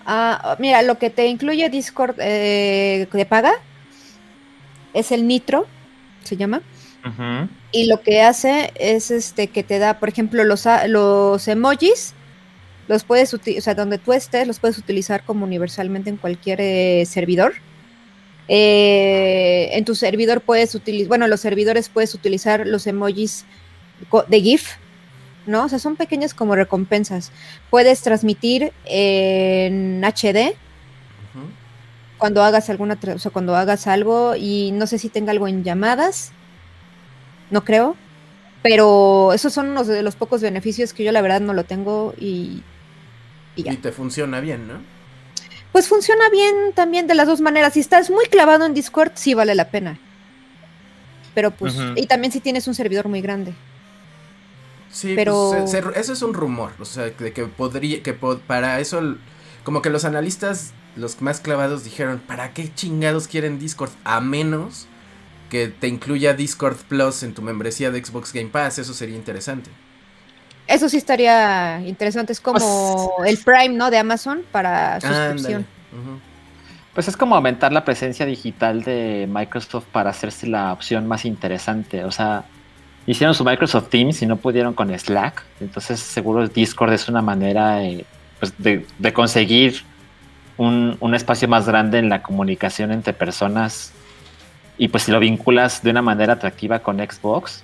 [0.06, 3.52] Ah, mira, lo que te incluye Discord eh, de paga
[4.94, 5.66] es el Nitro,
[6.22, 6.62] se llama.
[7.04, 7.48] Ujú.
[7.76, 12.14] Y lo que hace es este que te da, por ejemplo, los, los emojis,
[12.88, 16.58] los puedes utilizar, o sea, donde tú estés, los puedes utilizar como universalmente en cualquier
[16.62, 17.52] eh, servidor.
[18.48, 23.44] Eh, en tu servidor puedes utilizar, bueno, los servidores puedes utilizar los emojis
[24.26, 24.70] de GIF,
[25.46, 25.64] ¿no?
[25.64, 27.30] O sea, son pequeñas como recompensas.
[27.68, 30.56] Puedes transmitir en HD
[32.16, 35.62] cuando hagas alguna, o sea, cuando hagas algo y no sé si tenga algo en
[35.62, 36.32] llamadas,
[37.50, 37.96] no creo,
[38.62, 42.14] pero esos son unos de los pocos beneficios que yo la verdad no lo tengo
[42.18, 42.62] y,
[43.54, 43.72] y ya.
[43.72, 44.74] Y te funciona bien, ¿no?
[45.72, 47.74] Pues funciona bien también de las dos maneras.
[47.74, 49.98] Si estás muy clavado en Discord, sí vale la pena.
[51.34, 53.52] Pero pues, y también si tienes un servidor muy grande.
[54.90, 58.14] Sí, Pero- pues, se- se- eso es un rumor, o sea, de que podría, que
[58.14, 59.16] po- para eso,
[59.64, 63.90] como que los analistas, los más clavados dijeron, ¿para qué chingados quieren Discord?
[64.04, 64.86] A menos
[65.50, 69.70] que te incluya Discord Plus en tu membresía de Xbox Game Pass, eso sería interesante.
[70.66, 72.32] Eso sí estaría interesante.
[72.32, 73.90] Es como el Prime, ¿no?
[73.90, 75.66] De Amazon para suscripción.
[76.92, 82.04] Pues es como aumentar la presencia digital de Microsoft para hacerse la opción más interesante.
[82.04, 82.44] O sea,
[83.06, 85.44] hicieron su Microsoft Teams y no pudieron con Slack.
[85.60, 88.04] Entonces seguro Discord es una manera eh,
[88.40, 89.82] pues, de, de conseguir
[90.56, 93.92] un, un espacio más grande en la comunicación entre personas.
[94.78, 97.62] Y pues si lo vinculas de una manera atractiva con Xbox.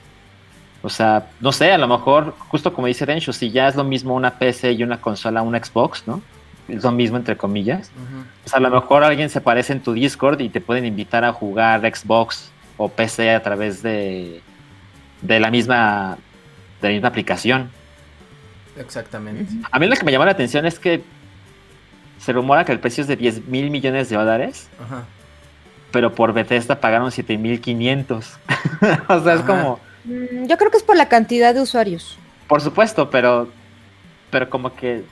[0.83, 3.85] O sea, no sé, a lo mejor, justo como dice Denshu, si ya es lo
[3.85, 6.21] mismo una PC y una consola, un Xbox, ¿no?
[6.69, 7.91] Es lo mismo entre comillas.
[7.95, 8.25] Ujú.
[8.43, 11.33] Pues a lo mejor alguien se parece en tu Discord y te pueden invitar a
[11.33, 14.41] jugar Xbox o PC a través de,
[15.21, 16.19] de la misma
[16.81, 17.71] de la misma aplicación.
[18.77, 19.53] Exactamente.
[19.71, 21.03] A mí lo que me llamó la atención es que
[22.19, 25.05] se rumora que el precio es de 10 mil millones de dólares, Ajá.
[25.93, 28.39] Pero por Bethesda pagaron 7500.
[29.09, 32.19] o sea, es como, Mm, Yo creo que es por la cantidad de usuarios.
[32.49, 33.49] por supuesto, pero
[34.31, 35.05] pero como que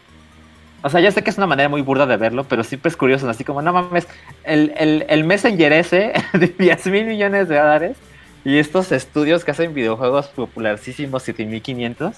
[0.82, 2.96] o sea, ya sé que es una manera muy burda de verlo, pero siempre es
[2.96, 4.08] curioso, así como, no mames,
[4.44, 7.96] el, el, el Messenger ese de 10 mil millones de dólares
[8.44, 12.16] y estos estudios que hacen videojuegos popularísimos 7500,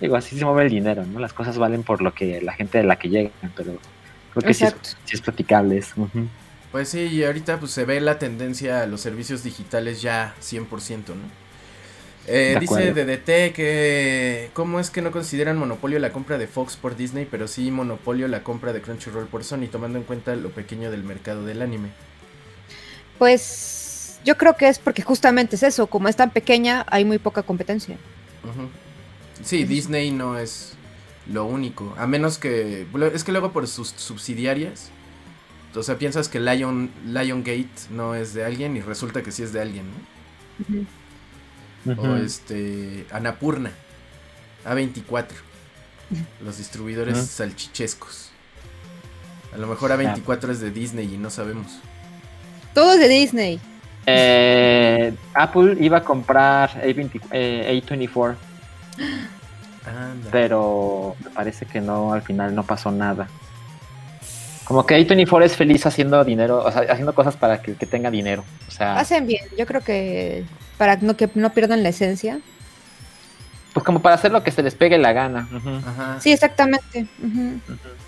[0.00, 1.20] digo, así se mueve el dinero, ¿no?
[1.20, 3.74] Las cosas valen por lo que la gente de la que llegan, pero
[4.32, 4.74] creo que sí es,
[5.04, 5.92] sí es platicables.
[5.96, 6.26] ujú.
[6.76, 11.14] Pues sí, y ahorita pues se ve la tendencia a los servicios digitales ya 100%,
[11.14, 11.14] ¿no?
[12.26, 12.92] Eh, De dice.
[12.92, 17.48] DDT que cómo es que no consideran monopolio la compra de Fox por Disney, pero
[17.48, 21.46] sí monopolio la compra de Crunchyroll por Sony, tomando en cuenta lo pequeño del mercado
[21.46, 21.88] del anime.
[23.16, 27.18] Pues yo creo que es porque justamente es eso, como es tan pequeña, hay muy
[27.18, 27.96] poca competencia.
[29.42, 30.74] Sí, Disney no es
[31.26, 34.90] lo único, a menos que es que luego por sus subsidiarias,
[35.76, 39.42] o sea, piensas que Lion Lion Gate no es de alguien y resulta que sí
[39.42, 39.86] es de alguien,
[41.86, 42.02] ¿no?
[42.02, 43.06] O este.
[43.12, 43.70] Anapurna.
[44.64, 45.26] A24.
[46.44, 48.30] Los distribuidores salchichescos.
[49.52, 51.78] A lo mejor A24 es de Disney y no sabemos.
[52.74, 53.60] Todo es de Disney.
[54.06, 58.36] Eh, Apple iba a comprar A20 eh, A24,
[59.84, 60.28] Anda.
[60.30, 63.28] pero me parece que no, al final no pasó nada.
[64.66, 68.10] Como que A24 es feliz haciendo dinero, o sea, haciendo cosas para que, que tenga
[68.10, 68.44] dinero.
[68.66, 70.44] O sea, Hacen bien, yo creo que
[70.76, 72.40] para no que no pierdan la esencia.
[73.72, 75.48] pues como para hacer lo que se les pegue la gana.
[75.86, 76.18] Ajá.
[76.20, 77.06] Sí, exactamente.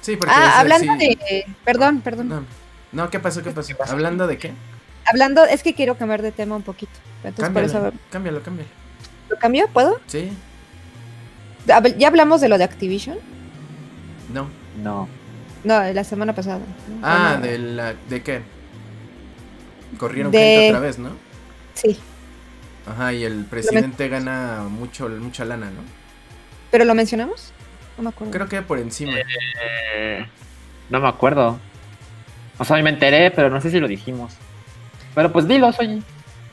[0.01, 0.35] Sí, porque.
[0.37, 2.29] Ah, hablando sí- de, perdón, perdón.
[2.29, 2.45] No,
[2.93, 3.41] no, ¿qué pasó?
[3.43, 3.75] ¿Qué pasó?
[3.89, 4.53] ¿Hablando de qué?
[5.07, 6.93] Hablando, es que quiero cambiar de tema un poquito.
[7.23, 8.71] Entonces por Cámbialo, eso cámbialo, cámbialo.
[9.31, 10.01] lo cambio, ¿puedo?
[10.07, 10.31] Sí,
[11.67, 13.17] Ya hablamos de lo de Activision.
[14.33, 14.49] no.
[14.83, 15.09] No.
[15.65, 16.59] No, de la semana pasada.
[16.59, 16.65] ¿no?
[17.07, 17.95] Ah, Bueno, de la.
[18.09, 18.43] ¿De qué?
[19.99, 21.11] Corrieron De- gente otra vez, ¿no?
[21.75, 21.99] Sí,
[22.87, 25.83] Ajá, y el presidente gana mucho, mucha lana, ¿no?
[26.71, 27.53] pero lo mencionamos.
[27.97, 28.33] No me acuerdo.
[28.33, 29.13] Creo que por encima.
[29.95, 30.27] Eh,
[30.91, 31.59] no me acuerdo.
[32.59, 34.35] O sea, me enteré, pero no sé si lo dijimos.
[35.15, 36.03] Pero pues dilo, oye.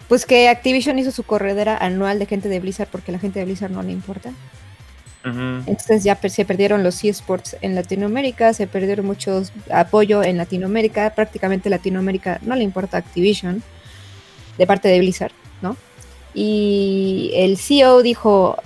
[0.08, 3.40] Pues que Activision hizo su corredera anual de gente de Blizzard porque a la gente
[3.40, 4.32] de Blizzard no le importa.
[5.26, 11.70] Entonces ya se perdieron los eSports en Latinoamérica, se perdieron muchos apoyo en Latinoamérica, prácticamente
[11.70, 13.64] Latinoamérica no le importa Activision
[14.58, 15.32] de parte de Blizzard.
[15.62, 15.76] ¿no?
[16.36, 18.58] Y el CEO dijo,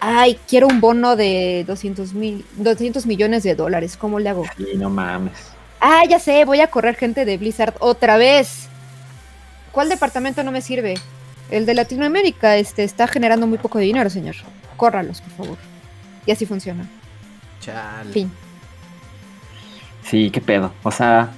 [0.00, 4.44] ay, quiero un bono de 200, mil, 200 millones de dólares, ¿cómo le hago?
[4.58, 5.32] Y no mames.
[5.80, 8.68] Ah, ya sé, voy a correr gente de Blizzard otra vez.
[9.72, 10.94] ¿Cuál departamento no me sirve?
[11.50, 14.34] El de Latinoamérica este, está generando muy poco dinero, señor.
[14.76, 15.58] Córralos, por favor.
[16.26, 16.86] Y así funciona.
[17.60, 18.12] Chale.
[18.12, 18.32] Fin.
[20.02, 20.72] Sí, qué pedo.
[20.82, 21.30] O sea,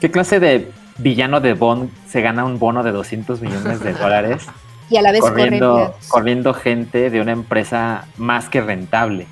[0.00, 4.46] ¿qué clase de villano de Bond se gana un bono de 200 millones de dólares
[4.90, 6.08] Y a la vez corriendo, corren.
[6.08, 9.26] corriendo gente de una empresa más que rentable?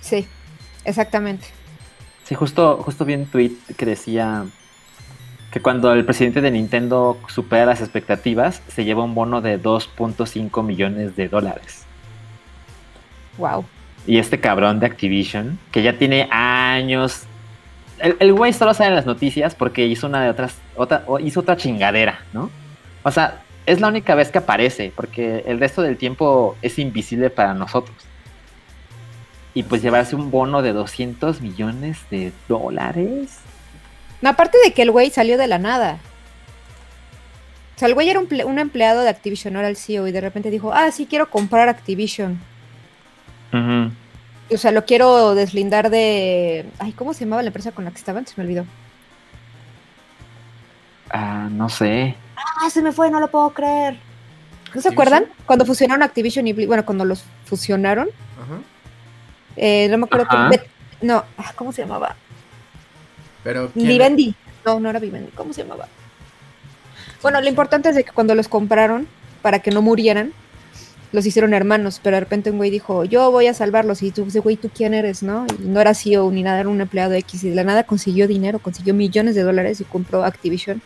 [0.00, 0.26] Sí,
[0.84, 1.46] exactamente.
[2.24, 4.46] Sí, justo, justo vi un tweet que decía
[5.50, 10.62] que cuando el presidente de Nintendo supera las expectativas, se lleva un bono de 2.5
[10.62, 11.84] millones de dólares.
[13.38, 13.64] Wow.
[14.06, 17.22] Y este cabrón de Activision, que ya tiene años.
[17.98, 20.56] El, el güey solo sale en las noticias porque hizo una de otras.
[20.76, 22.50] Otra, hizo otra chingadera, ¿no?
[23.02, 27.30] O sea, es la única vez que aparece, porque el resto del tiempo es invisible
[27.30, 27.96] para nosotros.
[29.54, 33.38] Y pues llevarse un bono de 200 millones de dólares.
[34.20, 35.98] No, aparte de que el güey salió de la nada.
[37.76, 40.12] O sea, el güey era un, un empleado de Activision, no era el CEO, y
[40.12, 42.40] de repente dijo, ah, sí, quiero comprar Activision.
[43.58, 43.92] Ujú.
[44.54, 46.66] O sea, lo quiero deslindar de...
[46.78, 48.26] Ay, ¿cómo se llamaba la empresa con la que estaban?
[48.26, 48.66] Se me olvidó.
[51.10, 52.14] Ah, no sé.
[52.36, 53.98] Ah, se me fue, no lo puedo creer.
[54.74, 55.26] ¿No se acuerdan?
[55.46, 58.08] Cuando fusionaron Activision y Bli- bueno, cuando los fusionaron,
[58.42, 58.58] Ajá.
[59.56, 60.48] eh, no me acuerdo Ajá.
[60.50, 60.62] cómo.
[61.00, 62.16] No, ah, ¿cómo se llamaba?
[63.44, 64.34] Pero ¿quién- Vivendi.
[64.66, 65.30] No, no era Vivendi.
[65.32, 65.86] ¿Cómo se llamaba?
[67.22, 69.06] Bueno, lo importante es de que cuando los compraron,
[69.42, 70.32] para que no murieran,
[71.14, 74.26] los hicieron hermanos, pero de repente un güey dijo, yo voy a salvarlos, y tú,
[74.42, 75.46] güey, ¿tú quién eres, no?
[75.62, 78.26] Y no era CEO ni nada, era un empleado X, y de la nada consiguió
[78.26, 80.82] dinero, consiguió millones de dólares y compró Activision,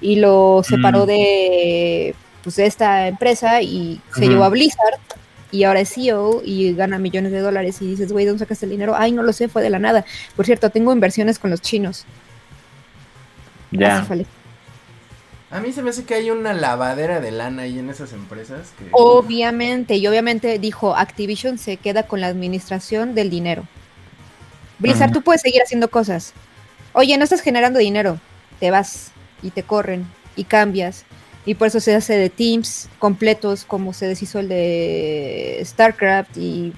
[0.00, 1.06] y lo separó Mm.
[1.08, 4.98] de, pues, de esta empresa y se llevó a Blizzard,
[5.52, 8.64] y ahora es CEO y gana millones de dólares, y dices, güey, ¿de dónde sacaste
[8.64, 8.94] el dinero?
[8.96, 10.06] Ay, no lo sé, fue de la nada.
[10.36, 12.06] Por cierto, tengo inversiones con los chinos.
[13.72, 14.06] Ya.
[15.56, 18.74] A mí se me hace que hay una lavadera de lana ahí en esas empresas.
[18.78, 18.88] Que...
[18.92, 23.66] Obviamente, y obviamente dijo, Activision se queda con la administración del dinero.
[24.78, 25.20] Blizzard, Ujú.
[25.20, 26.34] tú puedes seguir haciendo cosas.
[26.92, 28.20] Oye, no estás generando dinero,
[28.60, 29.12] te vas
[29.42, 30.06] y te corren
[30.36, 31.06] y cambias.
[31.46, 36.74] Y por eso se hace de teams completos, como se deshizo el de StarCraft y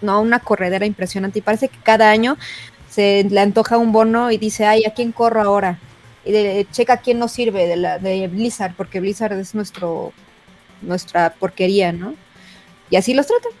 [0.00, 1.40] no una corredera impresionante.
[1.40, 2.38] Y parece que cada año
[2.88, 5.78] se le antoja un bono y dice, ay, ¿a quién corro ahora?
[6.32, 10.12] De- checa quién nos sirve de, la, de Blizzard, porque Blizzard es nuestro
[10.82, 12.14] nuestra porquería, ¿no?
[12.90, 13.52] Y así los tratan,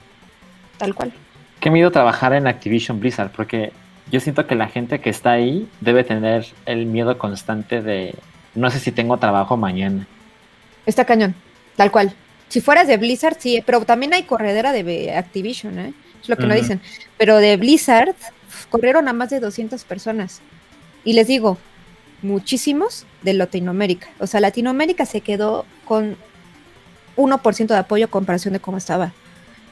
[0.78, 1.12] tal cual.
[1.60, 3.72] Qué miedo trabajar en Activision Blizzard, porque
[4.10, 8.14] yo siento que la gente que está ahí debe tener el miedo constante de
[8.54, 10.06] no sé si tengo trabajo mañana.
[10.84, 11.34] Está cañón,
[11.76, 12.14] tal cual.
[12.48, 15.94] Si fueras de Blizzard, sí, pero también hay corredera de Activision, ¿eh?
[16.22, 16.80] Es lo que no dicen.
[17.18, 18.14] Pero de Blizzard
[18.70, 20.40] corrieron a más de 200 personas.
[21.04, 21.58] Y les digo,
[22.22, 24.08] muchísimos de Latinoamérica.
[24.18, 26.16] O sea, Latinoamérica se quedó con
[27.16, 29.12] 1% de apoyo a comparación de cómo estaba.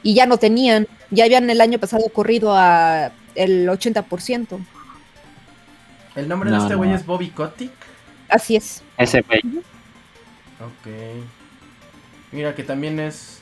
[0.03, 4.59] Y ya no tenían, ya habían el año pasado corrido a el 80%.
[6.17, 6.97] El nombre de este güey no.
[6.97, 7.73] es Bobby Kotick.
[8.29, 8.83] Así es.
[8.99, 9.41] Ese güey.
[10.61, 10.89] Ok.
[12.33, 13.41] Mira que también es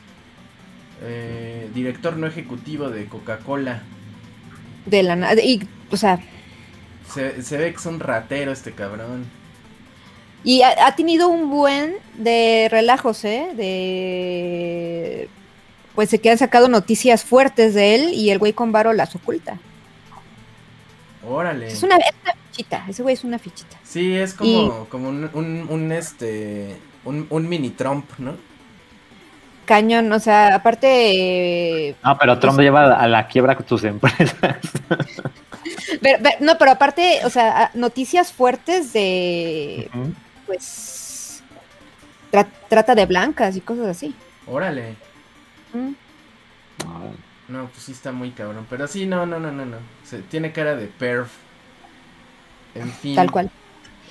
[1.03, 3.83] eh, director no ejecutivo de Coca-Cola.
[4.87, 5.43] De la nada.
[5.43, 6.21] Y, o sea,
[7.09, 9.27] Se, se ve que es un ratero este cabrón.
[10.45, 13.49] Y ha, ha tenido un buen de relajos, ¿eh?
[13.55, 15.29] De.
[15.95, 19.15] Pues se que han sacado noticias fuertes de él y el güey con varo las
[19.15, 19.59] oculta.
[21.29, 21.69] Órale.
[21.69, 23.77] Es una, es una fichita, ese güey es una fichita.
[23.85, 28.37] Sí, es como, como un, un, un, este un, un mini Trump, ¿no?
[29.65, 31.95] Cañón, o sea, aparte.
[32.03, 34.35] No, pero Trump lleva a la quiebra con sus empresas.
[36.41, 39.91] no, pero aparte, o sea, noticias fuertes de.
[40.47, 41.43] Pues.
[42.31, 44.15] tra- trata de blancas y cosas así.
[44.47, 44.97] Órale.
[45.73, 45.93] Mm.
[47.49, 48.67] No, pues sí está muy cabrón.
[48.71, 49.77] Pero sí, no, no, no, no, no.
[50.05, 51.31] Se, tiene cara de perf.
[52.75, 53.15] En fin.
[53.15, 53.51] Tal cual.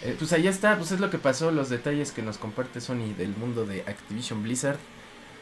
[0.03, 3.13] Eh, pues ahí está, pues es lo que pasó, los detalles que nos comparte Sony
[3.17, 4.77] del mundo de Activision Blizzard.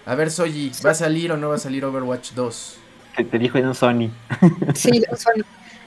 [0.05, 2.77] A ver, Soji, ¿va a salir o no va a salir Overwatch 2?
[3.15, 4.09] Que te dijo en un Sony.
[4.75, 5.43] Sí, soy.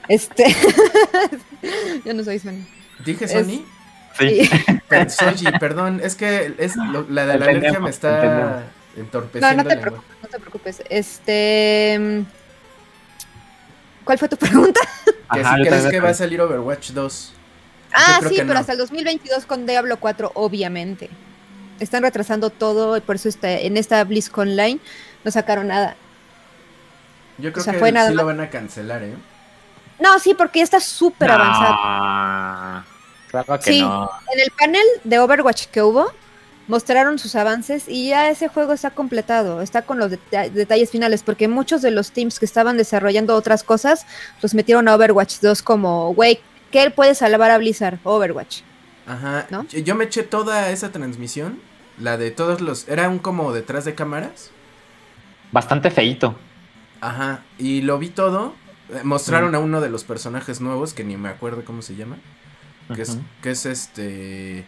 [0.09, 0.45] Este.
[2.05, 2.65] yo no soy Sony.
[3.05, 3.63] ¿Dije Es- Sony?
[4.19, 4.49] Sí.
[4.89, 8.61] Per- Soji, perdón, es que es lo- la de la alergia me está entendemos.
[8.95, 10.83] entorpeciendo No, no te la preocupes, no te preocupes.
[10.89, 12.23] Este.
[14.03, 14.79] ¿Cuál fue tu pregunta?
[15.33, 17.33] Que si crees también que va a salir Overwatch 2.
[17.93, 18.59] Ah, sí, pero no.
[18.59, 21.09] hasta el 2022 con Diablo 4, obviamente.
[21.79, 24.79] están retrasando todo y por eso está, en esta BlizzCon Online
[25.23, 25.95] no sacaron nada.
[27.39, 29.13] Yo creo O sea, que fue nada sí lo van a cancelar, ¿eh?
[29.99, 32.85] No, sí, porque ya está súper No, avanzado.
[33.29, 33.81] Claro que Sí.
[33.81, 34.09] no.
[34.33, 36.11] En el panel de Overwatch que hubo,
[36.67, 41.23] mostraron sus avances y ya ese juego está completado, está con los deta- detalles finales,
[41.23, 44.05] porque muchos de los teams que estaban desarrollando otras cosas
[44.41, 46.39] los metieron a Overwatch 2 como, güey,
[46.71, 47.99] ¿qué puede salvar a Blizzard?
[48.03, 48.61] Overwatch.
[49.07, 49.47] Ajá.
[49.49, 49.65] ¿No?
[49.67, 51.59] Yo, yo me eché toda esa transmisión,
[51.99, 52.87] la de todos los...
[52.87, 54.49] Era un como detrás de cámaras.
[55.51, 56.35] Bastante feito.
[57.01, 57.41] Ajá.
[57.57, 58.55] Y lo vi todo.
[59.03, 62.17] Mostraron a uno de los personajes nuevos, que ni me acuerdo cómo se llama.
[62.93, 64.65] Que es, que es este...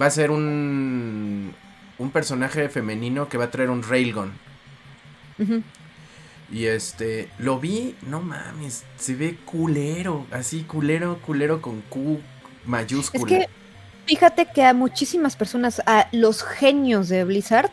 [0.00, 1.54] Va a ser un...
[1.98, 4.32] Un personaje femenino que va a traer un railgun.
[6.50, 12.20] Y este, lo vi, no mames, se ve culero, así culero, culero con Q
[12.62, 13.26] Es mayúscula.
[13.26, 13.48] que
[14.06, 17.70] fíjate que a muchísimas personas, a los genios de Blizzard,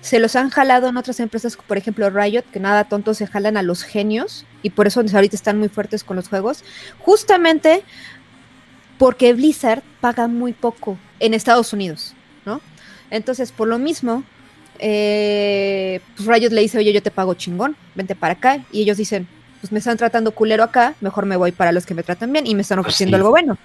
[0.00, 3.56] se los han jalado en otras empresas, por ejemplo Riot, que nada tonto se jalan
[3.56, 6.64] a los genios y por eso ahorita están muy fuertes con los juegos,
[6.98, 7.82] justamente
[8.98, 12.14] porque Blizzard paga muy poco en Estados Unidos,
[12.44, 12.60] ¿no?
[13.10, 14.24] Entonces, por lo mismo,
[14.78, 18.96] eh, pues Riot le dice, oye, yo te pago chingón, vente para acá, y ellos
[18.96, 19.28] dicen,
[19.60, 22.46] pues me están tratando culero acá, mejor me voy para los que me tratan bien
[22.46, 23.18] y me están Pues ofreciendo sí.
[23.18, 23.58] algo bueno.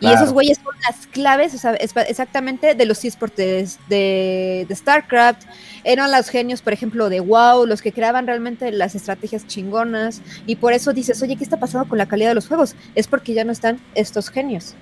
[0.00, 4.74] Y esos güeyes son las claves, o sea, es- exactamente de los esports de, de,
[4.74, 5.44] StarCraft.
[5.84, 10.20] Eran los genios, por ejemplo, de WoW, los que creaban realmente las estrategias chingonas.
[10.44, 12.74] Y por eso dices, oye, ¿qué está pasando con la calidad de los juegos?
[12.96, 14.74] Es porque ya no están estos genios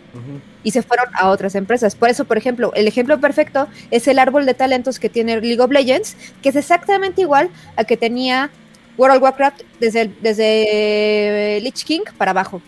[0.62, 1.94] y se fueron a otras empresas.
[1.94, 5.60] Por eso, por ejemplo, el ejemplo perfecto es el árbol de talentos que tiene League
[5.60, 8.50] of Legends, que es exactamente igual a que tenía
[8.96, 12.62] World of Warcraft desde, el- desde Lich King para abajo.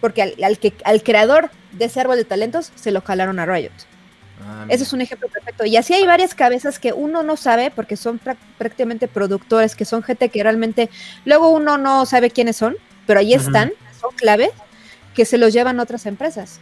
[0.00, 3.46] Porque al, al que, al creador de ese árbol de talentos se lo jalaron a
[3.46, 3.70] Riot.
[4.44, 5.64] Ah, Ese es un ejemplo perfecto.
[5.64, 8.20] Y así hay varias cabezas que uno no sabe porque son
[8.58, 10.90] prácticamente productores, que son gente que realmente
[11.24, 12.76] luego uno no sabe quiénes son,
[13.06, 14.50] pero ahí están, son clave,
[15.14, 16.58] que se los llevan otras empresas.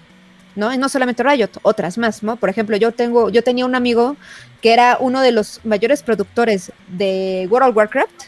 [0.56, 0.74] ¿no?
[0.74, 2.36] Y no solamente Riot, otras más, ¿no?
[2.36, 4.16] Por ejemplo, yo tengo, yo tenía un amigo
[4.60, 8.24] que era uno de los mayores productores de World of Warcraft,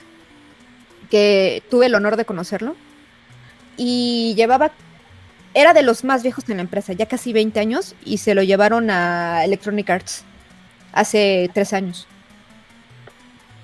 [1.13, 2.75] que tuve el honor de conocerlo,
[3.77, 4.73] y llevaba,
[5.53, 8.43] era de los más viejos en la empresa, ya casi 20 años, y se lo
[8.43, 10.25] llevaron a Electronic Arts
[10.95, 12.07] hace tres años.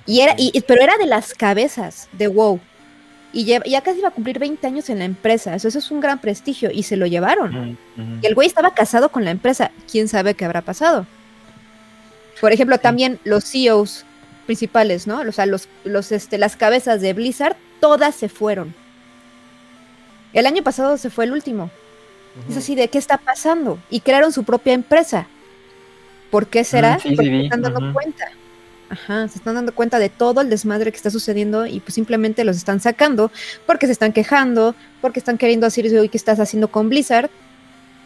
[0.05, 2.61] Y era, y, pero era de las cabezas de WoW.
[3.33, 5.55] Y lle- ya casi iba a cumplir 20 años en la empresa.
[5.55, 6.71] Eso, eso es un gran prestigio.
[6.71, 7.79] Y se lo llevaron.
[8.23, 9.71] Y el güey estaba casado con la empresa.
[9.91, 11.07] ¿Quién sabe qué habrá pasado?
[12.41, 14.05] Por ejemplo, también los CEOs
[14.49, 15.21] principales, ¿no?
[15.21, 18.75] O sea, los, los, este, las cabezas de Blizzard, todas se fueron.
[20.33, 21.71] El año pasado se fue el último.
[22.49, 23.79] Es así de qué está pasando.
[23.91, 25.27] Y crearon su propia empresa.
[26.31, 26.99] ¿Por qué será?
[26.99, 28.25] Sí, Porque se están dando cuenta.
[28.89, 32.43] Ajá, se están dando cuenta de todo el desmadre que está sucediendo y pues simplemente
[32.45, 33.31] los están sacando
[33.67, 37.29] porque se están quejando, porque están queriendo decir, oye, ¿qué estás haciendo con Blizzard?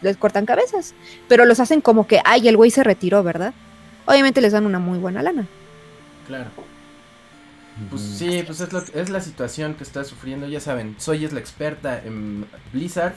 [0.00, 0.94] Les cortan cabezas.
[1.28, 3.54] Pero los hacen como que, ay, el güey se retiró, ¿verdad?
[4.06, 5.46] Obviamente les dan una muy buena lana.
[6.32, 6.50] Claro.
[7.90, 11.32] Pues sí, pues es, lo- es la situación que está sufriendo, ya saben, soy es
[11.32, 13.14] la experta en Blizzard.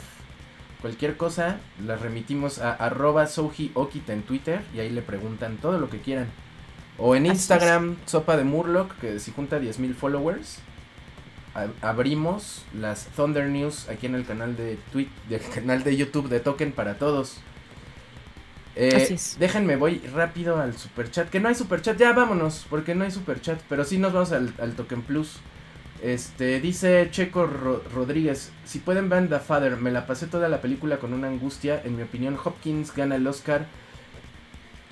[0.82, 3.28] Cualquier cosa, la remitimos a arroba
[3.74, 6.28] Okita en Twitter y ahí le preguntan todo lo que quieran.
[6.98, 7.26] O en.
[7.26, 10.60] Instagram, Sopa de Murloc, que si junta 10.000 followers,
[11.82, 16.40] abrimos las Thunder News aquí en el canal de Twit, del canal de YouTube de
[16.42, 17.38] Token para todos.
[18.76, 19.38] Eh, Así es.
[19.40, 21.30] Déjenme, voy rápido al superchat.
[21.30, 23.60] Que no hay superchat, ya vámonos, porque no hay superchat.
[23.70, 25.38] Pero sí nos vamos al, al Token Plus.
[26.04, 30.62] Este, dice Checo Ro- Rodríguez, si pueden ver The Father, me la pasé toda la
[30.62, 31.82] película con una angustia.
[31.84, 33.66] En mi opinión, Hopkins gana el Oscar.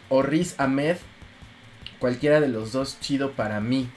[0.10, 0.98] O Riz Ahmed,
[2.00, 3.90] cualquiera de los dos, chido para mí.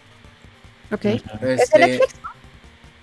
[0.90, 1.04] Ok.
[1.04, 1.14] Ujú.
[1.14, 2.14] ¿Es de Este, Netflix?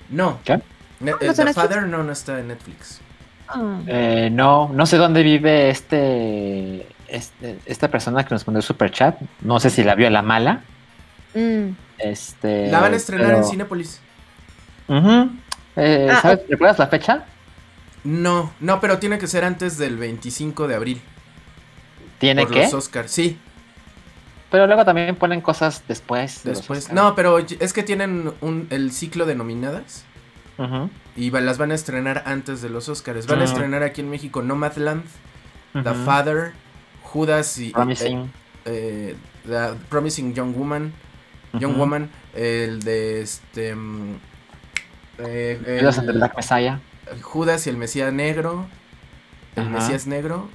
[0.10, 0.39] No.
[0.43, 0.60] ¿Qué?
[0.99, 1.55] Ne- ¿No The Netflix?
[1.55, 2.99] Father no, no está en Netflix.
[3.47, 3.79] Ah.
[3.87, 8.91] Eh, no, no sé dónde vive este, este esta persona que nos mandó el super
[8.91, 9.19] chat.
[9.41, 10.61] No sé si la vio a la mala.
[11.33, 11.69] Mm.
[11.97, 13.43] Este, La van a estrenar en.
[14.87, 15.29] Ujú.
[15.75, 16.41] Eh, Ah, ¿sabes?
[16.49, 17.25] ¿Recuerdas la fecha?
[18.03, 21.01] No, no, pero tiene que ser antes del 25 de abril.
[22.19, 22.63] ¿Tiene por que?
[22.63, 23.37] los Oscars, sí.
[24.51, 26.41] Pero luego también ponen cosas después.
[26.43, 26.91] Después.
[26.91, 30.05] No, pero es que tienen un, el ciclo de nominadas.
[30.57, 33.27] Ujú, Y va- las van a estrenar antes de los Oscars.
[33.27, 33.45] Van a Ah.
[33.45, 35.03] estrenar aquí en México Nomadland,
[35.73, 36.06] The ujú.
[36.06, 36.53] Father,
[37.03, 37.69] Judas y.
[37.72, 38.31] Promising.
[38.65, 39.15] eh,
[39.45, 40.94] The Promising Young Woman.
[41.53, 41.80] Young Ujú.
[41.81, 42.10] Woman.
[42.34, 43.76] El de este.
[43.76, 44.15] mm,
[45.19, 46.80] eh, el- Judas and the Black Messiah.
[47.22, 48.65] Judas y el Mesías Negro.
[49.56, 49.72] El Ajá.
[49.72, 50.49] Mesías Negro.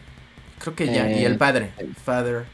[0.59, 1.09] Creo que ya.
[1.11, 1.71] y el Eh, Padre.
[2.05, 2.45] Father.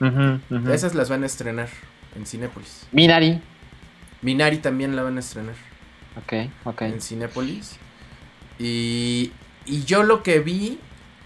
[0.00, 0.72] Ujú, ujú.
[0.72, 1.68] Esas las van a estrenar
[2.16, 2.86] en Cinépolis.
[2.90, 3.40] Minari.
[4.22, 5.54] Minari también la van a estrenar
[6.16, 6.82] Ok, ok.
[6.82, 7.76] en Cinépolis.
[8.58, 9.32] Y,
[9.66, 10.78] y yo lo que vi,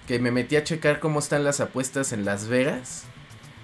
[0.07, 3.05] que me metí a checar cómo están las apuestas en Las Vegas.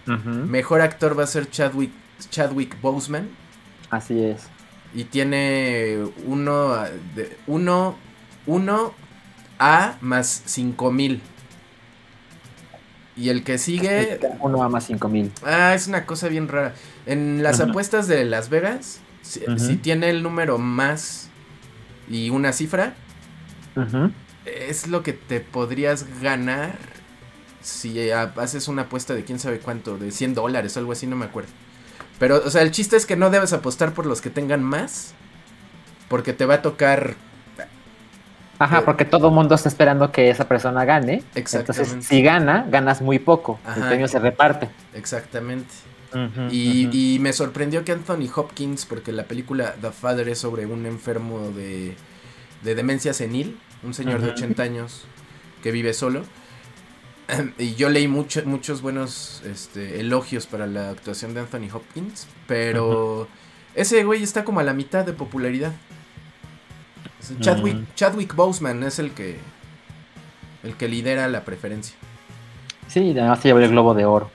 [0.07, 1.91] Mejor actor va a ser Chadwick,
[2.29, 3.31] Chadwick Boseman.
[3.89, 4.49] Así es.
[4.93, 6.75] Y tiene uno,
[7.15, 7.97] de, uno,
[8.47, 8.93] uno
[9.59, 11.23] A más 5000.
[13.17, 15.33] Y el que sigue, Uno a más 5000.
[15.45, 16.75] ah, es una cosa bien rara.
[17.07, 21.29] En las apuestas de Las Vegas, si, tiene el número más
[22.09, 22.95] y una cifra,
[24.45, 26.79] es lo que te podrías ganar
[27.61, 31.07] si ah, haces una apuesta de quién sabe cuánto, de 100 dólares o algo así,
[31.07, 31.51] no me acuerdo.
[32.19, 35.15] Pero, o sea, el chiste es que no debes apostar por los que tengan más,
[36.09, 37.17] porque te va a tocar
[38.59, 41.25] Ajá, Eh, porque todo el mundo está esperando que esa persona gane.
[41.35, 41.83] Exactamente.
[41.83, 43.59] Entonces, si gana, ganas muy poco.
[43.75, 43.89] El Ajá.
[43.89, 44.69] premio se reparte.
[44.95, 45.75] exactamente.
[46.51, 50.86] Y, y me sorprendió que Anthony Hopkins, porque la película The Father es sobre un
[50.86, 51.97] enfermo de,
[52.62, 54.36] de demencia senil, un señor de Ujú.
[54.36, 55.05] 80 años
[55.62, 56.23] que vive solo.
[57.59, 63.27] Y yo leí mucho- muchos buenos este, elogios para la actuación de Anthony Hopkins, pero
[63.74, 65.73] ese güey está como a la mitad de popularidad.
[67.41, 67.86] Chadwick, Mm.
[67.95, 69.39] Chadwick Boseman es el que,
[70.62, 71.97] el que lidera la preferencia.
[72.89, 74.31] Sí, además se llevó el globo de oro.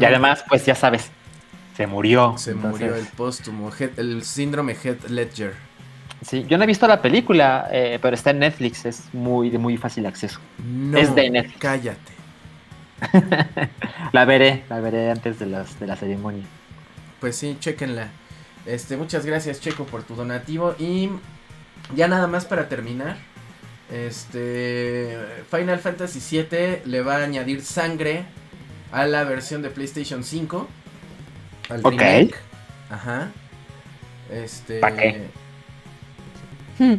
[0.00, 1.10] Y además, pues ya sabes,
[1.76, 2.36] se murió.
[2.38, 5.54] Se Entonces, murió el póstumo, el síndrome Heath Ledger.
[6.22, 9.58] Sí, yo no he visto la película, eh, pero está en Netflix, es muy de
[9.58, 10.40] muy fácil acceso.
[10.58, 11.58] No, Es de Netflix.
[11.58, 12.12] cállate.
[14.12, 16.44] La veré, la veré antes de, de la ceremonia.
[17.20, 18.08] Pues sí, chequenla.
[18.66, 20.74] Este, muchas gracias, Checo, por tu donativo.
[20.78, 21.10] Y
[21.94, 23.16] ya nada más para terminar.
[23.90, 25.18] Este.
[25.50, 28.24] Final Fantasy VII le va a añadir sangre
[28.92, 30.68] a la versión de PlayStation 5.
[31.70, 31.90] Al Ok.
[31.92, 32.34] remake.
[32.90, 33.30] Ajá.
[34.30, 34.78] Este.
[34.80, 35.28] ¿Pa qué?
[36.78, 36.94] Hmm.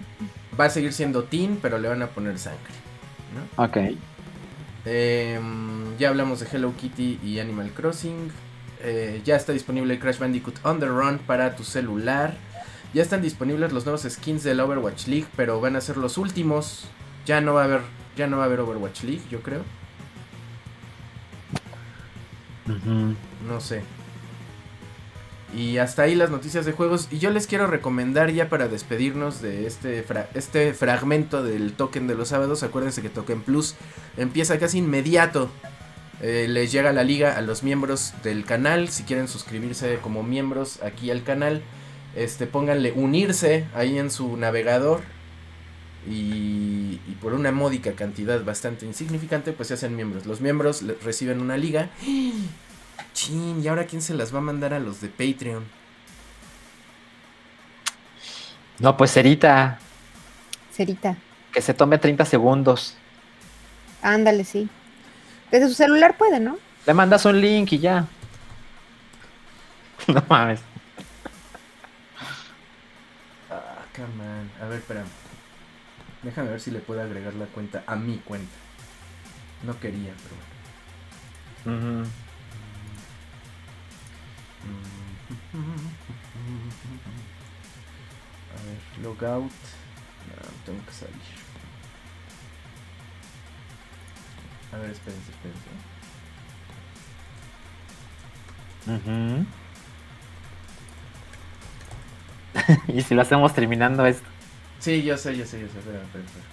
[0.60, 2.74] Va a seguir siendo teen, pero le van a poner sangre.
[3.58, 3.64] ¿no?
[3.64, 3.78] Ok.
[4.86, 8.32] Em, ya hablamos de Hello Kitty y Animal Crossing.
[8.82, 12.36] Eh, ya está disponible Crash Bandicoot On The Run para tu celular.
[12.94, 16.86] Ya están disponibles los nuevos skins del Overwatch League, pero van a ser los últimos.
[17.26, 17.82] Ya no va a haber,
[18.16, 19.62] ya no va a haber Overwatch League, yo creo.
[22.66, 23.82] No sé.
[25.56, 27.08] Y hasta ahí las noticias de juegos.
[27.12, 30.04] Y yo les quiero recomendar ya para despedirnos de este,
[30.34, 32.64] este fragmento del token de los sábados.
[32.64, 33.76] Acuérdense que Token Plus
[34.18, 35.52] empieza casi inmediato.
[36.22, 38.90] Eh, les llega la liga a los miembros del canal.
[38.90, 41.62] Si quieren suscribirse como miembros aquí al canal,
[42.16, 45.02] este, pónganle unirse ahí en su navegador.
[46.10, 50.26] Y, y por una módica cantidad bastante insignificante, pues se hacen miembros.
[50.26, 51.90] Los miembros reciben una liga.
[53.14, 55.64] Chin, ¿y ahora quién se las va a mandar a los de Patreon?
[58.80, 59.80] No, pues Cerita,
[60.74, 61.16] Cerita.
[61.52, 62.96] que se tome 30 segundos.
[64.02, 64.68] Ándale, sí.
[65.52, 66.58] Desde su celular puede, ¿no?
[66.88, 68.06] Le mandas un link y ya.
[70.08, 70.60] No mames.
[73.50, 74.52] Ah, come on.
[74.62, 75.08] A ver, espérame.
[76.24, 78.56] Déjame ver si le puedo agregar la cuenta a mi cuenta.
[79.64, 80.36] No quería, pero
[81.66, 82.06] bueno.
[88.52, 89.52] A ver, logout.
[90.66, 91.16] Tengo que salir.
[94.72, 95.70] A ver, espérense, espérense.
[98.88, 99.46] Ujú.
[102.98, 104.33] y si lo hacemos terminando esto.
[104.84, 105.80] Sí, yo sé, yo sé, yo sé.
[105.80, 106.46] Espera, espera, espera.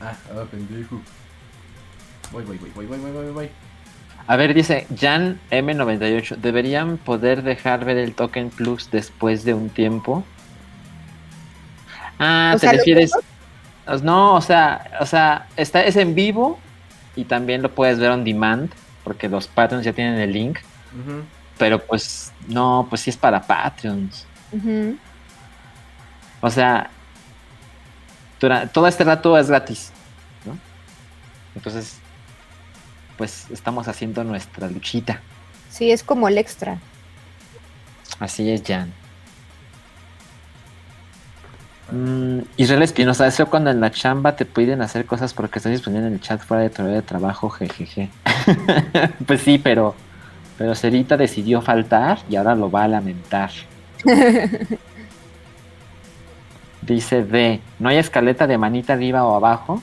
[0.00, 1.02] Ah, ah, pendejo.
[2.32, 3.50] Voy, voy, voy, voy, voy, voy, voy, voy.
[4.26, 6.36] A ver, dice Jan M98.
[6.36, 10.24] ¿Deberían poder dejar ver el token plus después de un tiempo?
[12.18, 13.12] Ah, O ¿te sea, ¿los refieres?
[14.02, 16.58] No, o sea, o sea, está, es en vivo
[17.16, 18.70] y también lo puedes ver on demand
[19.04, 20.58] porque los Patreons ya tienen el link.
[21.58, 24.26] Pero pues, no, pues sí es para Patreons.
[26.40, 26.90] O sea,
[28.38, 29.90] todo este rato es gratis,
[30.44, 30.56] ¿no?
[31.54, 31.98] Entonces,
[33.16, 35.20] pues estamos haciendo nuestra luchita.
[35.70, 36.78] Sí, es como el extra.
[38.18, 38.92] Así es, Jan.
[41.90, 45.72] Mm, Israel Espinosa, es feo cuando en la chamba te piden hacer cosas porque estás
[45.72, 48.10] disponible en el chat fuera de tu de trabajo, jejeje.
[49.26, 49.94] pues sí, pero,
[50.58, 53.50] pero Cerita decidió faltar y ahora lo va a lamentar.
[56.82, 59.82] Dice D, ¿no hay escaleta de manita arriba o abajo?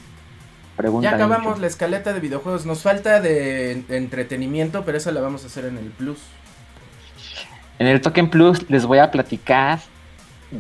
[0.77, 1.61] Pregunta Ya acabamos mucho.
[1.61, 2.65] la escaleta de videojuegos.
[2.65, 6.19] Nos falta de, entretenimiento, pero esa la vamos a hacer en el Plus.
[7.79, 9.79] En el Token Plus les voy a platicar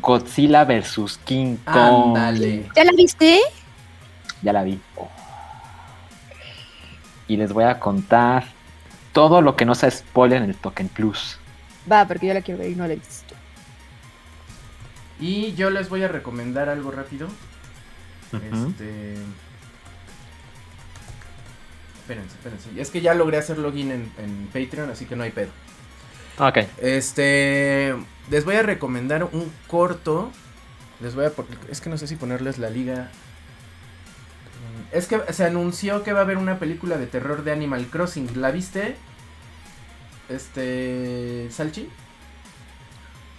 [0.01, 1.19] Godzilla vs.
[1.23, 2.17] King Kong.
[2.17, 2.69] Ándale.
[2.75, 3.39] ¿Ya la viste?
[4.41, 4.79] Ya la vi.
[7.27, 8.43] Y les voy a contar
[9.13, 11.39] todo lo que no se spoiler en el Token Plus.
[11.89, 13.32] Va, porque yo la quiero ver y no la he visto.
[15.23, 17.29] Y yo les voy a recomendar algo rápido.
[18.33, 19.15] Este.
[22.01, 22.69] Espérense, espérense.
[22.75, 25.47] Es que ya logré hacer login en, en Patreon, así que no hay pedo.
[26.39, 26.57] Ok.
[26.81, 27.95] Este.
[28.29, 30.29] Les voy a recomendar un corto.
[30.99, 31.31] Les voy a.
[31.69, 33.09] Es que no sé si ponerles la liga.
[34.91, 38.41] Es que se anunció que va a haber una película de terror de Animal Crossing.
[38.41, 38.97] ¿La viste?
[40.27, 41.47] Este.
[41.49, 41.87] Salchi?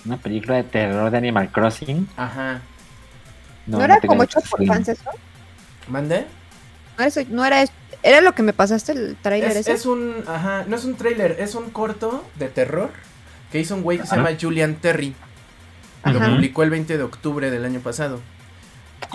[0.06, 2.08] Una película de terror de Animal Crossing.
[2.16, 2.60] Ajá.
[3.66, 5.02] ¿No, era como hecho por fans eso?
[5.88, 6.26] ¿Mande?
[6.98, 7.64] No era, eso- no era,
[8.02, 9.72] era lo que me pasaste el trailer Es, ese.
[9.72, 10.22] es un.
[10.26, 10.64] Ajá.
[10.68, 12.90] No es un trailer, es un corto de terror.
[13.50, 15.14] Que hizo un güey que se llama Julian Terry.
[16.04, 18.20] Lo publicó el 20 de octubre del año pasado.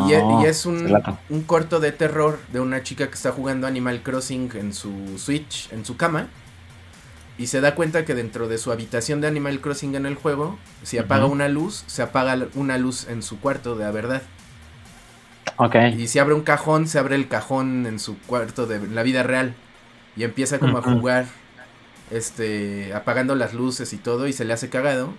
[0.08, 3.68] Y, e- Oh, y es un corto de terror de una chica que está jugando
[3.68, 6.28] Animal Crossing en su Switch, en su cama.
[7.40, 10.60] Y se da cuenta que dentro de su habitación de Animal Crossing en el juego,
[10.84, 14.22] si apaga una luz, se apaga una luz en su cuarto de la verdad.
[15.56, 15.76] Ok.
[15.98, 19.24] Y si abre un cajón, se abre el cajón en su cuarto de la vida
[19.24, 19.56] real.
[20.18, 21.28] Y empieza como a jugar,
[22.12, 25.14] este, apagando las luces y todo, y se le hace cagado.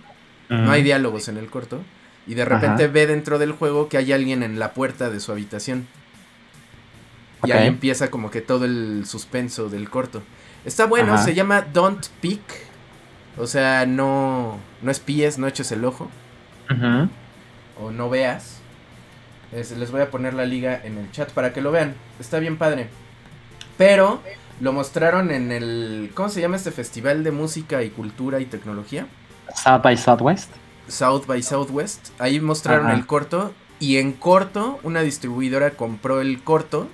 [0.47, 1.81] No hay diálogos en el corto.
[2.27, 2.93] Y de repente Ajá.
[2.93, 5.87] ve dentro del juego que hay alguien en la puerta de su habitación.
[7.43, 10.21] Y ahí empieza como que todo el suspenso del corto.
[10.65, 11.23] Está bueno, Ajá.
[11.23, 12.41] se llama Don't Peek.
[13.37, 16.09] O sea, no, no espíes, no eches el ojo.
[17.81, 18.57] O no veas.
[19.51, 21.95] Es- les voy a poner la liga en el chat para que lo vean.
[22.19, 22.89] Está bien padre.
[23.77, 24.21] Pero
[24.59, 26.11] lo mostraron en el...
[26.13, 29.07] ¿Cómo se llama este festival de música y cultura y tecnología?
[29.55, 30.51] South by Southwest.
[30.87, 32.09] South by Southwest.
[32.19, 33.53] Ahí mostraron el corto.
[33.79, 36.87] Y en corto, una distribuidora compró el corto.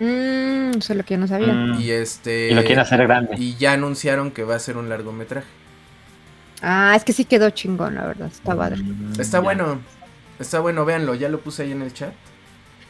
[0.00, 1.52] Mmm, eso es lo que yo no sabía.
[1.52, 1.80] Mm.
[1.80, 2.48] Y este.
[2.50, 3.36] Y lo quieren hacer grande.
[3.38, 5.46] Y ya anunciaron que va a ser un largometraje.
[6.62, 8.28] Ah, es que sí quedó chingón, la verdad.
[8.32, 8.76] Está padre.
[8.82, 9.40] Mm, Está ya.
[9.40, 9.80] bueno.
[10.38, 11.14] Está bueno, véanlo.
[11.14, 12.12] Ya lo puse ahí en el chat.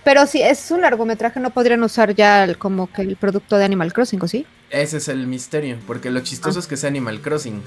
[0.05, 3.65] Pero si es un largometraje, no podrían usar ya el- como que el producto de
[3.65, 4.47] Animal Crossing, ¿o sí?
[4.71, 5.77] Ese es el misterio.
[5.87, 6.63] Porque lo chistoso Ah.
[6.63, 7.61] es que sea Animal Crossing.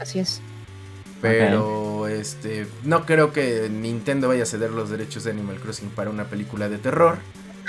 [0.00, 0.40] Así es.
[1.22, 2.66] Pero este.
[2.84, 6.68] No creo que Nintendo vaya a ceder los derechos de Animal Crossing para una película
[6.68, 7.18] de terror.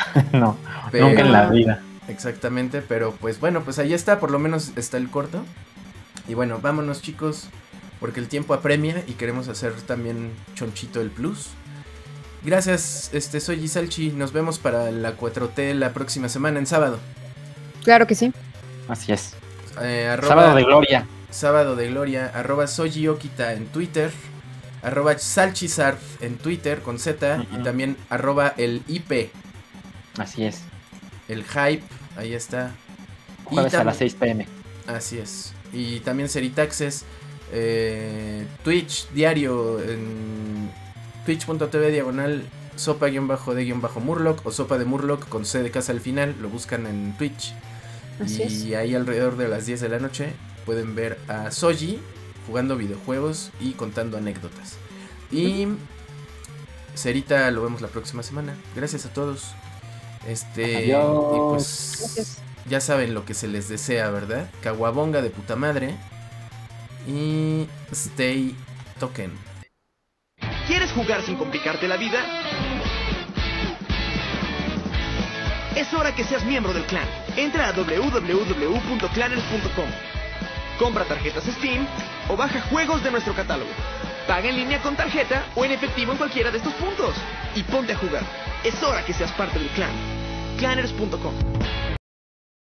[0.33, 0.57] no,
[0.91, 1.81] Pero- nunca en la vida.
[2.07, 5.43] Exactamente, pero pues bueno, pues ahí está, por lo menos está el corto.
[6.27, 7.49] Y bueno, vámonos chicos,
[7.99, 11.49] porque el tiempo apremia y queremos hacer también chonchito el plus.
[12.43, 16.99] Gracias, este soy Gisalchi, nos vemos para la 4T la próxima semana en sábado.
[17.83, 18.31] Claro que sí.
[18.87, 19.33] Así es.
[19.81, 21.07] Eh, arroba- Sábado de gloria.
[21.31, 24.09] Sábado de Gloria, arroba Sojiokita en Twitter,
[24.83, 29.31] arroba Salchizard en Twitter con Z y también arroba el IP,
[30.17, 30.61] Así es.
[31.27, 31.83] el hype,
[32.17, 32.71] ahí está.
[33.51, 34.47] Y Jueves a tam- las 6 pm.
[34.87, 35.53] Así es.
[35.73, 37.03] Y también Seritaxes,
[37.51, 40.69] eh, Twitch diario en
[41.25, 42.43] twitch.tv diagonal
[42.75, 46.35] sopa-de-murloc o sopa de Murloc con C de casa al final.
[46.41, 47.53] Lo buscan en Twitch.
[48.23, 48.77] Así y es.
[48.79, 50.33] ahí alrededor de las 10 de la noche
[50.65, 51.99] pueden ver a Soji
[52.47, 54.77] jugando videojuegos y contando anécdotas.
[55.31, 55.67] Y
[56.95, 58.55] Cerita lo vemos la próxima semana.
[58.75, 59.53] Gracias a todos.
[60.27, 61.35] Este, Adiós.
[61.35, 62.37] y pues Gracias.
[62.67, 64.49] ya saben lo que se les desea, ¿verdad?
[64.61, 65.95] Caguabonga de puta madre.
[67.07, 68.55] Y stay
[68.99, 69.31] token.
[70.67, 72.19] ¿Quieres jugar sin complicarte la vida?
[75.75, 77.07] Es hora que seas miembro del clan.
[77.35, 79.85] Entra a www.clanners.com.
[80.79, 81.85] Compra tarjetas Steam
[82.29, 83.69] o baja juegos de nuestro catálogo.
[84.27, 87.15] Paga en línea con tarjeta o en efectivo en cualquiera de estos puntos.
[87.53, 88.23] Y ponte a jugar.
[88.63, 89.91] Es hora que seas parte del clan.
[90.57, 91.94] Clanners.com.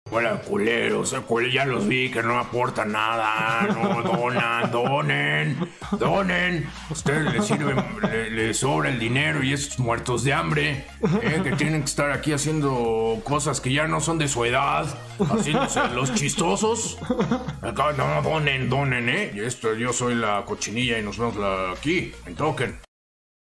[0.08, 5.58] Hola, culeros, cule- ya los vi que no aportan nada, no donan, donen,
[5.98, 6.66] donen.
[6.90, 10.86] Ustedes les sirven, le- les sobra el dinero y esos muertos de hambre,
[11.22, 14.86] eh, que tienen que estar aquí haciendo cosas que ya no son de su edad,
[15.18, 16.98] haciéndose los chistosos.
[17.60, 19.32] Acá, no, donen, donen, eh.
[19.44, 22.85] Esto, yo soy la cochinilla y nos vemos la- aquí, en Token.